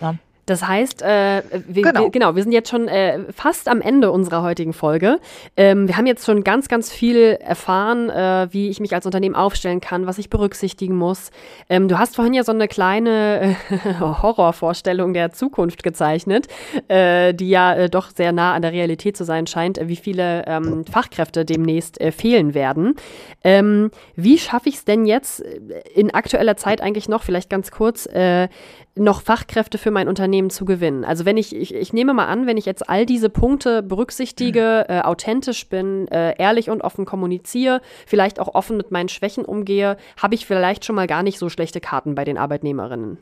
Ja. 0.00 0.14
Das 0.48 0.66
heißt, 0.66 1.02
äh, 1.02 1.42
wir, 1.66 1.82
genau. 1.82 2.04
Wir, 2.04 2.10
genau. 2.10 2.34
wir 2.34 2.42
sind 2.42 2.52
jetzt 2.52 2.70
schon 2.70 2.88
äh, 2.88 3.20
fast 3.34 3.68
am 3.68 3.82
Ende 3.82 4.10
unserer 4.10 4.42
heutigen 4.42 4.72
Folge. 4.72 5.18
Ähm, 5.58 5.86
wir 5.88 5.98
haben 5.98 6.06
jetzt 6.06 6.24
schon 6.24 6.42
ganz, 6.42 6.68
ganz 6.68 6.90
viel 6.90 7.36
erfahren, 7.40 8.08
äh, 8.08 8.48
wie 8.50 8.70
ich 8.70 8.80
mich 8.80 8.94
als 8.94 9.04
Unternehmen 9.04 9.34
aufstellen 9.34 9.80
kann, 9.80 10.06
was 10.06 10.16
ich 10.16 10.30
berücksichtigen 10.30 10.96
muss. 10.96 11.30
Ähm, 11.68 11.88
du 11.88 11.98
hast 11.98 12.16
vorhin 12.16 12.32
ja 12.32 12.44
so 12.44 12.52
eine 12.52 12.66
kleine 12.66 13.56
äh, 13.70 14.00
Horrorvorstellung 14.00 15.12
der 15.12 15.32
Zukunft 15.32 15.82
gezeichnet, 15.82 16.46
äh, 16.88 17.34
die 17.34 17.50
ja 17.50 17.74
äh, 17.74 17.90
doch 17.90 18.08
sehr 18.08 18.32
nah 18.32 18.54
an 18.54 18.62
der 18.62 18.72
Realität 18.72 19.16
zu 19.16 19.24
sein 19.24 19.46
scheint, 19.46 19.78
wie 19.82 19.96
viele 19.96 20.46
ähm, 20.46 20.86
Fachkräfte 20.90 21.44
demnächst 21.44 21.98
fehlen 22.16 22.54
werden. 22.54 22.94
Ähm, 23.44 23.90
wie 24.16 24.38
schaffe 24.38 24.70
ich 24.70 24.76
es 24.76 24.84
denn 24.84 25.04
jetzt 25.04 25.40
in 25.94 26.14
aktueller 26.14 26.56
Zeit 26.56 26.80
eigentlich 26.80 27.08
noch, 27.08 27.22
vielleicht 27.22 27.50
ganz 27.50 27.70
kurz, 27.70 28.08
noch 28.98 29.22
Fachkräfte 29.22 29.78
für 29.78 29.90
mein 29.90 30.08
Unternehmen 30.08 30.50
zu 30.50 30.64
gewinnen. 30.64 31.04
Also 31.04 31.24
wenn 31.24 31.36
ich, 31.36 31.54
ich, 31.54 31.74
ich 31.74 31.92
nehme 31.92 32.14
mal 32.14 32.26
an, 32.26 32.46
wenn 32.46 32.56
ich 32.56 32.66
jetzt 32.66 32.88
all 32.88 33.06
diese 33.06 33.30
Punkte 33.30 33.82
berücksichtige, 33.82 34.86
mhm. 34.88 34.94
äh, 34.94 35.00
authentisch 35.00 35.68
bin, 35.68 36.08
äh, 36.08 36.34
ehrlich 36.38 36.70
und 36.70 36.82
offen 36.82 37.04
kommuniziere, 37.04 37.80
vielleicht 38.06 38.40
auch 38.40 38.54
offen 38.54 38.76
mit 38.76 38.90
meinen 38.90 39.08
Schwächen 39.08 39.44
umgehe, 39.44 39.96
habe 40.20 40.34
ich 40.34 40.46
vielleicht 40.46 40.84
schon 40.84 40.96
mal 40.96 41.06
gar 41.06 41.22
nicht 41.22 41.38
so 41.38 41.48
schlechte 41.48 41.80
Karten 41.80 42.14
bei 42.14 42.24
den 42.24 42.38
Arbeitnehmerinnen. 42.38 43.18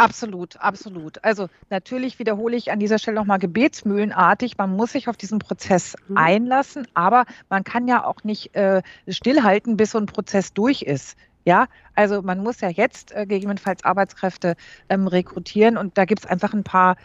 Absolut, 0.00 0.56
absolut. 0.56 1.22
Also 1.22 1.48
natürlich 1.68 2.18
wiederhole 2.18 2.56
ich 2.56 2.72
an 2.72 2.78
dieser 2.78 2.98
Stelle 2.98 3.16
nochmal 3.16 3.38
gebetsmühlenartig, 3.38 4.56
man 4.56 4.74
muss 4.74 4.92
sich 4.92 5.08
auf 5.08 5.18
diesen 5.18 5.40
Prozess 5.40 5.94
mhm. 6.08 6.16
einlassen, 6.16 6.88
aber 6.94 7.26
man 7.50 7.64
kann 7.64 7.86
ja 7.86 8.06
auch 8.06 8.24
nicht 8.24 8.54
äh, 8.54 8.80
stillhalten, 9.06 9.76
bis 9.76 9.90
so 9.90 9.98
ein 9.98 10.06
Prozess 10.06 10.54
durch 10.54 10.80
ist. 10.80 11.18
Ja, 11.44 11.66
also 11.94 12.22
man 12.22 12.42
muss 12.42 12.60
ja 12.60 12.68
jetzt 12.68 13.12
äh, 13.12 13.26
gegebenenfalls 13.26 13.84
Arbeitskräfte 13.84 14.56
ähm, 14.88 15.06
rekrutieren 15.06 15.76
und 15.76 15.96
da 15.96 16.04
gibt 16.04 16.20
es 16.20 16.26
einfach 16.26 16.52
ein 16.52 16.64
paar, 16.64 16.96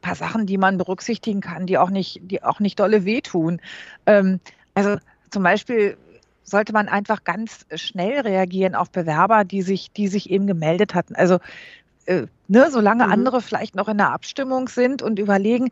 paar 0.00 0.14
Sachen, 0.14 0.46
die 0.46 0.58
man 0.58 0.78
berücksichtigen 0.78 1.40
kann, 1.40 1.66
die 1.66 1.76
auch 1.76 1.90
nicht, 1.90 2.20
die 2.22 2.42
auch 2.42 2.60
nicht 2.60 2.78
dolle 2.78 3.04
wehtun. 3.04 3.60
Ähm, 4.06 4.40
also 4.74 4.98
zum 5.30 5.42
Beispiel 5.42 5.96
sollte 6.44 6.72
man 6.72 6.88
einfach 6.88 7.24
ganz 7.24 7.66
schnell 7.74 8.20
reagieren 8.20 8.74
auf 8.74 8.90
Bewerber, 8.90 9.44
die 9.44 9.62
sich, 9.62 9.92
die 9.92 10.08
sich 10.08 10.30
eben 10.30 10.46
gemeldet 10.46 10.94
hatten. 10.94 11.14
Also 11.14 11.38
äh, 12.06 12.26
ne, 12.48 12.70
solange 12.70 13.06
mhm. 13.06 13.12
andere 13.12 13.40
vielleicht 13.40 13.74
noch 13.74 13.88
in 13.88 13.98
der 13.98 14.12
Abstimmung 14.12 14.68
sind 14.68 15.02
und 15.02 15.18
überlegen, 15.18 15.70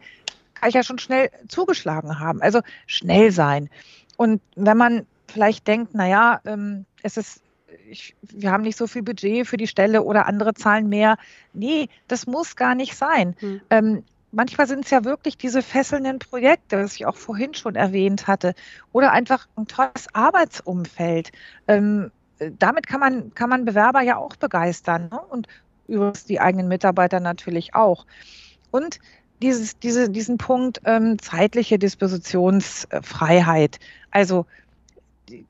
kann 0.55 0.69
ich 0.69 0.75
ja 0.75 0.83
schon 0.83 0.99
schnell 0.99 1.31
zugeschlagen 1.49 2.19
haben. 2.19 2.43
Also 2.43 2.61
schnell 2.87 3.31
sein. 3.31 3.71
Und 4.17 4.41
wenn 4.57 4.77
man 4.77 5.07
vielleicht 5.29 5.67
denkt, 5.67 5.95
naja, 5.95 6.41
ähm, 6.45 6.85
es 7.03 7.17
ist 7.17 7.43
ich, 7.89 8.15
wir 8.23 8.51
haben 8.51 8.63
nicht 8.63 8.79
so 8.79 8.87
viel 8.87 9.03
Budget 9.03 9.47
für 9.47 9.57
die 9.57 9.67
Stelle 9.67 10.03
oder 10.03 10.27
andere 10.27 10.55
zahlen 10.55 10.89
mehr. 10.89 11.17
Nee, 11.53 11.89
das 12.07 12.27
muss 12.27 12.57
gar 12.57 12.75
nicht 12.75 12.97
sein. 12.97 13.35
Hm. 13.41 13.61
Ähm, 13.71 14.05
manchmal 14.33 14.67
sind 14.67 14.85
es 14.85 14.91
ja 14.91 15.05
wirklich 15.05 15.39
diese 15.39 15.63
fesselnden 15.63 16.19
Projekte, 16.19 16.79
was 16.79 16.95
ich 16.95 17.07
auch 17.07 17.17
vorhin 17.17 17.55
schon 17.55 17.77
erwähnt 17.77 18.27
hatte, 18.27 18.55
oder 18.93 19.13
einfach 19.13 19.49
ein 19.57 19.67
tolles 19.67 20.07
Arbeitsumfeld. 20.13 21.33
Ähm, 21.67 22.11
damit 22.59 22.87
kann 22.87 23.01
man, 23.01 23.35
kann 23.35 23.51
man 23.51 23.65
Bewerber 23.65 24.03
ja 24.03 24.17
auch 24.17 24.37
begeistern 24.37 25.09
ne? 25.11 25.21
und 25.21 25.49
übrigens 25.89 26.25
die 26.25 26.41
eigenen 26.41 26.69
Mitarbeiter 26.69 27.21
natürlich 27.21 27.75
auch. 27.75 28.07
Und 28.71 29.01
dieses, 29.43 29.79
diese, 29.79 30.11
diesen 30.11 30.37
Punkt 30.37 30.81
ähm, 30.85 31.19
zeitliche 31.19 31.79
Dispositionsfreiheit. 31.79 33.79
Also 34.11 34.47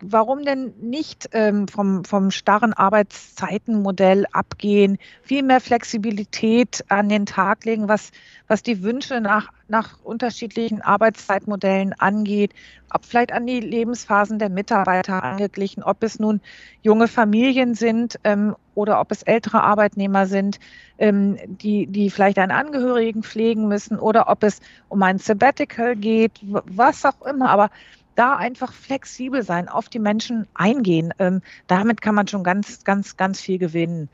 warum 0.01 0.45
denn 0.45 0.75
nicht 0.81 1.31
ähm, 1.33 1.69
vom, 1.69 2.05
vom 2.05 2.31
starren 2.31 2.73
Arbeitszeitenmodell 2.73 4.27
abgehen, 4.33 4.99
viel 5.23 5.43
mehr 5.43 5.61
Flexibilität 5.61 6.85
an 6.89 7.09
den 7.09 7.27
Tag 7.27 7.65
legen, 7.65 7.89
was, 7.89 8.11
was 8.47 8.63
die 8.63 8.83
Wünsche 8.83 9.21
nach, 9.21 9.53
nach 9.69 9.99
unterschiedlichen 10.03 10.83
Arbeitszeitmodellen 10.83 11.93
angeht, 11.93 12.53
ob 12.93 13.05
vielleicht 13.05 13.33
an 13.33 13.47
die 13.47 13.61
Lebensphasen 13.61 14.39
der 14.39 14.49
Mitarbeiter 14.49 15.23
angeglichen, 15.23 15.83
ob 15.83 16.03
es 16.03 16.19
nun 16.19 16.41
junge 16.83 17.09
Familien 17.09 17.75
sind 17.75 18.19
ähm, 18.25 18.57
oder 18.75 19.01
ob 19.01 19.11
es 19.11 19.23
ältere 19.23 19.63
Arbeitnehmer 19.63 20.27
sind, 20.27 20.59
ähm, 20.99 21.37
die, 21.47 21.87
die 21.87 22.11
vielleicht 22.11 22.39
einen 22.39 22.53
Angehörigen 22.53 23.23
pflegen 23.23 23.69
müssen 23.69 23.99
oder 23.99 24.29
ob 24.29 24.43
es 24.43 24.61
um 24.89 25.03
ein 25.03 25.19
Sabbatical 25.19 25.97
geht, 25.97 26.33
was 26.43 27.05
auch 27.05 27.23
immer. 27.23 27.51
Aber 27.51 27.71
da 28.19 28.37
einfach 28.37 28.73
flexibel 28.73 29.43
sein, 29.43 29.69
auf 29.69 29.89
die 29.89 30.01
Menschen 30.01 30.49
eingehen. 30.55 31.15
Ähm, 31.19 31.41
damit 31.69 32.01
kann 32.01 32.15
man 32.15 32.27
schon 32.27 32.43
ganz, 32.43 32.85
ganz, 32.85 33.17
ganz 33.17 33.41
viel 33.41 33.59
gewinnen. 33.59 34.09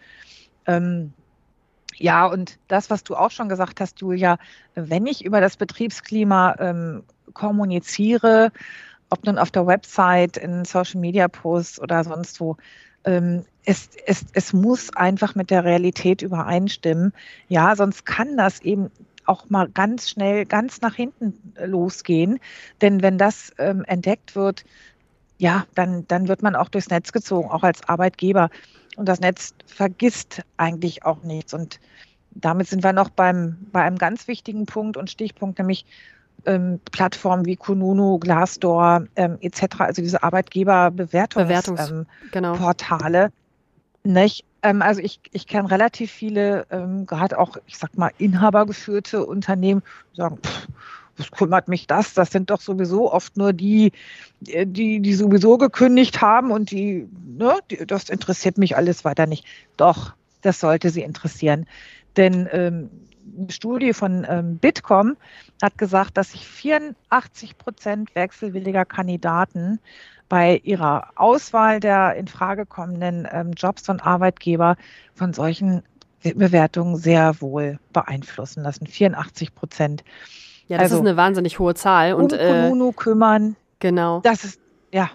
Ähm, 0.66 1.12
ja, 1.96 2.26
und 2.26 2.58
das, 2.68 2.90
was 2.90 3.04
du 3.04 3.16
auch 3.16 3.30
schon 3.30 3.48
gesagt 3.48 3.80
hast, 3.80 4.00
Julia, 4.00 4.38
wenn 4.74 5.06
ich 5.06 5.24
über 5.24 5.40
das 5.40 5.56
Betriebsklima 5.56 6.56
ähm, 6.58 7.04
kommuniziere, 7.32 8.52
ob 9.10 9.24
nun 9.24 9.38
auf 9.38 9.50
der 9.50 9.66
Website, 9.66 10.36
in 10.36 10.64
Social 10.64 11.00
Media 11.00 11.28
Posts 11.28 11.80
oder 11.80 12.04
sonst 12.04 12.40
wo, 12.40 12.56
ähm, 13.04 13.44
es, 13.64 13.90
es, 14.06 14.26
es 14.32 14.52
muss 14.52 14.94
einfach 14.94 15.34
mit 15.34 15.50
der 15.50 15.64
Realität 15.64 16.20
übereinstimmen. 16.20 17.12
Ja, 17.48 17.74
sonst 17.76 18.04
kann 18.04 18.36
das 18.36 18.60
eben 18.60 18.90
auch 19.26 19.50
mal 19.50 19.68
ganz 19.68 20.10
schnell 20.10 20.46
ganz 20.46 20.80
nach 20.80 20.94
hinten 20.94 21.34
äh, 21.56 21.66
losgehen. 21.66 22.38
Denn 22.80 23.02
wenn 23.02 23.18
das 23.18 23.52
ähm, 23.58 23.84
entdeckt 23.86 24.36
wird, 24.36 24.64
ja, 25.38 25.66
dann, 25.74 26.06
dann 26.08 26.28
wird 26.28 26.42
man 26.42 26.54
auch 26.54 26.68
durchs 26.68 26.90
Netz 26.90 27.12
gezogen, 27.12 27.50
auch 27.50 27.62
als 27.62 27.88
Arbeitgeber. 27.88 28.50
Und 28.96 29.08
das 29.08 29.20
Netz 29.20 29.54
vergisst 29.66 30.42
eigentlich 30.56 31.04
auch 31.04 31.22
nichts. 31.22 31.54
Und 31.54 31.80
damit 32.30 32.68
sind 32.68 32.84
wir 32.84 32.92
noch 32.92 33.10
beim, 33.10 33.56
bei 33.72 33.82
einem 33.82 33.98
ganz 33.98 34.28
wichtigen 34.28 34.66
Punkt 34.66 34.96
und 34.96 35.10
Stichpunkt, 35.10 35.58
nämlich 35.58 35.84
ähm, 36.46 36.80
Plattformen 36.92 37.46
wie 37.46 37.56
Kununu, 37.56 38.18
Glassdoor 38.18 39.06
ähm, 39.16 39.38
etc., 39.40 39.80
also 39.80 40.02
diese 40.02 40.22
Arbeitgeberbewertungsportale. 40.22 43.22
Ähm, 43.22 43.28
genau. 43.28 43.28
Nicht? 44.04 44.44
Ähm, 44.62 44.82
also 44.82 45.00
ich, 45.00 45.20
ich 45.32 45.46
kenne 45.46 45.70
relativ 45.70 46.10
viele, 46.10 46.66
ähm, 46.70 47.06
gerade 47.06 47.38
auch, 47.38 47.56
ich 47.66 47.78
sag 47.78 47.96
mal, 47.96 48.10
inhabergeführte 48.18 49.24
Unternehmen, 49.24 49.82
die 50.12 50.16
sagen, 50.16 50.38
pff, 50.38 50.68
was 51.16 51.30
kümmert 51.30 51.68
mich 51.68 51.86
das? 51.86 52.14
Das 52.14 52.30
sind 52.30 52.50
doch 52.50 52.60
sowieso 52.60 53.12
oft 53.12 53.36
nur 53.36 53.52
die, 53.52 53.92
die, 54.40 55.00
die 55.00 55.14
sowieso 55.14 55.58
gekündigt 55.58 56.20
haben 56.20 56.50
und 56.50 56.70
die, 56.70 57.08
ne, 57.24 57.58
die, 57.70 57.86
das 57.86 58.08
interessiert 58.08 58.58
mich 58.58 58.76
alles 58.76 59.04
weiter 59.04 59.26
nicht. 59.26 59.46
Doch, 59.76 60.14
das 60.42 60.60
sollte 60.60 60.90
sie 60.90 61.02
interessieren. 61.02 61.66
Denn 62.16 62.48
ähm, 62.52 62.90
eine 63.38 63.50
Studie 63.50 63.92
von 63.92 64.26
ähm, 64.28 64.58
Bitkom 64.58 65.16
hat 65.62 65.78
gesagt, 65.78 66.16
dass 66.16 66.32
sich 66.32 66.46
84 66.46 67.58
Prozent 67.58 68.14
wechselwilliger 68.14 68.84
Kandidaten 68.84 69.78
bei 70.28 70.60
ihrer 70.64 71.10
Auswahl 71.16 71.80
der 71.80 72.14
in 72.16 72.28
Frage 72.28 72.66
kommenden 72.66 73.28
ähm, 73.30 73.52
Jobs 73.52 73.86
von 73.86 74.00
Arbeitgeber 74.00 74.76
von 75.14 75.32
solchen 75.32 75.82
Bewertungen 76.22 76.96
sehr 76.96 77.40
wohl 77.40 77.78
beeinflussen 77.92 78.62
lassen. 78.62 78.86
84 78.86 79.54
Prozent. 79.54 80.04
Ja, 80.66 80.78
das 80.78 80.84
also, 80.84 80.96
ist 80.96 81.08
eine 81.08 81.16
wahnsinnig 81.16 81.58
hohe 81.58 81.74
Zahl. 81.74 82.14
Und, 82.14 82.32
um 82.32 82.38
Konuno 82.38 82.88
äh, 82.90 82.92
kümmern. 82.92 83.56
Genau. 83.80 84.20
Das 84.20 84.44
ist, 84.44 84.60
ja. 84.92 85.10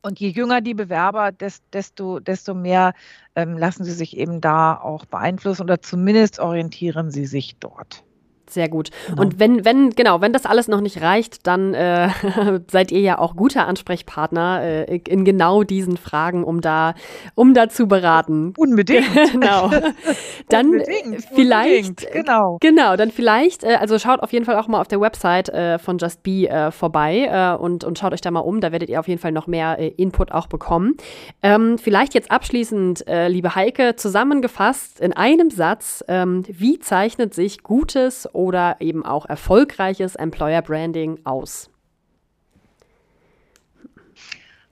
Und 0.00 0.20
je 0.20 0.28
jünger 0.28 0.60
die 0.60 0.74
Bewerber, 0.74 1.32
desto, 1.32 2.20
desto 2.20 2.54
mehr 2.54 2.92
ähm, 3.36 3.56
lassen 3.56 3.84
sie 3.84 3.92
sich 3.92 4.16
eben 4.16 4.40
da 4.40 4.76
auch 4.76 5.06
beeinflussen 5.06 5.62
oder 5.62 5.80
zumindest 5.80 6.40
orientieren 6.40 7.10
sie 7.10 7.26
sich 7.26 7.56
dort. 7.58 8.04
Sehr 8.48 8.68
gut. 8.68 8.90
Genau. 9.08 9.22
Und 9.22 9.40
wenn, 9.40 9.64
wenn, 9.64 9.90
genau, 9.90 10.20
wenn 10.20 10.32
das 10.32 10.44
alles 10.44 10.68
noch 10.68 10.80
nicht 10.80 11.00
reicht, 11.00 11.46
dann 11.46 11.74
äh, 11.74 12.10
seid 12.70 12.92
ihr 12.92 13.00
ja 13.00 13.18
auch 13.18 13.36
guter 13.36 13.66
Ansprechpartner 13.66 14.62
äh, 14.62 14.96
in 15.08 15.24
genau 15.24 15.62
diesen 15.62 15.96
Fragen, 15.96 16.44
um 16.44 16.60
da, 16.60 16.94
um 17.34 17.54
da 17.54 17.68
zu 17.68 17.86
beraten. 17.88 18.52
Unbedingt. 18.56 19.06
genau. 19.32 19.70
Dann 20.48 20.66
unbedingt, 20.66 21.24
vielleicht, 21.34 22.04
unbedingt. 22.04 22.12
genau. 22.12 22.58
Genau, 22.60 22.96
dann 22.96 23.10
vielleicht, 23.10 23.64
äh, 23.64 23.76
also 23.80 23.98
schaut 23.98 24.20
auf 24.20 24.32
jeden 24.32 24.44
Fall 24.44 24.56
auch 24.56 24.68
mal 24.68 24.80
auf 24.80 24.88
der 24.88 25.00
Website 25.00 25.48
äh, 25.48 25.78
von 25.78 25.98
Just 25.98 26.22
Be 26.22 26.48
äh, 26.48 26.70
vorbei 26.70 27.28
äh, 27.30 27.56
und, 27.56 27.82
und 27.84 27.98
schaut 27.98 28.12
euch 28.12 28.20
da 28.20 28.30
mal 28.30 28.40
um. 28.40 28.60
Da 28.60 28.72
werdet 28.72 28.90
ihr 28.90 29.00
auf 29.00 29.08
jeden 29.08 29.20
Fall 29.20 29.32
noch 29.32 29.46
mehr 29.46 29.78
Input 29.98 30.32
auch 30.32 30.46
bekommen. 30.46 30.96
Ähm, 31.42 31.78
vielleicht 31.78 32.14
jetzt 32.14 32.30
abschließend, 32.30 33.04
liebe 33.28 33.54
Heike, 33.54 33.96
zusammengefasst 33.96 35.00
in 35.00 35.12
einem 35.12 35.50
Satz, 35.50 36.04
ähm, 36.08 36.44
wie 36.48 36.78
zeichnet 36.78 37.34
sich 37.34 37.62
gutes 37.62 38.28
oder 38.34 38.76
eben 38.80 39.04
auch 39.04 39.26
erfolgreiches 39.26 40.16
Employer 40.16 40.62
Branding 40.62 41.20
aus? 41.24 41.70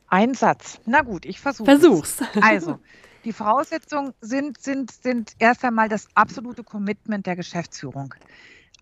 Ein 0.08 0.34
Satz. 0.34 0.78
Na 0.84 1.00
gut, 1.00 1.24
ich 1.24 1.40
versuche. 1.40 1.64
Versuch's. 1.64 2.18
Also, 2.42 2.78
die 3.24 3.32
Voraussetzungen 3.32 4.12
sind, 4.20 4.60
sind, 4.60 4.90
sind 4.90 5.32
erst 5.38 5.64
einmal 5.64 5.88
das 5.88 6.08
absolute 6.14 6.64
Commitment 6.64 7.24
der 7.24 7.36
Geschäftsführung. 7.36 8.14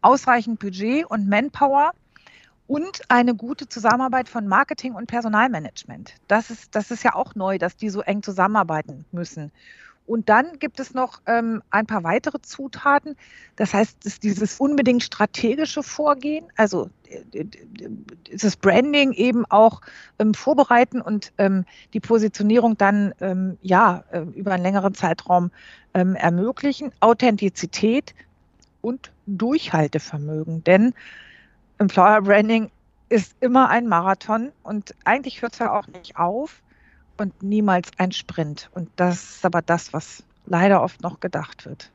Ausreichend 0.02 0.58
Budget 0.58 1.04
und 1.04 1.28
Manpower 1.28 1.92
und 2.66 3.02
eine 3.08 3.34
gute 3.34 3.68
Zusammenarbeit 3.68 4.28
von 4.28 4.46
Marketing 4.46 4.94
und 4.94 5.06
Personalmanagement. 5.06 6.14
Das 6.26 6.50
ist, 6.50 6.74
das 6.74 6.90
ist 6.90 7.04
ja 7.04 7.14
auch 7.14 7.34
neu, 7.34 7.58
dass 7.58 7.76
die 7.76 7.90
so 7.90 8.00
eng 8.00 8.22
zusammenarbeiten 8.22 9.04
müssen. 9.12 9.52
Und 10.10 10.28
dann 10.28 10.58
gibt 10.58 10.80
es 10.80 10.92
noch 10.92 11.20
ähm, 11.26 11.62
ein 11.70 11.86
paar 11.86 12.02
weitere 12.02 12.42
Zutaten. 12.42 13.14
Das 13.54 13.72
heißt, 13.72 14.04
es 14.04 14.18
dieses 14.18 14.58
unbedingt 14.58 15.04
strategische 15.04 15.84
Vorgehen, 15.84 16.46
also 16.56 16.90
äh, 17.32 17.44
dieses 18.26 18.56
Branding 18.56 19.12
eben 19.12 19.44
auch 19.46 19.82
ähm, 20.18 20.34
vorbereiten 20.34 21.00
und 21.00 21.32
ähm, 21.38 21.64
die 21.92 22.00
Positionierung 22.00 22.76
dann 22.76 23.14
ähm, 23.20 23.56
ja 23.62 24.02
äh, 24.10 24.22
über 24.34 24.50
einen 24.50 24.64
längeren 24.64 24.94
Zeitraum 24.94 25.52
ähm, 25.94 26.16
ermöglichen. 26.16 26.90
Authentizität 26.98 28.12
und 28.80 29.12
Durchhaltevermögen. 29.26 30.64
Denn 30.64 30.92
Employer 31.78 32.22
Branding 32.22 32.72
ist 33.10 33.36
immer 33.38 33.68
ein 33.68 33.86
Marathon 33.86 34.50
und 34.64 34.92
eigentlich 35.04 35.40
hört 35.40 35.52
es 35.52 35.60
ja 35.60 35.72
auch 35.72 35.86
nicht 35.86 36.16
auf 36.16 36.62
und 37.20 37.42
niemals 37.42 37.90
ein 37.98 38.12
Sprint. 38.12 38.70
Und 38.72 38.88
das 38.96 39.36
ist 39.36 39.44
aber 39.44 39.60
das, 39.60 39.92
was 39.92 40.24
leider 40.46 40.82
oft 40.82 41.02
noch 41.02 41.20
gedacht 41.20 41.66
wird. 41.66 41.90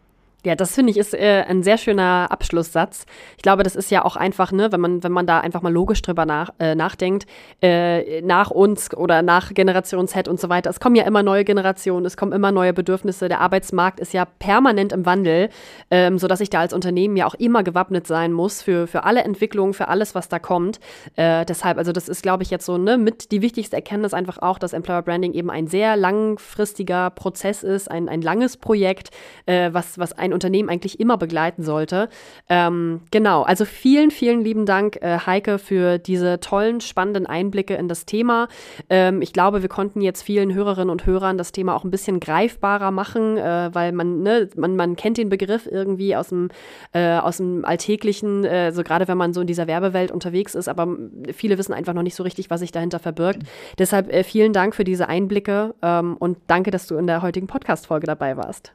Ja, 0.45 0.55
das 0.55 0.75
finde 0.75 0.91
ich 0.91 0.97
ist 0.97 1.15
äh, 1.15 1.43
ein 1.47 1.63
sehr 1.63 1.79
schöner 1.79 2.27
Abschlusssatz. 2.29 3.07
Ich 3.35 3.41
glaube, 3.41 3.63
das 3.63 3.75
ist 3.75 3.89
ja 3.89 4.05
auch 4.05 4.15
einfach, 4.15 4.51
ne, 4.51 4.71
wenn 4.71 4.79
man, 4.79 5.03
wenn 5.03 5.11
man 5.11 5.25
da 5.25 5.39
einfach 5.39 5.63
mal 5.63 5.73
logisch 5.73 6.03
drüber 6.03 6.27
nach, 6.27 6.51
äh, 6.59 6.75
nachdenkt, 6.75 7.25
äh, 7.63 8.21
nach 8.21 8.51
uns 8.51 8.93
oder 8.93 9.23
nach 9.23 9.55
Generation 9.55 10.07
Z 10.07 10.27
und 10.27 10.39
so 10.39 10.47
weiter. 10.47 10.69
Es 10.69 10.79
kommen 10.79 10.95
ja 10.95 11.03
immer 11.03 11.23
neue 11.23 11.45
Generationen, 11.45 12.05
es 12.05 12.15
kommen 12.15 12.31
immer 12.31 12.51
neue 12.51 12.73
Bedürfnisse. 12.73 13.27
Der 13.27 13.41
Arbeitsmarkt 13.41 13.99
ist 13.99 14.13
ja 14.13 14.25
permanent 14.25 14.93
im 14.93 15.07
Wandel, 15.07 15.49
ähm, 15.89 16.19
sodass 16.19 16.41
ich 16.41 16.51
da 16.51 16.59
als 16.59 16.73
Unternehmen 16.73 17.17
ja 17.17 17.25
auch 17.25 17.33
immer 17.33 17.63
gewappnet 17.63 18.05
sein 18.05 18.31
muss 18.31 18.61
für, 18.61 18.85
für 18.85 19.03
alle 19.03 19.23
Entwicklungen, 19.23 19.73
für 19.73 19.87
alles, 19.87 20.13
was 20.13 20.29
da 20.29 20.37
kommt. 20.37 20.79
Äh, 21.15 21.43
deshalb, 21.45 21.79
also 21.79 21.91
das 21.91 22.07
ist, 22.07 22.21
glaube 22.21 22.43
ich, 22.43 22.51
jetzt 22.51 22.67
so 22.67 22.77
ne, 22.77 22.99
mit 22.99 23.31
die 23.31 23.41
wichtigste 23.41 23.77
Erkenntnis 23.77 24.13
einfach 24.13 24.37
auch, 24.43 24.59
dass 24.59 24.73
Employer 24.73 25.01
Branding 25.01 25.33
eben 25.33 25.49
ein 25.49 25.65
sehr 25.65 25.95
langfristiger 25.95 27.09
Prozess 27.09 27.63
ist, 27.63 27.89
ein, 27.89 28.09
ein 28.09 28.21
langes 28.21 28.57
Projekt, 28.57 29.09
äh, 29.47 29.69
was, 29.73 29.97
was 29.97 30.13
ein 30.13 30.34
Unternehmen 30.35 30.69
eigentlich 30.69 30.99
immer 30.99 31.17
begleiten 31.17 31.63
sollte. 31.63 32.09
Ähm, 32.49 33.01
genau, 33.09 33.41
also 33.41 33.65
vielen, 33.65 34.11
vielen 34.11 34.41
lieben 34.41 34.67
Dank, 34.67 34.97
äh, 35.01 35.17
Heike, 35.25 35.57
für 35.57 35.97
diese 35.97 36.39
tollen, 36.39 36.81
spannenden 36.81 37.25
Einblicke 37.25 37.73
in 37.73 37.87
das 37.87 38.05
Thema. 38.05 38.47
Ähm, 38.89 39.21
ich 39.21 39.33
glaube, 39.33 39.61
wir 39.61 39.69
konnten 39.69 40.01
jetzt 40.01 40.21
vielen 40.21 40.53
Hörerinnen 40.53 40.89
und 40.89 41.05
Hörern 41.05 41.37
das 41.37 41.51
Thema 41.51 41.75
auch 41.75 41.83
ein 41.83 41.91
bisschen 41.91 42.19
greifbarer 42.19 42.91
machen, 42.91 43.37
äh, 43.37 43.69
weil 43.73 43.91
man, 43.91 44.21
ne, 44.21 44.49
man, 44.55 44.75
man 44.75 44.95
kennt 44.95 45.17
den 45.17 45.29
Begriff 45.29 45.67
irgendwie 45.71 46.15
aus 46.15 46.29
dem, 46.29 46.49
äh, 46.93 47.17
aus 47.17 47.37
dem 47.37 47.65
Alltäglichen, 47.65 48.43
äh, 48.43 48.71
so 48.71 48.83
gerade 48.83 49.07
wenn 49.07 49.17
man 49.17 49.33
so 49.33 49.41
in 49.41 49.47
dieser 49.47 49.67
Werbewelt 49.67 50.11
unterwegs 50.11 50.55
ist, 50.55 50.67
aber 50.67 50.87
viele 51.33 51.57
wissen 51.57 51.73
einfach 51.73 51.93
noch 51.93 52.03
nicht 52.03 52.15
so 52.15 52.23
richtig, 52.23 52.49
was 52.49 52.59
sich 52.59 52.71
dahinter 52.71 52.99
verbirgt. 52.99 53.43
Deshalb 53.77 54.11
äh, 54.11 54.23
vielen 54.23 54.53
Dank 54.53 54.75
für 54.75 54.83
diese 54.83 55.07
Einblicke 55.07 55.75
ähm, 55.81 56.17
und 56.17 56.37
danke, 56.47 56.71
dass 56.71 56.87
du 56.87 56.97
in 56.97 57.07
der 57.07 57.21
heutigen 57.21 57.47
Podcast-Folge 57.47 58.07
dabei 58.07 58.37
warst. 58.37 58.73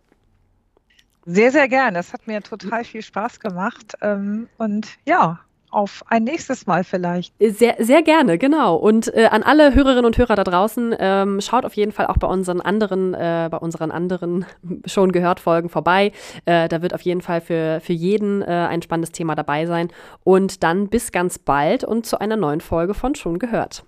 Sehr, 1.27 1.53
sehr 1.53 1.69
gern. 1.69 1.95
Das 1.95 2.13
hat 2.13 2.27
mir 2.27 2.43
total 2.43 2.85
viel 2.85 3.03
Spaß 3.03 3.41
gemacht. 3.41 3.95
Ähm, 4.01 4.49
und 4.59 4.89
ja, 5.07 5.41
auf 5.71 6.03
ein 6.09 6.25
nächstes 6.25 6.67
Mal 6.67 6.85
vielleicht. 6.85 7.35
Sehr, 7.39 7.77
sehr 7.79 8.03
gerne, 8.03 8.39
genau. 8.39 8.77
Und 8.77 9.15
äh, 9.15 9.27
an 9.27 9.43
alle 9.43 9.75
Hörerinnen 9.75 10.05
und 10.05 10.19
Hörer 10.19 10.35
da 10.35 10.45
draußen, 10.45 10.95
ähm, 10.99 11.41
schaut 11.41 11.65
auf 11.65 11.75
jeden 11.75 11.93
Fall 11.93 12.07
auch 12.07 12.17
bei 12.17 12.27
unseren 12.27 12.61
anderen, 12.61 13.15
äh, 13.15 13.49
bei 13.51 13.59
unseren 13.59 13.91
anderen 13.91 14.47
schon 14.87 15.13
gehört 15.13 15.41
Folgen 15.41 15.69
vorbei. 15.69 16.13
Äh, 16.45 16.69
da 16.69 16.83
wird 16.83 16.95
auf 16.95 17.03
jeden 17.03 17.21
Fall 17.21 17.41
für, 17.41 17.81
für 17.81 17.93
jeden 17.93 18.43
äh, 18.43 18.47
ein 18.47 18.83
spannendes 18.83 19.13
Thema 19.13 19.35
dabei 19.35 19.67
sein. 19.67 19.89
Und 20.25 20.63
dann 20.63 20.89
bis 20.89 21.13
ganz 21.13 21.39
bald 21.39 21.85
und 21.85 22.07
zu 22.07 22.21
einer 22.21 22.37
neuen 22.37 22.61
Folge 22.61 22.95
von 22.95 23.15
Schon 23.15 23.39
gehört. 23.39 23.85